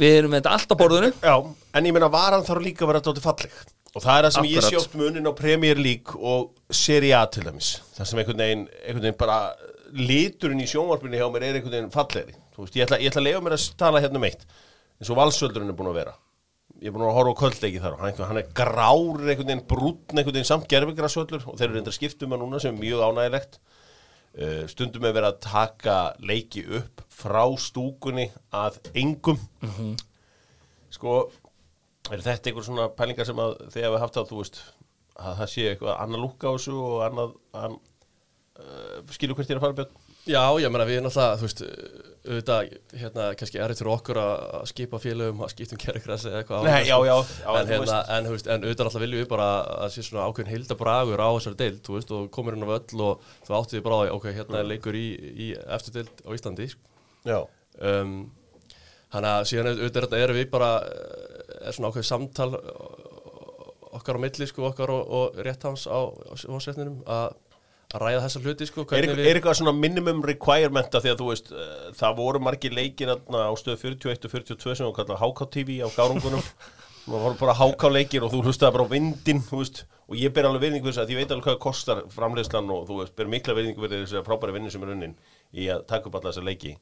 við 0.00 0.18
erum 0.20 0.32
með 0.32 0.42
þetta 0.42 0.54
allt 0.56 0.72
á 0.72 0.76
borðinu. 0.80 1.10
Já, 1.20 1.34
en 1.76 1.88
ég 1.88 1.96
meina 1.96 2.12
varan 2.12 2.46
þarf 2.46 2.64
líka 2.64 2.86
að 2.86 2.92
vera 2.92 3.02
dálítið 3.04 3.26
falleg. 3.26 3.58
Og 3.96 4.04
það 4.04 4.18
er 4.18 4.26
það 4.26 4.34
sem 4.36 4.46
ég 4.46 4.58
Akkurat. 4.60 4.72
sé 4.72 4.80
oft 4.80 4.96
munin 5.00 5.28
á 5.28 5.32
Premier 5.36 5.80
League 5.80 6.20
og 6.20 6.74
Serie 6.74 7.16
A 7.16 7.24
til 7.32 7.46
dæmis. 7.46 7.78
Það 7.96 8.10
sem 8.10 8.20
einhvern 8.20 8.42
veginn, 8.44 8.66
einhvern 8.84 9.06
veginn 9.06 9.20
bara 9.20 9.38
liturinn 9.96 10.60
í 10.60 10.68
sjónvarpinu 10.68 11.16
hjá 11.16 11.28
mér 11.32 11.46
er 11.46 11.58
einhvern 11.58 11.76
veginn 11.76 11.94
fallegri. 11.94 12.36
Ég 12.76 12.84
ætla, 12.84 13.00
ég 13.00 13.12
ætla 13.12 13.22
að 13.22 13.28
leifa 13.28 13.44
mér 13.44 13.56
að 13.56 13.66
tala 13.80 14.02
hérna 14.04 14.20
um 14.20 14.28
eitt 14.28 14.44
eins 15.00 15.10
og 15.12 15.18
valsöldurinn 15.20 15.72
er 15.72 15.76
búin 15.76 15.90
að 15.90 16.00
vera. 16.00 16.14
Ég 16.80 16.90
er 16.90 16.94
búin 16.94 17.06
að 17.06 17.16
horfa 17.16 17.32
á 17.32 17.40
kvöldleiki 17.40 17.80
þar 17.80 17.96
hann, 18.00 18.20
hann 18.28 18.40
er 18.40 18.50
grár 18.56 19.22
einhvern 19.22 19.48
veginn, 19.48 19.64
brúnn 19.68 20.16
einhvern 20.18 20.34
veginn 20.34 20.48
samt 20.48 20.68
gerfigrasöllur 20.72 21.46
og 21.48 21.56
þeir 21.56 21.70
eru 21.70 21.78
reyndar 21.78 21.96
skiptum 21.96 22.36
að 22.36 22.42
núna 22.42 22.60
sem 22.60 22.74
er 22.74 22.82
mjög 22.82 23.04
ánægilegt 23.06 23.58
uh, 24.36 24.64
stundum 24.68 25.06
er 25.08 25.16
verið 25.16 25.30
að 25.30 25.40
taka 25.46 25.96
leiki 26.20 26.66
upp 26.80 27.04
frá 27.16 27.44
stúkunni 27.60 28.28
að 28.54 28.80
engum. 28.96 29.40
Sko 30.92 31.16
er 32.12 32.22
þetta 32.22 32.50
einhver 32.50 32.66
svona 32.66 32.90
pælingar 32.94 33.28
sem 33.28 33.40
að 33.42 33.56
þið 33.72 33.86
hefur 33.88 34.04
haft 34.04 34.20
að 34.20 34.28
þú 34.30 34.42
veist 34.42 34.60
að 35.16 35.38
það 35.40 35.52
sé 35.52 35.68
eitthvað 35.70 36.02
annað 36.04 36.22
lúkka 36.26 36.52
á 36.52 36.54
þessu 36.56 36.76
og 36.76 36.98
annað 37.06 37.32
an, 37.56 37.78
uh, 38.60 38.98
skilur 39.16 39.38
hvert 39.38 39.48
ég 39.48 39.56
er 39.56 39.62
að 39.62 39.66
fara 39.66 39.78
björn 39.80 40.05
Já, 40.26 40.42
ég 40.58 40.72
meina 40.74 40.86
við 40.88 41.02
náttúrulega, 41.04 41.38
þú 41.38 41.46
veist, 41.46 41.60
auðvitað, 42.26 42.70
hérna, 42.98 43.26
kannski 43.38 43.60
errið 43.62 43.80
fyrir 43.80 43.90
okkur 43.92 44.18
að 44.18 44.64
skipa 44.72 44.98
félögum, 45.02 45.42
að 45.46 45.52
skiptum 45.52 45.80
kjærikræsi 45.82 46.30
eða 46.32 46.40
eitthvað 46.40 46.64
á 46.64 46.66
Nei, 46.66 46.80
já, 46.88 46.96
já, 47.06 47.14
já, 47.14 47.50
en, 47.52 47.68
hérna, 47.70 47.98
en, 48.16 48.30
veist, 48.32 48.48
en 48.50 48.66
auðvitað 48.66 48.88
alltaf 48.88 49.04
viljum 49.04 49.22
við 49.22 49.28
bara 49.30 49.50
að 49.76 49.92
sé 49.94 50.06
svona 50.06 50.24
ákveðin 50.26 50.50
hildabragur 50.50 51.22
á 51.22 51.30
þessari 51.36 51.60
deild, 51.62 51.78
þú 51.86 51.98
veist, 51.98 52.16
og 52.16 52.26
komur 52.34 52.58
inn 52.58 52.66
á 52.66 52.72
völl 52.72 53.04
og 53.06 53.30
þú 53.46 53.56
áttið 53.60 53.84
bara 53.86 54.00
á, 54.02 54.14
ok, 54.16 54.26
hérna 54.34 54.64
er 54.64 54.70
leikur 54.72 54.98
í, 54.98 55.06
í 55.46 55.52
eftir 55.78 56.00
deild 56.00 56.26
á 56.26 56.30
Íslandi, 56.34 56.68
sko. 56.74 56.90
Já, 57.26 57.38
um, 57.86 58.18
Þannig 59.16 59.32
að 59.32 59.44
síðan 59.48 59.68
auðvitað 59.70 60.04
þetta 60.06 60.18
erum 60.24 60.36
við 60.36 60.48
bara, 60.52 60.70
eh, 60.82 61.52
er 61.68 61.76
svona 61.76 61.90
ákveðið 61.92 62.08
samtal 62.08 62.48
eh, 62.58 62.80
okkar 63.96 64.18
á 64.18 64.24
milli, 64.26 64.48
sko, 64.50 64.66
okkar 64.68 64.92
og, 64.92 65.12
og 65.18 65.38
rétthans 65.46 65.86
á, 65.86 65.98
á 66.10 66.34
sjónvarsréttinum 66.36 66.98
að 67.94 68.02
ræða 68.02 68.22
þessa 68.24 68.42
hluti, 68.42 68.66
sko, 68.68 68.84
er, 68.96 69.06
er 69.14 69.38
eitthvað 69.38 69.60
svona 69.60 69.74
minimum 69.76 70.22
requirement 70.26 70.96
að 70.96 71.04
því 71.04 71.12
að 71.12 71.20
þú 71.20 71.28
veist, 71.30 71.52
uh, 71.52 71.76
það 71.96 72.16
voru 72.18 72.40
margir 72.42 72.74
leikir 72.74 73.12
á 73.14 73.52
stöð 73.60 73.78
41 73.84 74.26
og 74.26 74.34
42 74.34 74.74
sem 74.80 74.88
var 74.88 74.96
kallað 74.96 75.22
HK 75.22 75.48
TV 75.54 75.78
á 75.86 75.88
gárungunum. 75.94 76.42
Það 77.06 77.22
voru 77.22 77.36
bara 77.38 77.52
HK 77.54 77.88
leikir 77.94 78.24
og 78.26 78.32
þú 78.32 78.40
hlustaði 78.48 78.74
bara 78.74 78.84
á 78.90 78.90
vindin, 78.90 79.38
þú 79.46 79.60
veist, 79.60 79.84
og 80.10 80.16
ég 80.18 80.32
ber 80.34 80.48
alveg 80.48 80.64
virðingu 80.64 80.90
þess 80.90 81.04
að 81.04 81.12
ég 81.14 81.20
veit 81.20 81.30
alveg 81.30 81.44
hvað 81.46 81.58
kostar 81.62 82.00
framleiðslan 82.10 82.72
og 82.74 82.80
þú 82.88 82.96
veist, 82.98 83.12
ber 83.14 83.30
mikla 83.30 83.54
virðingu 83.54 83.84
fyrir 83.84 84.02
þess 84.02 84.16
að 84.18 84.24
frábæri 84.26 84.56
vinnu 84.56 84.72
sem 84.74 84.82
er 84.82 84.90
unnin 84.90 85.14
í 85.54 85.68
að 85.70 85.84
taka 85.86 86.10
upp 86.10 86.18
alla 86.18 86.32
þessa 86.32 86.42
leiki. 86.48 86.72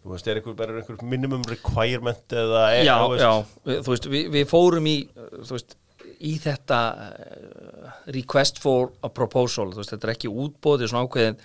Þú 0.00 0.14
veist, 0.14 0.30
er 0.32 0.40
eitthvað 0.40 0.56
bara 0.62 0.80
einhver 0.80 1.04
minimum 1.04 1.44
requirement 1.52 2.32
eða 2.32 2.64
já, 2.80 2.94
þú 2.96 3.12
veist, 3.12 3.26
já, 3.26 3.76
þú 3.84 3.92
veist, 3.92 4.08
við, 4.14 4.32
við 4.38 4.48
fórum 4.48 4.88
í 4.88 4.96
þú 5.20 5.58
veist, 5.58 5.76
í 6.20 6.34
þetta 6.42 6.80
uh, 6.90 7.92
request 8.12 8.60
for 8.62 8.90
a 9.02 9.08
proposal 9.12 9.70
veist, 9.72 9.94
þetta 9.94 10.08
er 10.08 10.14
ekki 10.14 10.32
útbóðið 10.32 10.92
svona 10.92 11.06
ákveðin 11.08 11.40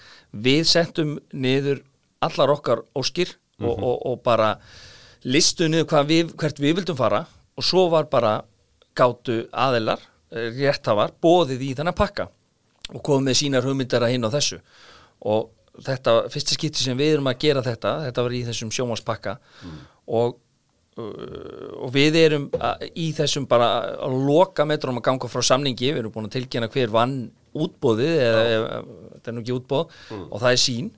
við 0.45 0.65
settum 0.69 1.15
niður 1.31 1.83
allar 2.25 2.55
okkar 2.57 2.83
óskir 2.97 3.35
og, 3.61 3.75
og, 3.75 3.95
og 4.11 4.19
bara 4.25 4.55
listu 5.25 5.69
niður 5.71 6.05
við, 6.09 6.35
hvert 6.35 6.59
við 6.59 6.79
vildum 6.81 6.99
fara 6.99 7.23
og 7.55 7.63
svo 7.63 7.87
var 7.93 8.09
bara 8.11 8.39
gátu 8.95 9.43
aðilar, 9.51 9.99
eh, 10.31 10.51
rétthafar 10.55 11.13
bóðið 11.21 11.63
í 11.69 11.73
þennan 11.75 11.97
pakka 11.97 12.29
og 12.93 13.01
komið 13.03 13.39
sínar 13.39 13.65
hugmyndar 13.65 14.05
að 14.05 14.15
hinn 14.15 14.27
á 14.27 14.35
þessu. 14.35 14.59
Og 15.25 15.49
þetta, 15.83 16.29
fyrsta 16.31 16.55
skipti 16.55 16.83
sem 16.83 16.97
við 16.97 17.17
erum 17.17 17.29
að 17.31 17.39
gera 17.43 17.63
þetta, 17.65 17.95
þetta 18.07 18.25
var 18.25 18.35
í 18.35 18.43
þessum 18.47 18.71
sjómaspakka 18.71 19.37
og, 20.07 20.37
uh, 20.37 20.44
og 20.95 21.89
við 21.91 22.15
erum 22.21 22.45
að, 22.55 22.85
í 22.95 23.09
þessum 23.17 23.47
bara 23.51 23.67
að 24.05 24.15
loka 24.27 24.65
metrum 24.67 25.01
að 25.01 25.07
ganga 25.09 25.29
frá 25.31 25.43
samningi, 25.43 25.91
við 25.91 26.03
erum 26.03 26.13
búin 26.13 26.29
að 26.29 26.37
tilkynna 26.37 26.71
hver 26.71 26.93
vann 26.93 27.17
útbóðið 27.55 28.15
eða 28.21 28.79
þetta 28.79 29.31
er 29.31 29.35
nú 29.35 29.43
ekki 29.43 29.55
útbóð 29.55 29.99
og 30.15 30.39
það 30.39 30.49
er 30.51 30.61
sín 30.61 30.89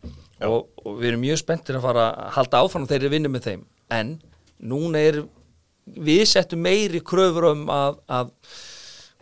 og, 0.45 0.69
og 0.83 0.99
við 0.99 1.11
erum 1.11 1.25
mjög 1.25 1.41
spenntir 1.41 1.79
að 1.79 1.87
fara 1.87 2.07
að 2.11 2.31
halda 2.37 2.61
áfram 2.61 2.87
þegar 2.89 3.07
við 3.07 3.15
vinnum 3.17 3.35
með 3.37 3.49
þeim. 3.49 3.65
En 3.97 4.15
núna 4.57 5.01
er 5.09 5.21
við 6.07 6.23
settum 6.29 6.61
meiri 6.65 7.01
kröfur 7.05 7.51
um 7.51 7.67
að, 7.73 8.01
að 8.09 8.33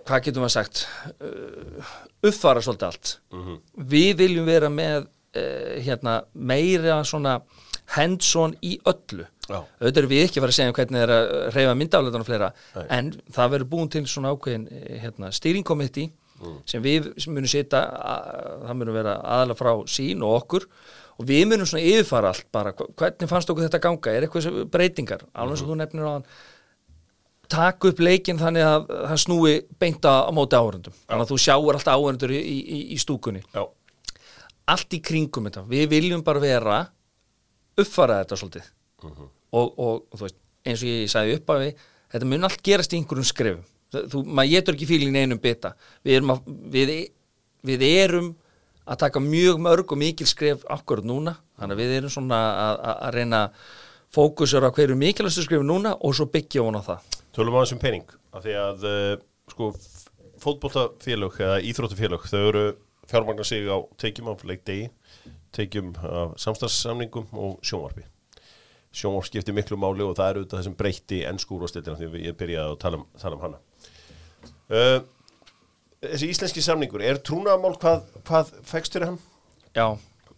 hvað 0.05 0.23
getum 0.27 0.45
við 0.45 0.53
sagt 0.55 0.85
uh, 1.19 1.91
uppfara 2.25 2.63
svolítið 2.63 2.87
allt. 2.89 3.13
Við 3.95 4.11
viljum 4.23 4.49
vera 4.49 4.71
með 4.73 5.05
uh, 5.05 5.75
hérna, 5.85 6.19
meira 6.33 6.99
svona 7.07 7.39
hands-on 7.95 8.55
í 8.65 8.75
öllu. 8.89 9.25
Auðvitað 9.45 9.99
erum 10.01 10.09
við 10.09 10.23
ekki 10.25 10.39
að 10.39 10.43
fara 10.45 10.53
að 10.53 10.57
segja 10.57 10.71
um 10.71 10.75
hvernig 10.79 10.97
það 10.97 11.03
er 11.05 11.11
að 11.15 11.55
reyfa 11.55 11.73
myndafleitan 11.77 12.23
og 12.23 12.29
fleira 12.29 12.47
en 12.97 13.11
það 13.35 13.51
verður 13.53 13.69
búin 13.75 13.91
til 13.93 14.05
svona 14.09 14.31
ákveðin 14.33 14.63
eh, 14.73 14.95
hérna, 15.03 15.29
stýringkomitti 15.31 16.07
sem 16.67 16.81
við 16.83 17.11
munum 17.31 17.47
setja 17.47 17.79
það 18.65 18.73
munum 18.79 18.97
vera 18.97 19.13
aðalega 19.23 19.55
frá 19.61 19.69
sín 19.87 20.23
og 20.25 20.33
okkur. 20.41 20.65
Og 21.21 21.29
við 21.29 21.45
munum 21.47 21.69
svona 21.69 21.85
yfirfara 21.87 22.33
allt 22.33 22.49
bara 22.51 22.73
hvernig 22.75 23.29
fannst 23.31 23.49
okkur 23.53 23.63
þetta 23.69 23.79
ganga, 23.85 24.11
er 24.17 24.25
eitthvað 24.27 24.43
sem- 24.49 24.57
breytingar? 24.73 25.21
Alveg 25.31 25.61
sem 25.61 25.69
þú 25.69 25.77
nefnir 25.79 26.09
á 26.09 26.11
hann 26.17 26.25
taka 27.47 27.91
upp 27.93 27.99
leikin 28.01 28.39
þannig 28.41 28.65
að 28.65 28.87
það 28.89 29.19
snúi 29.21 29.53
beinta 29.79 30.11
á 30.25 30.31
móti 30.33 30.57
áhörundum 30.57 30.95
þannig 31.05 31.23
að 31.27 31.31
þú 31.31 31.37
sjáur 31.45 31.77
alltaf 31.77 31.93
áhörundur 32.01 32.33
í, 32.33 32.41
í, 32.41 32.79
í 32.95 32.97
stúkunni. 32.99 33.43
Já, 33.53 33.63
allt 34.73 34.95
í 34.97 34.99
kringum 35.05 35.45
þetta, 35.47 35.63
við 35.69 35.85
viljum 35.93 36.23
bara 36.25 36.41
vera 36.41 36.79
uppfara 37.81 38.21
þetta 38.23 38.39
svolítið. 38.39 38.71
Og, 39.05 39.19
og, 39.55 39.69
og 39.79 40.17
þú 40.17 40.23
veist 40.23 40.39
eins 40.65 40.81
og 40.81 40.89
ég 40.89 41.11
sagði 41.11 41.37
upp 41.39 41.53
að 41.53 41.61
við 41.63 41.83
þetta 42.15 42.29
mun 42.31 42.47
allt 42.47 42.63
gerast 42.65 42.93
í 42.95 42.99
einhverjum 42.99 43.27
skrefum. 43.29 43.65
Þú, 43.95 44.23
maður 44.25 44.51
getur 44.55 44.77
ekki 44.77 44.89
fílinn 44.89 45.15
í 45.15 45.23
einum 45.23 45.41
bita. 45.41 45.75
Við 46.03 46.17
erum, 46.19 46.33
að, 46.33 46.49
við, 46.73 46.93
við 47.65 47.85
erum 47.87 48.31
að 48.85 49.01
taka 49.05 49.21
mjög 49.23 49.61
mörg 49.65 49.93
og 49.93 50.01
mikil 50.01 50.27
skref 50.29 50.65
akkurat 50.71 51.07
núna, 51.07 51.35
þannig 51.59 51.77
að 51.77 51.81
við 51.83 51.93
erum 51.99 52.13
svona 52.13 52.39
að, 52.51 52.75
að, 52.75 52.95
að 52.95 53.15
reyna 53.15 53.41
fókusur 54.15 54.67
á 54.67 54.69
hverju 54.75 54.97
mikilvægstu 54.99 55.45
skrefum 55.45 55.69
núna 55.69 55.95
og 55.95 56.15
svo 56.17 56.27
byggja 56.31 56.65
hún 56.65 56.79
á 56.79 56.83
það. 56.85 57.21
Tölum 57.35 57.57
aðeins 57.57 57.75
um 57.75 57.81
pening 57.81 58.11
af 58.35 58.45
því 58.45 58.57
að 58.61 58.85
uh, 58.89 59.13
sko 59.51 59.71
fótboltafélög 60.43 61.39
eða 61.41 61.61
íþróttafélög 61.65 62.27
þau 62.29 62.41
eru 62.41 62.65
fjármagnar 63.09 63.47
sig 63.47 63.65
á 63.69 63.77
tekjum 64.01 64.31
af 64.33 64.43
leikdegi, 64.47 64.89
tekjum 65.55 65.93
af 66.03 66.35
samstagssamningum 66.41 67.27
og 67.33 67.57
sjónvarpi. 67.65 68.03
Sjónvarp 68.95 69.27
skiptir 69.27 69.55
miklu 69.57 69.77
máli 69.79 70.05
og 70.05 70.13
það 70.17 70.29
er 70.31 70.39
auðvitað 70.41 70.61
þessum 70.61 70.77
breytti 70.79 71.21
ennskúrvastildina 71.31 71.97
því 71.99 72.23
ég 72.29 72.37
byrjaði 72.39 72.73
að 72.73 72.79
tala 72.83 72.99
um, 73.01 73.05
tala 73.19 73.39
um 73.39 73.45
hana. 73.47 73.61
Uh, 74.69 74.99
Þessi 76.05 76.27
íslenski 76.29 76.61
samningur 76.61 77.01
er 77.01 77.17
trúnaðamál 77.25 77.73
hvað, 77.81 78.03
hvað 78.27 78.49
fegst 78.69 78.93
fyrir 78.93 79.07
hann? 79.09 79.19
Já, 79.73 79.87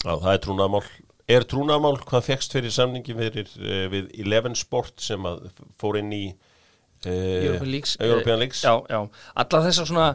Já, 0.06 0.14
það 0.14 0.30
er 0.32 0.42
trúnaðamál 0.46 0.84
Er 1.28 1.44
trúnaðamál 1.44 1.98
hvað 2.08 2.24
fegst 2.30 2.54
fyrir 2.56 2.72
samningi 2.72 3.16
fyrir, 3.18 3.50
uh, 3.60 3.82
við 3.92 4.14
Eleven 4.24 4.56
Sport 4.56 5.02
sem 5.04 5.26
að 5.28 5.50
fór 5.82 5.98
inn 6.00 6.14
í 6.16 6.22
uh, 6.30 7.10
European 8.08 8.40
Leagues. 8.40 8.62
Já, 8.64 8.78
já, 8.88 9.02
alla 9.44 9.60
þessa 9.66 9.88
svona 9.90 10.06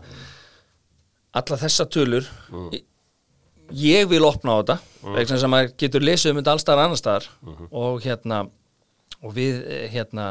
alla 1.43 1.59
þessa 1.61 1.87
tölur 1.93 2.27
ég- 2.73 2.87
ég 3.71 4.09
vil 4.11 4.25
opna 4.27 4.57
á 4.57 4.61
þetta 4.63 4.79
vegna 5.03 5.37
þess 5.37 5.47
að 5.49 5.77
getur 5.81 6.05
lesið 6.05 6.31
um 6.33 6.41
þetta 6.41 6.53
allstar 6.57 6.79
annar 6.83 6.97
staðar. 7.01 7.29
Og 7.71 8.01
hérna 8.05 8.43
og 9.23 9.35
við 9.37 9.61
eh, 9.71 9.87
hérna 9.93 10.27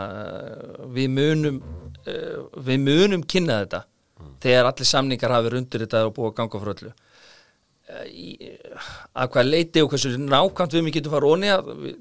við 0.92 1.08
munum 1.16 1.62
eh, 2.06 2.38
við 2.68 2.80
munum 2.84 3.24
kynna 3.24 3.62
þetta 3.64 3.84
þegar 4.42 4.68
allir 4.72 4.86
samningar 4.90 5.32
hafi 5.32 5.50
rundur 5.54 5.84
þetta 5.86 6.06
og 6.08 6.14
búið 6.18 6.32
að 6.32 6.36
ganga 6.42 6.62
frá 6.62 6.74
öllu. 6.76 6.92
Eh, 7.92 8.58
að 9.18 9.30
hvað 9.34 9.50
leiti 9.50 9.82
og 9.84 9.92
hversu 9.92 10.12
nákvæmt 10.22 10.76
við 10.78 10.84
mig 10.86 10.94
getum 10.96 11.12
fara 11.16 11.32
onni 11.34 11.50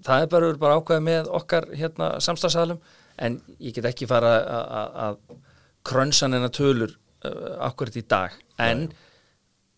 það 0.06 0.24
er 0.24 0.32
bara, 0.34 0.50
bara 0.60 0.76
ákveða 0.78 1.04
með 1.06 1.30
okkar 1.40 1.66
hérna, 1.74 2.10
samstagsalum 2.22 2.78
en 3.20 3.40
ég 3.60 3.74
get 3.76 3.88
ekki 3.90 4.06
fara 4.10 4.34
að- 4.38 4.68
að 4.80 4.98
að 5.06 5.38
krönsan 5.90 6.34
hennar 6.36 6.52
tölur 6.52 6.92
uh, 7.24 7.56
akkurat 7.66 7.96
í 7.96 8.02
dag. 8.06 8.34
En 8.60 8.90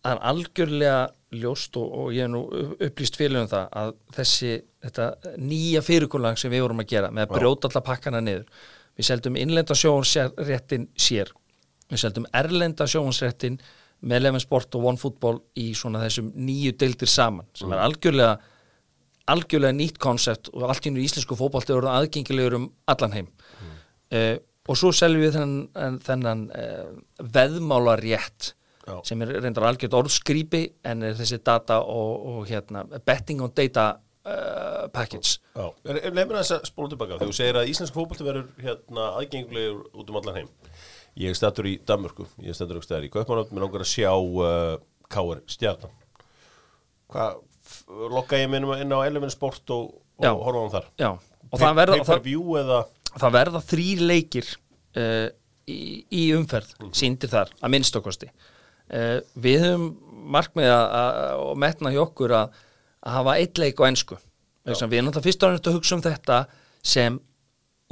það 0.03 0.11
er 0.17 0.21
algjörlega 0.29 0.97
ljóst 1.33 1.77
og, 1.79 1.91
og 1.99 2.13
ég 2.15 2.27
er 2.27 2.31
nú 2.31 2.43
upplýst 2.77 3.17
fyrir 3.19 3.41
um 3.41 3.49
það 3.51 3.77
að 3.81 3.93
þessi 4.17 4.53
nýja 5.41 5.83
fyrirkolag 5.85 6.39
sem 6.39 6.51
við 6.53 6.65
vorum 6.65 6.83
að 6.83 6.91
gera 6.91 7.11
með 7.11 7.27
að 7.27 7.37
brjóta 7.37 7.69
alla 7.69 7.83
pakkana 7.85 8.21
niður 8.23 8.65
við 8.97 9.09
seldum 9.09 9.39
innlenda 9.39 9.77
sjóhansréttin 9.77 10.89
sér 10.99 11.31
við 11.89 12.03
seldum 12.03 12.27
erlenda 12.35 12.87
sjóhansréttin 12.89 13.59
með 14.03 14.25
Leven 14.25 14.43
Sport 14.43 14.75
og 14.75 14.89
One 14.91 14.99
Football 14.99 15.39
í 15.59 15.69
svona 15.77 16.01
þessum 16.03 16.33
nýju 16.35 16.75
deildir 16.79 17.09
saman 17.09 17.47
sem 17.57 17.71
er 17.71 17.83
algjörlega 17.85 18.33
algjörlega 19.31 19.75
nýtt 19.77 19.99
koncept 20.03 20.49
og 20.51 20.65
allt 20.67 20.87
í 20.87 20.91
nú 20.91 21.03
íslensku 21.03 21.37
fótbolti 21.39 21.75
eru 21.75 21.87
aðgengilegur 21.91 22.57
um 22.57 22.65
allan 22.91 23.15
heim. 23.15 23.29
Uh, 24.13 24.35
og 24.67 24.79
svo 24.79 24.91
seljum 24.95 25.23
við 25.23 25.37
þennan, 25.37 25.95
þennan 26.03 26.43
uh, 26.51 26.89
veðmálarétt 27.35 28.53
Já. 28.83 28.97
sem 29.07 29.21
er 29.23 29.29
reyndar 29.39 29.63
algjörð 29.69 29.95
orðskrýpi 30.01 30.63
en 30.91 31.05
er 31.07 31.13
þessi 31.15 31.39
data 31.39 31.79
og, 31.87 32.25
og 32.33 32.49
hérna, 32.49 32.83
betting 33.07 33.43
on 33.43 33.53
data 33.55 33.93
uh, 34.27 34.89
package. 34.93 35.37
Mér 35.85 36.33
þess 36.33 36.57
að 36.57 36.67
spóla 36.67 36.91
tilbaka 36.91 37.17
þegar 37.17 37.31
þú 37.31 37.37
segir 37.37 37.59
að 37.61 37.71
íslensk 37.71 37.95
fótbolti 37.95 38.27
verður 38.27 38.49
hérna 38.63 39.07
aðgengilegur 39.21 39.85
út 39.93 40.11
um 40.11 40.19
allan 40.19 40.41
heim. 40.41 40.51
Ég 41.19 41.31
er 41.31 41.37
stættur 41.37 41.69
í 41.69 41.77
Danmörku, 41.85 42.25
ég 42.41 42.51
er 42.51 42.57
stættur 42.57 42.81
í 42.81 43.11
Kaupmannöfn, 43.13 43.53
mér 43.53 43.67
langar 43.67 43.85
að 43.85 43.91
sjá 43.93 44.11
uh, 44.11 44.75
K.R. 45.13 45.43
Stjarnan. 45.53 45.93
Hvað, 47.13 47.43
lokka 48.11 48.39
ég 48.41 48.49
minnum 48.49 48.73
inn 48.75 48.95
á 48.95 49.05
Eleven 49.05 49.31
Sport 49.31 49.69
og, 49.75 49.93
og 50.23 50.43
horfa 50.47 50.63
hann 50.63 50.73
þar? 50.73 50.89
Já, 50.99 51.11
og 51.51 51.61
það 51.61 51.79
verða, 51.79 51.99
það, 52.09 52.31
eða? 52.63 52.81
það 53.13 53.35
verða 53.37 53.61
þrýr 53.69 54.03
leikir 54.09 54.49
uh, 54.97 55.27
í, 55.69 55.77
í 56.09 56.23
umferð 56.35 56.73
síndir 56.97 57.31
þar, 57.31 57.53
að 57.61 57.77
minnstokosti 57.77 58.31
við 58.89 59.63
höfum 59.63 59.87
markmið 60.33 60.69
að, 60.71 61.15
og 61.43 61.57
metna 61.59 61.91
hjá 61.93 62.01
okkur 62.03 62.35
að, 62.37 62.59
hafa 63.03 63.37
eitt 63.39 63.59
leik 63.59 63.81
á 63.83 63.89
ensku. 63.89 64.17
Við 64.63 64.79
erum 64.79 65.09
náttúrulega 65.09 65.25
fyrst 65.25 65.43
árið 65.43 65.65
að 65.67 65.77
hugsa 65.77 65.95
um 65.97 66.03
þetta 66.03 66.37
sem 66.83 67.17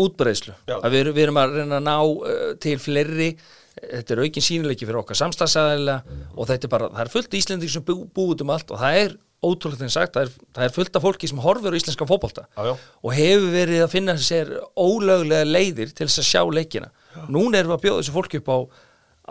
útbreiðslu. 0.02 0.54
Já. 0.70 0.78
að 0.80 0.94
við, 0.96 1.10
við 1.16 1.26
erum 1.26 1.39
að 1.42 1.58
reyna 1.58 1.80
að 1.80 1.88
ná 1.88 1.96
uh, 1.98 2.46
til 2.64 2.78
fleiri. 2.82 3.34
Þetta 3.82 4.16
er 4.16 4.22
aukin 4.26 4.46
sínileiki 4.46 4.88
fyrir 4.88 5.02
okkar 5.02 5.20
samstagsæðilega 5.20 6.16
og 6.36 6.48
þetta 6.50 6.68
er 6.68 6.72
bara, 6.72 6.89
það 6.92 7.04
er 7.04 7.12
fullt 7.14 7.36
íslending 7.39 7.72
sem 7.72 7.84
bú, 7.88 7.98
búið 8.16 8.44
um 8.46 8.52
allt 8.56 8.74
og 8.74 8.82
það 8.82 8.98
er 9.00 9.14
ótrúlega 9.42 9.80
þegar 9.80 9.94
sagt, 9.96 10.18
það 10.18 10.26
er, 10.28 10.34
það 10.58 10.66
er 10.66 10.74
fullt 10.76 10.98
af 10.98 11.06
fólki 11.06 11.30
sem 11.32 11.39
horfir 11.42 11.74
á 11.74 11.80
íslenska 11.80 12.08
já. 12.52 12.74
og 12.76 13.14
hefur 13.16 13.48
verið 13.56 13.86
að 13.86 13.94
finna 13.94 14.18
sér 14.20 14.52
ólöglega 14.76 15.48
leiðir 15.48 15.96
til 15.96 16.06
þess 16.06 16.22
að 16.22 16.28
sjá 16.28 16.44
leikina. 16.52 16.92
Núna 17.32 17.62
erum 17.62 17.72
við 17.72 17.78
að 17.78 17.86
bjóða 17.86 18.04
þessu 18.04 18.16
fólki 18.18 18.42
upp 18.42 18.52
á 18.52 18.58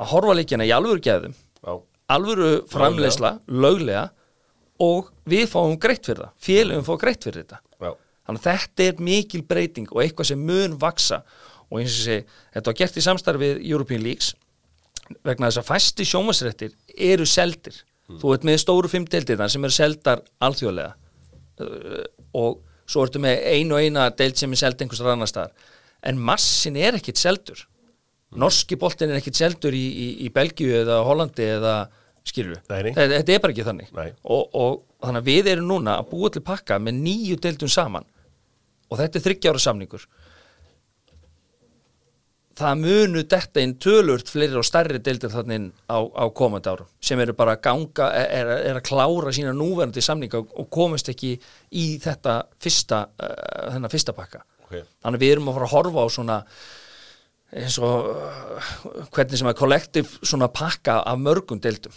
að 0.01 0.11
horfa 0.15 0.39
leikina 0.41 0.67
í 0.67 0.73
alvöru 0.75 1.05
gæðum 1.05 1.37
Já, 1.61 1.75
alvöru 2.17 2.51
framleysla, 2.71 3.39
löglega. 3.49 4.11
og 4.81 5.11
við 5.29 5.45
fáum 5.53 5.77
greitt 5.77 6.07
fyrir 6.09 6.25
það. 6.25 6.37
Félögum 6.41 6.85
fá 6.87 6.95
greitt 7.03 7.25
fyrir 7.27 7.43
þetta. 7.43 7.59
Já, 7.77 7.91
þannig 8.27 8.41
að 8.41 8.47
þetta 8.47 8.85
er 8.87 9.03
mikil 9.11 9.43
breyting 9.45 9.91
og 9.93 10.01
eitthvað 10.01 10.31
sem 10.31 10.47
mun 10.49 10.79
vaksa 10.81 11.19
og 11.69 11.83
eins 11.83 11.99
og 11.99 12.07
sé, 12.07 12.17
þetta 12.55 12.73
var 12.73 12.79
gert 12.79 12.97
í 12.97 13.05
samstarfið 13.05 13.61
European 13.69 14.03
Leagues 14.07 14.33
vegna 15.27 15.51
þess 15.51 15.61
að 15.61 15.69
fæsti 15.69 16.07
sjómasrættir 16.09 16.73
eru 16.97 17.27
seldir. 17.29 17.77
Þú 18.21 18.33
ert 18.35 18.47
með 18.47 18.63
stóru 18.63 18.91
fimm 18.91 19.05
deildirnar 19.07 19.53
sem 19.53 19.65
eru 19.67 19.75
seldar 19.75 20.23
alþjóðlega. 20.43 20.95
Uh, 21.61 22.07
og 22.41 22.63
svo 22.89 23.05
ertu 23.05 23.21
með 23.23 23.45
ein 23.53 23.75
og 23.75 23.85
eina 23.85 24.09
deild 24.17 24.41
sem 24.41 24.51
er 24.57 24.63
seld 24.63 24.81
einhvers 24.81 25.03
annar 25.05 25.31
staðar. 25.31 25.53
En 26.03 26.19
massin 26.19 26.79
er 26.81 26.97
ekkit 26.97 27.21
seldur 27.21 27.67
norski 28.39 28.78
boltin 28.78 29.11
er 29.11 29.18
ekkit 29.18 29.41
seldur 29.41 29.74
í, 29.74 29.83
í, 29.83 30.07
í 30.26 30.31
Belgíu 30.35 30.70
eða 30.83 31.01
Hollandi 31.07 31.49
eða 31.57 31.74
nei. 32.95 32.95
þetta, 32.95 33.35
er 33.35 33.43
bara 33.43 33.55
ekki 33.55 33.66
þannig. 33.66 33.93
Og, 34.22 34.43
og 34.55 34.81
þannig 35.03 35.22
að 35.22 35.31
við 35.31 35.53
erum 35.55 35.70
núna 35.70 35.99
að 35.99 36.11
búa 36.12 36.31
til 36.33 36.43
pakka 36.45 36.78
með 36.83 37.01
nýju 37.01 37.39
deildum 37.43 37.70
saman. 37.72 38.07
Og 38.91 39.01
þetta 39.01 39.18
er 39.18 39.24
þryggjára 39.24 39.62
samningur. 39.62 40.05
Það 42.61 42.83
munu 42.83 43.22
detta 43.24 43.62
inn 43.64 43.72
tölurt 43.81 44.28
fleiri 44.28 44.59
og 44.61 44.66
stærri 44.68 45.01
deildir 45.01 45.33
þannig 45.33 45.70
á, 45.89 45.97
á 45.97 46.24
komandi 46.37 46.68
árum 46.68 46.91
sem 47.01 47.20
eru 47.22 47.33
bara 47.39 47.55
að 47.57 47.62
ganga, 47.64 48.11
er, 48.20 48.51
er 48.68 48.76
að 48.76 48.85
klára 48.85 49.33
sína 49.33 49.55
núverandi 49.57 50.03
samninga 50.05 50.43
og 50.43 50.68
komast 50.68 51.09
ekki 51.09 51.39
í 51.72 51.87
þetta 52.03 52.43
fyrsta, 52.61 53.07
uh, 53.16 53.89
fyrsta 53.89 54.12
pakka. 54.12 54.43
Ok. 54.66 54.76
Þannig 55.01 55.16
að 55.16 55.24
við 55.24 55.33
erum 55.39 55.49
að 55.49 55.57
fara 55.57 55.70
að 55.70 55.74
horfa 55.78 56.05
á 56.05 56.09
svona 56.12 56.39
eins 57.57 57.79
og 57.83 58.11
uh, 58.13 58.75
hvernig 59.15 59.41
sem 59.41 59.49
að 59.51 59.59
kollektiv 59.59 60.13
svona 60.21 60.51
pakka 60.53 61.01
af 61.07 61.19
mörgum 61.21 61.61
deildum. 61.63 61.95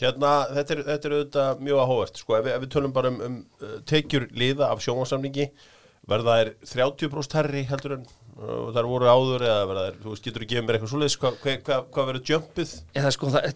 Hérna, 0.00 0.46
þetta 0.56 0.74
er, 0.74 0.80
þetta 0.86 1.08
er 1.08 1.16
auðvitað 1.16 1.60
mjög 1.66 1.82
áhugavert 1.84 2.22
sko, 2.22 2.38
ef, 2.38 2.48
ef 2.48 2.62
við 2.62 2.72
tölum 2.72 2.94
bara 2.96 3.12
um, 3.12 3.20
um 3.26 3.36
uh, 3.60 3.76
tekjur 3.88 4.26
liða 4.32 4.70
af 4.70 4.80
sjónvarsamningi 4.84 5.50
verða 6.10 6.38
þær 6.40 6.52
30% 6.72 7.36
herri 7.36 7.62
heldur 7.68 7.98
en 7.98 8.08
uh, 8.08 8.70
þær 8.74 8.88
voru 8.88 9.10
áður 9.12 9.44
eða 9.44 9.68
verða 9.68 9.84
þær, 9.86 10.00
þú 10.00 10.14
veist, 10.14 10.26
getur 10.26 10.46
þú 10.46 10.50
gefið 10.54 10.66
mér 10.66 10.78
eitthvað 10.78 10.94
svoleiðis? 10.94 11.18
Hvað 11.20 11.38
hva, 11.44 11.56
hva, 11.68 11.78
hva 11.92 12.06
verður 12.08 12.32
jumpið? 12.32 12.74
eða 12.96 13.14
sko 13.14 13.32
það 13.36 13.50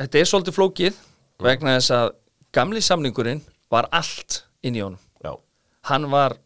þetta 0.00 0.20
er 0.20 0.30
svolítið 0.32 0.56
flókið 0.56 1.00
vegna 1.44 1.76
þess 1.78 1.94
að 1.96 2.12
gamli 2.56 2.82
samningurinn 2.84 3.42
var 3.70 3.88
allt 3.94 4.44
inn 4.66 4.76
í 4.76 4.82
honum. 4.82 5.00
Já, 5.22 5.34
hann 5.92 6.08
var 6.12 6.40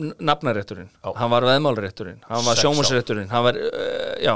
nafnarétturinn, 0.00 0.88
hann 1.04 1.32
var 1.32 1.46
veðmálrétturinn 1.48 2.22
hann 2.28 2.44
var 2.46 2.60
sjómasrétturinn 2.60 3.30
hann 3.32 3.44
var, 3.46 3.58
uh, 3.58 4.14
já, 4.22 4.34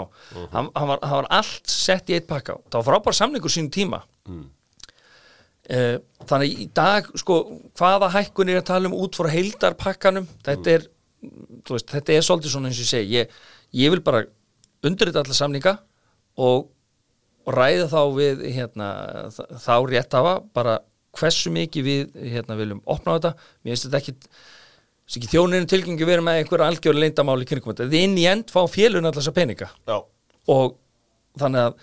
hann, 0.53 0.69
hann, 0.75 0.91
var, 0.91 1.01
hann 1.03 1.17
var 1.23 1.31
allt 1.41 1.71
sett 1.71 2.11
í 2.11 2.19
eitt 2.19 2.29
pakka. 2.31 2.59
Var 2.73 2.87
frábær 2.87 3.17
samningur 3.17 3.53
sínum 3.53 3.73
tíma. 3.75 4.05
Mm. 4.29 4.51
þannig 6.29 6.59
í 6.61 6.65
dag 6.77 7.07
sko, 7.17 7.39
hvaða 7.79 8.11
hækkun 8.13 8.51
er 8.53 8.59
að 8.61 8.69
tala 8.69 8.89
um 8.91 8.97
út 9.01 9.17
frá 9.17 9.31
heildarpakkanum? 9.33 10.27
Þetta 10.45 10.75
er, 10.75 10.87
þú 11.65 11.77
veist, 11.79 11.89
þetta 11.89 12.13
er 12.13 12.27
svolítið 12.27 12.53
svona 12.53 12.69
eins 12.69 12.81
og 12.81 12.85
ég 12.85 12.91
segi, 12.91 13.19
ég, 13.23 13.39
ég 13.81 13.95
vil 13.95 14.03
bara 14.05 14.27
undirrita 14.85 15.23
alla 15.25 15.37
samninga 15.37 15.79
og, 16.37 16.67
ræða 17.51 17.89
þá 17.93 18.01
við 18.17 18.45
hérna, 18.55 18.89
þá 19.61 19.75
rétt 19.89 20.17
hafa 20.17 20.35
bara 20.57 20.79
hversu 21.15 21.53
mikið 21.55 21.87
við 21.87 22.15
hérna, 22.33 22.57
viljum 22.59 22.83
opna 22.91 23.15
á 23.15 23.17
þetta, 23.19 23.33
mér 23.63 23.75
finnst 23.75 23.89
þetta 23.89 24.01
ekki 24.01 24.15
þess 25.05 25.21
ekki 25.21 25.33
þjóninu 25.35 25.69
tilgengi 25.71 26.09
verið 26.09 26.27
með 26.27 26.41
einhver 26.41 26.65
algjör 26.65 26.99
leindamáli 26.99 27.49
kringum 27.49 27.75
þetta, 27.75 27.91
þið 27.93 28.07
inn 28.09 28.19
í 28.21 28.27
end 28.31 28.53
fá 28.55 28.63
félun 28.71 29.05
allar 29.05 29.21
þessa 29.21 29.37
peninga. 29.37 29.71
Já, 29.89 29.99
og 30.55 30.77
þannig 31.41 31.69
að 31.69 31.79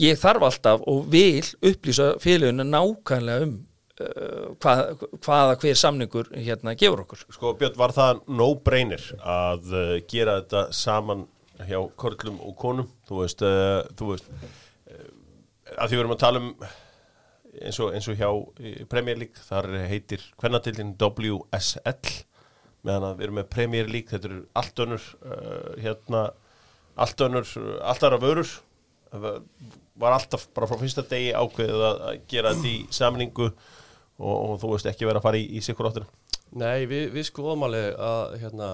ég 0.00 0.20
þarf 0.20 0.46
alltaf 0.48 0.86
og 0.88 1.10
vil 1.12 1.44
upplýsa 1.70 2.14
félaginu 2.22 2.64
nákvæmlega 2.66 3.46
um 3.46 3.58
uh, 4.00 4.46
hvað, 4.62 5.04
hvaða 5.20 5.58
hver 5.62 5.78
samningur 5.78 6.30
hérna 6.34 6.76
gefur 6.78 7.04
okkur. 7.04 7.24
Sko 7.34 7.54
Björn, 7.60 7.76
var 7.80 7.94
það 7.96 8.22
no-brainer 8.40 9.06
að 9.20 9.74
uh, 9.74 9.96
gera 10.10 10.40
þetta 10.40 10.66
saman 10.76 11.26
hjá 11.68 11.80
körlum 12.00 12.40
og 12.46 12.56
konum? 12.60 12.88
Þú 13.08 13.22
veist, 13.22 13.44
uh, 13.44 13.82
þú 13.98 14.14
veist 14.14 14.30
uh, 14.30 15.10
að 15.76 15.90
því 15.90 15.96
við 15.96 16.04
erum 16.04 16.16
að 16.16 16.24
tala 16.24 16.42
um 16.44 16.54
eins 17.50 17.78
og, 17.82 17.92
eins 17.96 18.08
og 18.08 18.18
hjá 18.18 18.30
í 18.62 18.74
Premier 18.88 19.18
League, 19.18 19.42
þar 19.42 19.68
heitir 19.90 20.22
hvernatildin 20.40 20.94
WSL 20.96 22.20
meðan 22.86 23.08
að 23.10 23.18
við 23.18 23.26
erum 23.26 23.38
með 23.40 23.50
Premier 23.52 23.90
League, 23.90 24.08
þetta 24.10 24.30
eru 24.30 24.40
allt 24.60 24.82
önnur 24.84 25.06
uh, 25.20 25.68
hérna, 25.80 26.24
allt 27.00 27.26
önnur 27.26 27.54
allt 27.80 28.06
aðra 28.08 28.20
vörur 28.22 28.56
var 30.00 30.14
alltaf 30.14 30.46
bara 30.54 30.68
frá 30.70 30.78
fyrsta 30.78 31.02
degi 31.10 31.32
ákveðið 31.34 31.84
að 31.84 32.20
gera 32.30 32.54
þetta 32.54 32.70
í 32.70 32.78
samningu 32.94 33.48
og, 33.50 34.34
og 34.34 34.56
þú 34.62 34.74
veist 34.74 34.88
ekki 34.90 35.08
vera 35.08 35.20
að 35.20 35.26
fara 35.26 35.40
í, 35.40 35.46
í 35.58 35.62
sikkur 35.64 35.90
áttina 35.90 36.08
Nei, 36.50 36.86
við, 36.90 37.12
við 37.14 37.28
skoðum 37.28 37.62
alveg 37.68 37.94
að 38.02 38.32
hérna, 38.40 38.68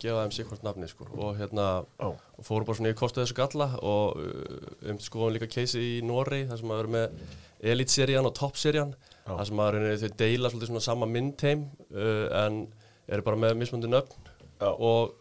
gefa 0.00 0.22
þeim 0.22 0.32
sikkvart 0.32 0.64
nafni 0.64 0.86
sko. 0.88 1.08
og 1.12 1.36
hérna 1.36 1.66
og 2.00 2.46
fórum 2.46 2.64
bara 2.68 2.78
svona 2.78 2.92
í 2.94 2.96
kostu 2.96 3.20
þessu 3.20 3.36
galla 3.36 3.68
og 3.84 4.22
uh, 4.22 4.70
um 4.88 5.00
skoðum 5.02 5.34
líka 5.36 5.50
keisi 5.52 5.82
í 5.98 6.00
Norri 6.06 6.46
þar 6.48 6.62
sem 6.62 6.72
að 6.72 6.82
vera 6.82 6.94
með 6.94 7.36
Elite-serían 7.72 8.28
og 8.28 8.36
Top-serían 8.38 8.94
Já. 8.94 9.32
þar 9.34 9.48
sem 9.50 9.62
að 9.64 9.78
þau 10.04 10.12
deila 10.22 10.52
svona 10.54 10.84
sama 10.84 11.08
myndheim 11.10 11.66
uh, 11.92 12.26
en 12.44 12.62
eru 13.08 13.24
bara 13.26 13.40
með 13.40 13.56
mismöndi 13.60 13.90
nöfn 13.90 14.30
og, 14.68 15.12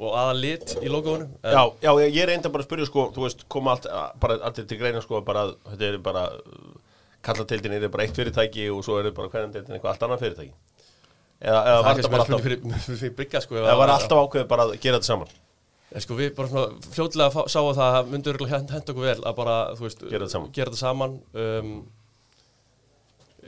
og 0.00 0.14
aða 0.16 0.36
lit 0.40 0.76
í 0.80 0.90
logoðunum 0.92 1.34
Já, 1.44 1.62
já, 1.84 1.90
ég 2.08 2.28
reynda 2.30 2.50
bara 2.52 2.64
að 2.64 2.70
spyrja 2.70 2.88
sko, 2.88 3.08
þú 3.16 3.26
veist, 3.26 3.44
koma 3.52 3.74
allt, 3.76 3.86
bara 4.22 4.38
allir 4.48 4.66
til 4.70 4.78
greina 4.80 5.02
sko, 5.04 5.20
bara, 5.26 5.48
þetta 5.72 5.90
er 5.92 5.98
bara 6.04 6.24
kallateildin 7.26 7.74
er 7.76 7.88
bara 7.92 8.06
eitt 8.06 8.16
fyrirtæki 8.16 8.70
og 8.72 8.80
svo 8.86 8.96
er 9.00 9.10
bara 9.12 9.28
hvernig 9.32 9.52
deildin 9.56 9.76
eitthvað 9.76 9.92
allt 9.92 10.04
annað 10.06 10.22
fyrirtæki. 10.24 10.54
Eða, 11.40 11.60
eða 11.60 11.76
það 11.76 11.84
var 11.84 11.90
er 11.90 12.00
þetta 12.00 12.10
bara 12.10 12.24
bara 12.24 12.24
alltaf 12.24 12.42
fyrir, 12.46 12.80
fyrir, 13.02 13.14
byggja 13.18 13.42
sko, 13.44 13.58
eða 13.60 13.76
var 13.80 13.92
alltaf 13.94 14.22
ákveðið 14.24 14.48
bara 14.50 14.66
að 14.66 14.74
gera 14.80 14.98
þetta 15.00 15.10
saman? 15.12 15.36
Sko 16.00 16.16
við 16.16 16.34
bara 16.36 16.48
svona 16.52 16.90
fljótlega 16.94 17.32
fá- 17.34 17.48
sáum 17.50 17.70
það 17.76 17.96
að 18.00 18.10
myndur 18.14 18.36
henda 18.46 18.76
hend 18.76 18.90
okkur 18.92 19.06
vel 19.08 19.16
að 19.26 19.36
bara, 19.40 19.54
veist, 19.80 20.04
Gera 20.06 20.22
þetta 20.26 20.34
saman. 20.36 20.50
gera 20.56 20.70
þetta 20.70 20.80
saman 20.80 21.16
um, 21.44 21.72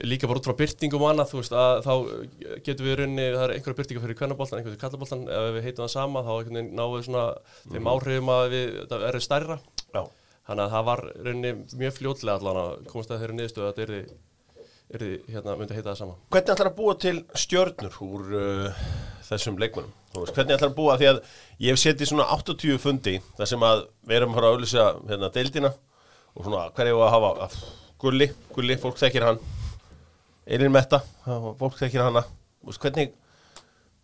líka 0.03 0.27
bara 0.29 0.41
út 0.41 0.47
frá 0.49 0.55
byrtingum 0.59 1.05
og 1.05 1.11
annað, 1.13 1.29
þú 1.31 1.39
veist, 1.39 1.53
að 1.55 1.77
þá 1.85 1.93
getum 2.65 2.87
við 2.87 2.93
í 2.93 2.97
rauninni, 2.99 3.27
það 3.35 3.45
er 3.45 3.53
einhverja 3.55 3.79
byrtingar 3.79 4.03
fyrir 4.03 4.19
kvennaboltan, 4.19 4.59
einhverja 4.59 4.75
fyrir 4.75 4.83
kallaboltan, 4.83 5.23
ef 5.31 5.47
við 5.55 5.67
heitum 5.67 5.85
það 5.85 5.93
sama 5.93 6.25
þá 6.27 6.33
náum 6.73 6.97
við 6.97 7.07
svona 7.07 7.23
þeim 7.71 7.89
áhrifum 7.93 8.33
að 8.33 8.43
við, 8.53 8.75
það 8.91 9.07
er 9.09 9.19
stærra. 9.23 9.57
Já, 9.93 10.01
þannig 10.49 10.65
að 10.65 10.75
það 10.75 10.85
var 10.91 11.03
í 11.07 11.15
rauninni 11.29 11.55
mjög 11.79 11.97
fljótlega 12.01 12.37
allan 12.39 12.61
að 12.65 12.75
komast 12.91 13.13
að 13.13 13.23
þeirri 13.23 13.39
niðurstöðu 13.39 13.67
að 13.69 13.73
þetta 13.73 13.87
er 13.87 14.13
er 14.93 15.05
hérna, 15.31 15.55
myndi 15.57 15.73
heita 15.73 15.89
það 15.89 15.99
sama. 16.03 16.15
Hvernig 16.33 16.53
ætlar 16.53 16.69
að 16.69 16.75
búa 16.77 16.93
til 17.01 17.15
stjörnur 17.39 17.95
úr 18.05 18.35
uh, 18.37 18.83
þessum 19.25 19.57
veist, 19.57 20.35
hvernig 20.35 20.57
ætlar 20.57 20.69
að 20.69 20.77
búa, 20.77 20.97
því 20.99 21.09
að 21.09 21.21
ég 21.63 21.73
hef 21.73 21.81
setið 21.81 22.11
svona 22.11 22.27
80 22.35 22.77
fundi 22.83 23.15
þar 23.39 23.49
sem 23.49 23.65
að 23.65 23.87
við 24.03 24.19
erum 24.19 24.35
að 24.35 24.45
að 24.49 24.57
auðlýsa 24.57 24.85
hérna 25.09 25.31
deildina 25.33 25.73
og 26.33 26.45
svona 26.45 26.67
hverju 26.77 27.01
að 27.01 27.13
hafa 27.15 27.33
að, 27.47 27.57
gulli, 28.03 28.29
gulli, 28.53 28.77
fólk 28.81 29.01
þekkir 29.01 29.29
hann 29.31 29.41
Elin 30.45 30.73
Metta, 30.73 31.01
fólk 31.25 31.77
þekkir 31.79 32.07
hana. 32.07 32.25
Veist, 32.63 32.81
hvernig 32.83 33.13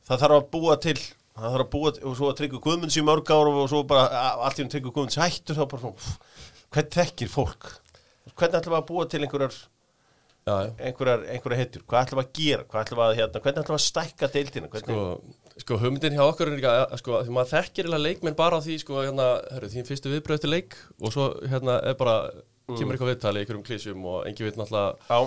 það 0.07 0.21
þarf 0.23 0.37
að 0.39 0.51
búa 0.53 0.77
til 0.83 0.99
það 1.39 1.55
þarf 1.55 1.65
að 1.65 1.73
búa 1.73 1.91
til, 1.95 2.05
og 2.05 2.15
svo 2.19 2.29
að 2.29 2.37
tryggja 2.39 2.61
guðmunds 2.63 2.99
í 2.99 3.03
mörg 3.07 3.31
ár 3.31 3.49
og 3.51 3.65
svo 3.71 3.81
bara 3.87 4.23
allt 4.45 4.59
í 4.59 4.63
hún 4.65 4.71
tryggja 4.73 4.93
guðmunds 4.93 5.19
hættur 5.19 5.59
þá 5.59 5.65
bara 5.71 5.83
svona, 5.83 6.15
hvernig 6.73 6.95
þekkir 6.97 7.31
fólk? 7.31 7.69
Hvernig 8.33 8.59
ætlum 8.59 8.75
við 8.75 8.79
að 8.79 8.87
búa 8.89 9.05
til 9.09 9.21
einhverjar 9.23 9.59
einhverjar, 10.49 11.25
einhverjar 11.29 11.61
hetjur, 11.61 11.83
hvað 11.89 12.05
ætlum 12.05 12.19
við 12.19 12.25
að 12.25 12.39
gera? 12.39 12.65
Hvað 12.69 12.85
ætlum 12.85 12.99
við 12.99 13.05
að, 13.05 13.17
hérna, 13.19 13.41
hvernig 13.43 13.63
ætlum 13.63 13.75
við 13.75 13.79
að 13.79 13.85
stækka 13.85 14.29
deildina? 14.33 14.69
Hvernig, 14.73 14.95
sko, 14.95 15.59
sko 15.63 15.79
hugmyndin 15.83 16.15
hjá 16.17 16.23
okkur 16.25 16.49
er 16.49 16.55
líka 16.57 16.71
að, 16.75 16.95
sko, 17.01 17.19
því 17.25 17.35
maður 17.35 17.51
þekkir 17.53 17.85
eiginlega 17.85 18.05
leikmenn 18.05 18.39
bara 18.39 18.59
á 18.59 18.65
því 18.65 18.77
sko, 18.83 19.03
hérna, 19.03 19.27
herru, 19.53 19.69
þín 19.73 19.87
fyrstu 19.89 20.13
viðbröð 20.13 20.41
til 20.45 20.53
leik 20.55 20.79
og 20.97 21.13
svo 21.13 21.27
hérna 21.51 21.77
er 21.91 21.99
bara 21.99 22.15
kemur 22.71 22.95
eitthvað 22.95 23.13
viðtali 23.13 23.43
einhverjum 23.43 23.67
klísjum 23.67 24.09
og 24.09 24.25
engi 24.29 24.47
veit 24.47 24.57
náttúrulega 24.59 25.19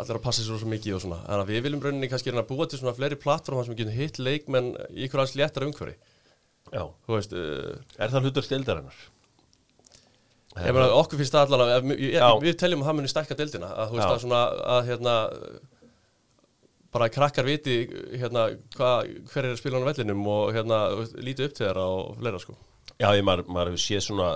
allir 0.00 0.18
að 0.18 0.24
passa 0.24 0.42
sér 0.44 0.58
svo 0.60 0.70
mikið 0.70 0.96
og 0.96 1.02
svona. 1.04 1.20
En 1.28 1.44
við 1.48 1.66
viljum 1.66 1.82
rauninni 1.84 2.08
kannski 2.10 2.32
að 2.32 2.46
búa 2.48 2.68
til 2.68 2.80
svona 2.80 2.94
fleiri 2.96 3.18
plattformar 3.20 3.66
sem 3.66 3.74
við 3.74 3.82
getum 3.82 3.98
hitt 3.98 4.20
leikmenn 4.22 4.70
í 4.92 5.06
ykkur 5.06 5.24
alls 5.24 5.34
léttar 5.38 5.66
umhverfi. 5.66 5.98
Já, 6.72 6.86
þú 7.04 7.18
veist, 7.18 7.34
uh, 7.36 7.98
er 7.98 8.12
það 8.12 8.28
hlutur 8.28 8.48
deildarinnar? 8.48 9.02
Ég 10.52 10.74
meina 10.76 10.88
okkur 10.98 11.20
finnst 11.20 11.32
það 11.32 11.54
allan 11.54 11.70
að 11.72 11.92
við, 12.44 12.56
teljum 12.60 12.82
að 12.82 12.88
það 12.90 12.96
muni 12.98 13.10
stækka 13.10 13.36
deildina 13.38 13.70
að 13.72 13.86
þú 13.88 13.96
veist 13.96 14.08
Já. 14.08 14.12
að 14.12 14.24
svona 14.24 14.40
að 14.74 14.88
hérna 14.90 15.14
bara 16.92 17.08
krakkar 17.08 17.48
viti 17.48 17.76
hérna 18.20 18.42
hva, 18.76 18.90
hver 19.32 19.48
er 19.48 19.56
spilan 19.56 19.84
á 19.84 19.88
vellinum 19.88 20.26
og 20.28 20.52
hérna 20.52 20.82
þú 20.92 20.98
veist, 21.00 21.14
líti 21.24 21.46
upp 21.46 21.54
til 21.56 21.64
þeirra 21.64 21.86
og 21.94 22.18
fleira 22.20 22.42
sko. 22.42 22.56
Já, 22.98 23.08
ég, 23.16 23.24
maður, 23.24 23.48
maður 23.56 23.78
séð 23.80 24.04
svona 24.10 24.28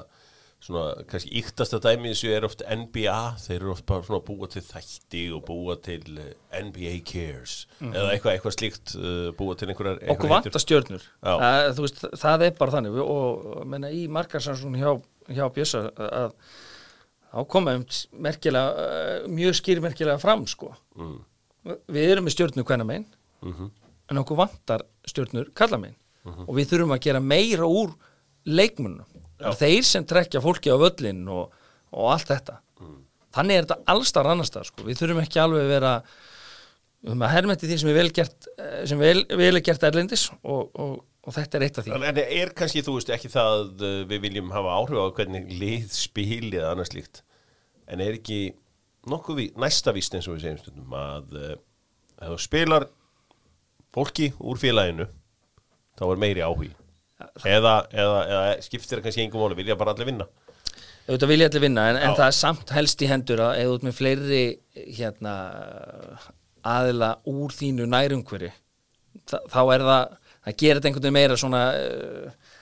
svona, 0.65 1.05
kannski 1.11 1.31
íktasta 1.41 1.79
dæmi 1.83 2.11
þessu 2.13 2.31
er 2.35 2.47
oft 2.49 2.63
NBA, 2.67 3.17
þeir 3.45 3.57
eru 3.61 3.73
oft 3.75 3.87
bara 3.89 4.07
svona 4.07 4.25
búa 4.27 4.49
til 4.51 4.63
þætti 4.67 5.23
og 5.37 5.45
búa 5.49 5.77
til 5.83 6.03
uh, 6.19 6.31
NBA 6.63 6.95
Cares. 7.07 7.57
Eða 7.81 8.15
eitthvað, 8.15 8.33
eitthvað 8.37 8.57
slíkt 8.57 8.95
uh, 8.99 9.29
búa 9.39 9.57
til 9.59 9.69
einhverjar 9.71 10.01
okkur 10.15 10.33
stjörnur. 10.65 11.05
Já. 11.21 11.35
það, 12.23 12.47
er 12.49 12.57
bara 12.59 12.77
þannig. 12.79 12.99
Og, 13.05 13.47
menna, 13.69 13.93
í 13.93 14.07
markarsansson 14.13 14.79
hjá, 14.81 14.95
hjá 15.29 15.45
Bjössa 15.55 15.85
að 15.97 16.37
þá 17.37 17.41
koma 17.53 17.77
uh, 18.73 19.27
mjög 19.29 19.59
skýrmerkilega 19.61 20.19
fram 20.23 20.47
sko. 20.51 20.73
Mm. 20.97 21.19
við 21.91 22.13
erum 22.15 22.27
með 22.29 22.37
stjörnu 22.37 22.65
hvenna 22.67 22.87
megin 22.87 23.07
Mhm. 23.43 23.71
en 24.11 24.19
okkur 24.23 24.39
vantar 24.39 24.83
stjörnur 25.07 25.51
kalla 25.55 25.77
megin 25.79 25.97
og 26.25 26.55
við 26.57 26.71
þurfum 26.71 26.95
að 26.95 27.03
gera 27.05 27.21
meira 27.21 27.67
úr 27.69 27.93
leikmunum 28.47 29.05
það 29.41 29.51
er 29.51 29.59
þeir 29.63 29.89
sem 29.89 30.07
trekja 30.09 30.43
fólki 30.45 30.73
á 30.73 30.77
völlin 30.81 31.27
og, 31.33 31.53
og 31.93 32.13
allt 32.15 32.31
þetta. 32.33 32.61
Þannig 33.37 33.59
er 33.59 33.67
þetta 33.67 33.93
allstar 33.93 34.31
annars 34.31 34.53
það 34.55 34.71
sko. 34.71 34.87
við 34.87 35.03
þurfum 35.03 35.21
ekki 35.25 35.43
alveg 35.43 35.69
vera 35.69 35.93
við 36.01 37.11
þurfum 37.11 37.27
að 37.27 37.35
hermeti 37.35 37.69
því 37.69 37.79
sem 37.83 37.93
vel 37.99 38.09
gert 38.17 38.49
eh, 38.57 38.97
vel, 38.97 39.19
vel 39.29 39.53
er 39.53 39.65
gert 39.65 39.85
erlendis 39.87 40.25
og, 40.41 40.71
og, 40.73 40.95
og 41.27 41.37
þetta 41.37 41.59
er 41.59 41.67
eitt 41.67 41.81
af 41.81 41.87
því. 41.87 41.99
En 41.99 42.21
er 42.25 42.53
kannski, 42.57 42.85
þú 42.87 42.97
veist, 42.97 43.13
ekki 43.13 43.31
það 43.33 43.53
að 43.59 43.85
uh, 43.85 43.99
við 44.09 44.25
viljum 44.25 44.55
hafa 44.55 44.79
áhrif 44.81 45.05
á 45.05 45.07
hvernig 45.19 45.53
lið 45.61 45.91
spili 45.95 46.57
eða 46.57 46.73
annars 46.73 46.95
líkt 46.97 47.23
en 47.87 48.03
er 48.03 48.17
ekki 48.19 48.41
nokkuð 49.11 49.39
ví, 49.39 49.47
næsta 49.61 49.95
víst 49.95 50.17
eins 50.17 50.27
og 50.31 50.37
við 50.37 50.47
segjum 50.47 50.63
stundum 50.63 50.97
að 50.99 51.37
uh, 51.37 51.53
ef 52.17 52.33
þú 52.33 52.41
spilar 52.43 52.89
fólki 53.95 54.33
úr 54.41 54.61
félaginu 54.61 55.07
þá 55.97 56.05
er 56.09 56.23
meiri 56.23 56.45
áhugi 56.45 56.73
eða, 57.45 57.77
eða, 57.93 58.19
eða 58.27 58.43
skiptir 58.65 58.99
það 58.99 59.07
kannski 59.07 59.25
engum 59.25 59.45
máli 59.45 59.59
vilja 59.61 59.79
bara 59.79 59.95
allir 59.95 60.11
vinna? 60.11 60.29
Auðvitað 61.07 61.33
vilja 61.33 61.49
allir 61.51 61.65
vinna 61.65 61.89
en, 61.91 62.01
en 62.03 62.17
það 62.19 62.27
er 62.27 62.37
samt 62.37 62.73
helst 62.75 63.03
í 63.03 63.11
hendur 63.11 63.43
að 63.47 63.61
þú 63.63 63.77
ert 63.77 63.87
með 63.87 63.99
fleiri 64.01 64.45
hérna 64.99 65.35
aðila 66.67 67.13
úr 67.31 67.55
þínu 67.55 67.87
nærumhverju 67.91 68.51
þá 69.27 69.39
þá 69.53 69.61
er 69.63 69.85
það 69.87 70.17
það 70.47 70.59
gerir 70.63 70.79
þetta 70.79 70.91
einhvern 70.91 71.07
veginn 71.07 71.19
meira 71.19 71.39
svona 71.41 71.63
uh, 71.75 72.57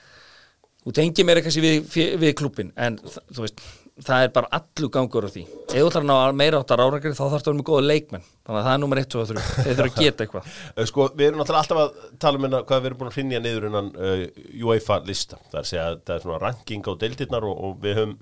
þú 0.85 0.93
tengir 0.99 1.27
meira 1.27 1.43
kannski 1.45 1.63
við, 1.63 1.97
við, 2.21 2.31
klúbbin 2.37 2.71
en 2.77 2.99
þú 3.01 3.45
veist 3.45 3.65
það 4.03 4.25
er 4.25 4.31
bara 4.35 4.49
allur 4.57 4.89
gangur 4.91 5.25
á 5.27 5.29
því. 5.31 5.43
Ef 5.45 5.75
þú 5.75 5.87
ætlar 5.87 6.03
að 6.03 6.09
ná 6.09 6.37
meira 6.39 6.59
áttar 6.59 6.81
árangri 6.83 7.13
þá 7.15 7.21
þarf 7.21 7.31
það 7.31 7.37
að 7.37 7.45
vera 7.47 7.59
með 7.59 7.67
góða 7.69 7.85
leikmenn. 7.85 8.25
Þannig 8.45 8.59
að 8.59 8.65
það 8.65 8.73
er 8.73 8.81
nummer 8.83 9.01
1 9.01 9.15
og 9.15 9.29
3 9.29 9.43
þeir 9.55 9.77
þurfa 9.79 9.85
að 9.85 10.01
geta 10.03 10.25
eitthvað. 10.25 10.49
Uh, 10.75 10.85
Sko, 10.89 11.07
við 11.15 11.27
erum 11.29 11.43
alltaf 11.45 11.71
að 11.79 12.01
tala 12.21 12.39
um 12.39 12.47
hérna 12.47 12.61
hvað 12.67 12.81
við 12.81 12.89
erum 12.89 12.99
búin 12.99 13.11
að 13.11 13.17
hrinja 13.19 13.41
niður 13.45 13.67
innan 13.69 13.91
uh, 13.95 14.23
UEFA 14.67 14.99
lista. 15.07 15.39
Það 15.47 15.59
er 15.59 15.63
að 15.63 15.69
segja 15.71 15.85
að 15.87 15.99
það 16.01 16.15
er 16.17 16.25
svona 16.25 16.41
ranking 16.43 16.89
á 16.89 16.93
deildirnar 17.05 17.47
og, 17.47 17.61
og 17.69 17.77
við 17.85 17.99
höfum, 18.01 18.15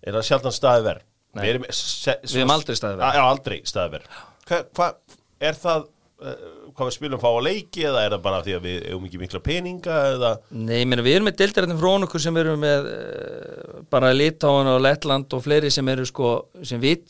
er 0.00 0.18
það 0.18 0.28
sjaldan 0.30 0.56
staði 0.56 0.86
verð? 0.86 1.06
Við, 1.40 1.50
erum, 1.54 1.66
aldrei 3.30 3.60
staði 3.66 3.96
verð. 3.96 4.22
Hva, 4.50 4.92
er 5.50 5.58
það, 5.58 5.84
hvað 6.20 6.88
við 6.88 6.94
spilum 6.96 7.20
fá 7.22 7.28
á 7.32 7.40
leiki 7.44 7.86
eða 7.88 8.02
er 8.04 8.14
það 8.14 8.24
bara 8.26 8.42
því 8.44 8.56
að 8.56 8.66
við 8.66 8.76
hefum 8.90 9.06
ekki 9.08 9.20
mikla 9.22 9.40
peninga 9.44 9.96
eða? 10.14 10.32
Nei, 10.52 10.82
meina 10.84 11.04
við 11.06 11.16
erum 11.16 11.28
með 11.30 11.38
deildarinn 11.40 11.80
frá 11.80 11.90
okkur 11.94 12.24
sem 12.24 12.40
eru 12.42 12.56
með 12.60 12.90
uh, 12.90 13.80
bara 13.92 14.12
Litáin 14.16 14.70
og 14.74 14.82
Lettland 14.84 15.36
og 15.36 15.42
fleiri 15.44 15.72
sem 15.72 15.88
eru 15.92 16.06
sko 16.08 16.34
sem 16.60 16.82
við 16.82 17.08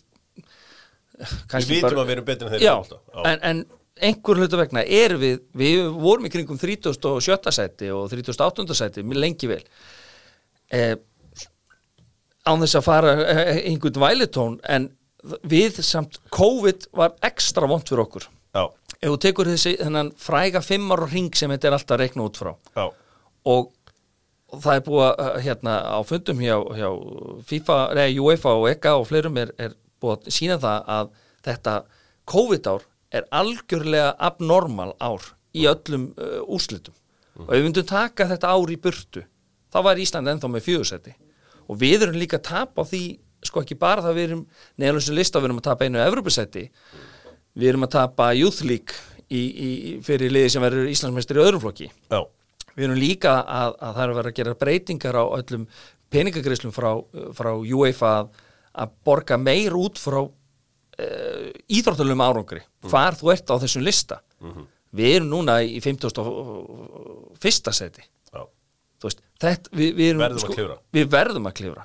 Við 1.21 1.67
vitum 1.69 1.99
að 2.01 2.07
við 2.07 2.15
erum 2.15 2.29
betur 2.31 2.49
en 2.49 2.55
þeir 2.55 2.63
eru 2.65 3.27
en, 3.29 3.43
en 3.45 3.59
einhver 4.01 4.41
hluta 4.41 4.57
vegna 4.57 4.85
er 4.87 5.17
við, 5.21 5.43
við 5.53 5.83
vorum 6.01 6.25
í 6.25 6.33
kringum 6.33 6.57
37. 6.61 7.53
sæti 7.53 7.91
og 7.93 8.09
38. 8.09 8.65
sæti 8.79 9.05
mjög 9.05 9.21
lengi 9.27 9.51
vel 9.51 9.61
eh, 10.73 10.95
án 12.49 12.65
þess 12.65 12.81
að 12.81 12.87
fara 12.87 13.15
eh, 13.27 13.61
einhvern 13.69 14.01
vælitón 14.01 14.57
en 14.65 14.89
við 15.45 15.83
samt 15.85 16.17
COVID 16.33 16.89
var 16.97 17.19
ekstra 17.29 17.69
vont 17.69 17.85
fyrir 17.85 18.07
okkur 18.07 18.31
ef 19.01 19.09
þú 19.09 19.19
tekur 19.25 19.51
þessi 19.51 19.77
þennan 19.81 20.13
fræga 20.21 20.63
fimmar 20.65 21.05
og 21.05 21.15
ring 21.15 21.31
sem 21.37 21.53
þetta 21.53 21.71
er 21.71 21.77
alltaf 21.77 21.97
að 21.97 22.03
reikna 22.05 22.27
út 22.29 22.41
frá. 22.41 22.53
Og, 23.49 23.71
og 24.53 24.63
það 24.65 24.77
er 24.77 24.85
búið 24.87 25.07
að 25.09 25.41
hérna 25.47 25.79
á 25.89 25.99
fundum 26.07 26.45
hjá, 26.45 26.57
hjá 26.77 26.89
FIFA, 27.49 27.81
nei, 27.97 28.07
UEFA 28.21 28.55
og 28.61 28.69
EGA 28.71 28.95
og 29.01 29.09
fleirum 29.09 29.41
er, 29.41 29.55
er 29.59 29.77
búið 30.03 30.17
að 30.19 30.37
sína 30.37 30.61
það 30.61 30.95
að 30.99 31.13
þetta 31.49 31.77
COVID-ár 32.31 32.87
er 33.11 33.27
algjörlega 33.35 34.15
abnormal 34.23 34.93
ár 35.03 35.33
í 35.57 35.65
öllum 35.67 36.13
uh, 36.15 36.41
úrslitum. 36.47 36.95
Og 37.41 37.49
ef 37.49 37.57
við 37.57 37.67
myndum 37.67 37.89
taka 37.89 38.29
þetta 38.29 38.53
ár 38.53 38.71
í 38.71 38.79
burtu 38.79 39.25
þá 39.71 39.81
var 39.87 40.01
Ísland 40.03 40.31
ennþá 40.31 40.51
með 40.51 40.67
fjögursæti 40.67 41.15
og 41.71 41.79
við 41.81 42.07
erum 42.07 42.19
líka 42.19 42.41
að 42.41 42.49
tapa 42.51 42.83
á 42.83 42.89
því 42.91 43.03
sko 43.47 43.63
ekki 43.65 43.79
bara 43.81 44.05
það 44.05 44.17
við 44.19 44.27
erum 44.29 44.43
neðalum 44.81 45.05
sem 45.07 45.17
lista 45.17 45.41
við 45.41 45.51
erum 45.51 45.61
að 45.63 45.69
tapa 45.71 45.87
einu 45.87 46.03
Evropasæti 46.03 46.65
við 47.59 47.73
erum 47.73 47.87
að 47.87 47.95
tapa 47.97 48.31
Youth 48.37 48.63
League 48.67 48.99
í, 49.31 49.41
í, 49.41 49.71
fyrir 50.05 50.33
liði 50.33 50.53
sem 50.55 50.65
verður 50.65 50.91
Íslandsmeistri 50.93 51.41
í 51.41 51.45
öðrum 51.45 51.65
flokki. 51.65 51.91
Já, 52.11 52.21
Við 52.77 52.87
erum 52.87 53.01
líka 53.01 53.33
að, 53.43 53.75
að 53.83 53.97
það 53.97 54.03
er 54.03 54.13
að 54.13 54.19
vera 54.21 54.31
að 54.31 54.37
gera 54.39 54.59
breytingar 54.61 55.19
á 55.19 55.25
öllum 55.37 55.65
peningagreislum 56.11 56.75
frá, 56.75 56.91
frá 57.37 57.51
UEFA 57.59 58.13
að, 58.21 58.31
að 58.85 58.95
borga 59.07 59.39
meir 59.41 59.77
út 59.79 59.99
frá 60.01 60.21
uh, 60.23 61.49
íþróttalum 61.71 62.23
árangri 62.25 62.63
hvar 62.91 63.19
þú 63.19 63.33
ert 63.35 63.51
á 63.53 63.57
þessum 63.63 63.85
lista. 63.87 64.21
Við 64.97 65.17
erum 65.19 65.31
núna 65.31 65.61
í 65.63 65.79
51. 65.83 67.75
seti 67.75 68.07
við, 69.73 69.95
við 69.97 70.07
erum, 70.11 70.21
Verðum 70.21 70.45
að 70.45 70.57
klifra. 70.57 70.79
við 70.93 71.07
verðum 71.13 71.47
að 71.49 71.55
klifra 71.61 71.85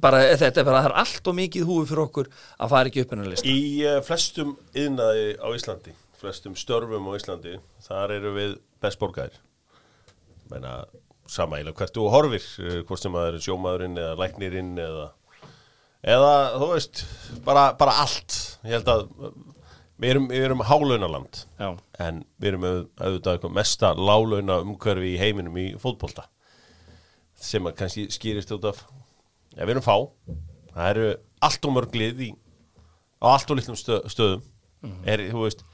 bara 0.00 0.20
þetta 0.40 0.60
er 0.62 0.66
bara, 0.66 0.80
það 0.82 0.88
er 0.90 0.96
allt 1.04 1.28
og 1.30 1.36
mikið 1.38 1.66
húfi 1.68 1.90
fyrir 1.92 2.02
okkur 2.06 2.30
að 2.58 2.72
fara 2.72 2.90
ekki 2.90 3.04
upp 3.04 3.12
hennar 3.14 3.28
lista 3.30 3.48
Í 3.50 3.60
uh, 3.86 3.98
flestum 4.06 4.56
yðnaði 4.74 5.28
á 5.38 5.46
Íslandi, 5.54 5.94
flestum 6.20 6.56
störfum 6.58 7.06
á 7.06 7.12
Íslandi, 7.18 7.54
þar 7.86 8.16
eru 8.16 8.32
við 8.34 8.56
best 8.82 8.98
borgaðir. 9.00 9.38
Meina, 10.50 10.74
sama 11.30 11.58
eiginlega 11.60 11.78
hvert 11.84 11.94
þú 11.96 12.08
horfir, 12.10 12.48
uh, 12.64 12.80
hvort 12.88 13.02
sem 13.04 13.14
það 13.14 13.28
er 13.30 13.38
sjómaðurinn 13.46 14.00
eða 14.02 14.18
læknirinn 14.24 14.72
eða, 14.82 15.06
eða 16.16 16.34
þú 16.58 16.68
veist, 16.74 17.04
bara, 17.46 17.68
bara 17.78 17.94
allt. 18.02 18.36
Ég 18.66 18.74
held 18.80 18.90
að 18.90 19.06
við 20.00 20.14
erum, 20.14 20.26
við 20.32 20.46
erum 20.48 20.62
hálaunaland, 20.66 21.42
Já. 21.60 21.70
en 22.00 22.22
við 22.40 22.54
erum 22.54 22.66
auð- 22.66 22.86
auðvitað 23.04 23.34
eitthvað 23.36 23.56
mesta 23.60 23.94
lálauna 23.94 24.60
umhverfi 24.64 25.14
í 25.14 25.18
heiminum 25.20 25.58
í 25.60 25.66
fótbolta, 25.80 26.24
sem 27.40 27.64
að 27.68 27.76
kannski 27.84 28.06
skýrist 28.12 28.50
út 28.56 28.64
af, 28.72 28.80
ja, 29.56 29.64
við 29.64 29.74
erum 29.74 29.86
fá, 29.86 29.96
það 30.74 30.92
eru 30.92 31.08
allt 31.46 31.66
og 31.66 31.76
mörg 31.76 31.98
lið 31.98 32.24
í 32.28 32.30
á 33.20 33.26
allt 33.34 33.52
og 33.52 33.58
litlum 33.60 33.76
stö, 33.78 34.00
stöðum. 34.08 34.44
Er, 35.04 35.26
þú 35.28 35.44
veist 35.44 35.66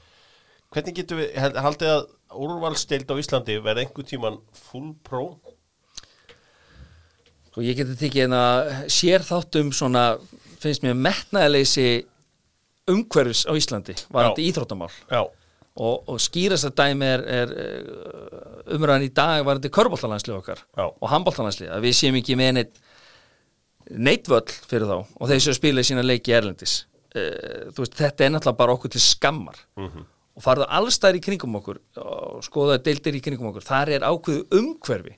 hvernig 0.73 0.97
getum 0.97 1.21
við, 1.21 1.29
held, 1.39 1.59
haldið 1.63 1.93
að 1.93 2.07
úrvalstild 2.43 3.07
á 3.07 3.15
Íslandi 3.21 3.55
verði 3.63 3.85
einhver 3.85 4.07
tíman 4.07 4.41
full 4.67 4.91
pro? 5.07 5.29
Sko 7.47 7.63
ég 7.63 7.79
geti 7.79 7.95
tekið 7.97 8.25
hérna 8.25 8.43
sér 8.91 9.23
þáttum 9.25 9.71
svona, 9.75 10.09
finnst 10.59 10.83
mér 10.83 10.97
metnaðaleysi 10.99 11.87
umhverfis 12.91 13.45
á 13.47 13.55
Íslandi, 13.55 13.95
varandi 14.11 14.43
Já. 14.43 14.49
íþróttamál. 14.51 14.91
Já, 15.07 15.23
og, 15.77 15.95
og 16.09 16.19
skýrast 16.23 16.67
að 16.67 16.75
dæmi 16.81 17.07
er, 17.07 17.23
er 17.41 17.55
umræðan 18.75 19.07
í 19.07 19.13
dag 19.15 19.47
varandi 19.47 19.71
körbóltalandslið 19.71 20.37
okkar 20.41 20.63
Já. 20.67 20.85
og 20.87 21.07
handbóltalandslið, 21.11 21.71
að 21.75 21.87
við 21.87 21.97
séum 21.99 22.19
ekki 22.19 22.37
með 22.39 22.53
neitt 22.59 22.83
neitvöll 23.91 24.51
fyrir 24.67 24.87
þá 24.89 24.97
og 24.99 25.29
þeir 25.29 25.41
sem 25.45 25.55
spila 25.57 25.83
í 25.83 25.87
sína 25.87 26.03
leiki 26.05 26.35
erlendis. 26.35 26.85
Uh, 27.15 27.69
veist, 27.77 27.95
þetta 27.97 28.25
er 28.25 28.33
náttúrulega 28.35 28.59
bara 28.59 28.75
okkur 28.77 28.91
til 28.93 29.01
skammar. 29.01 29.59
Og 30.37 30.43
farðu 30.45 30.67
allstæðir 30.69 31.17
í 31.17 31.23
kringum 31.25 31.55
okkur 31.57 31.79
og 32.03 32.43
skoða 32.45 32.77
deildir 32.85 33.15
í 33.17 33.21
kringum 33.25 33.49
okkur. 33.49 33.63
Þar 33.65 33.89
er 33.95 34.05
ákveðu 34.05 34.43
umhverfi 34.59 35.15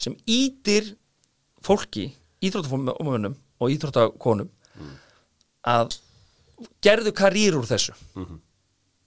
sem 0.00 0.14
ítir 0.30 0.94
fólki, 1.66 2.12
íþróttafónum 2.40 3.34
og 3.60 3.72
íþróttakonum 3.74 4.48
að 5.68 5.98
gerðu 6.84 7.12
karýr 7.16 7.58
úr 7.58 7.66
þessu. 7.68 7.92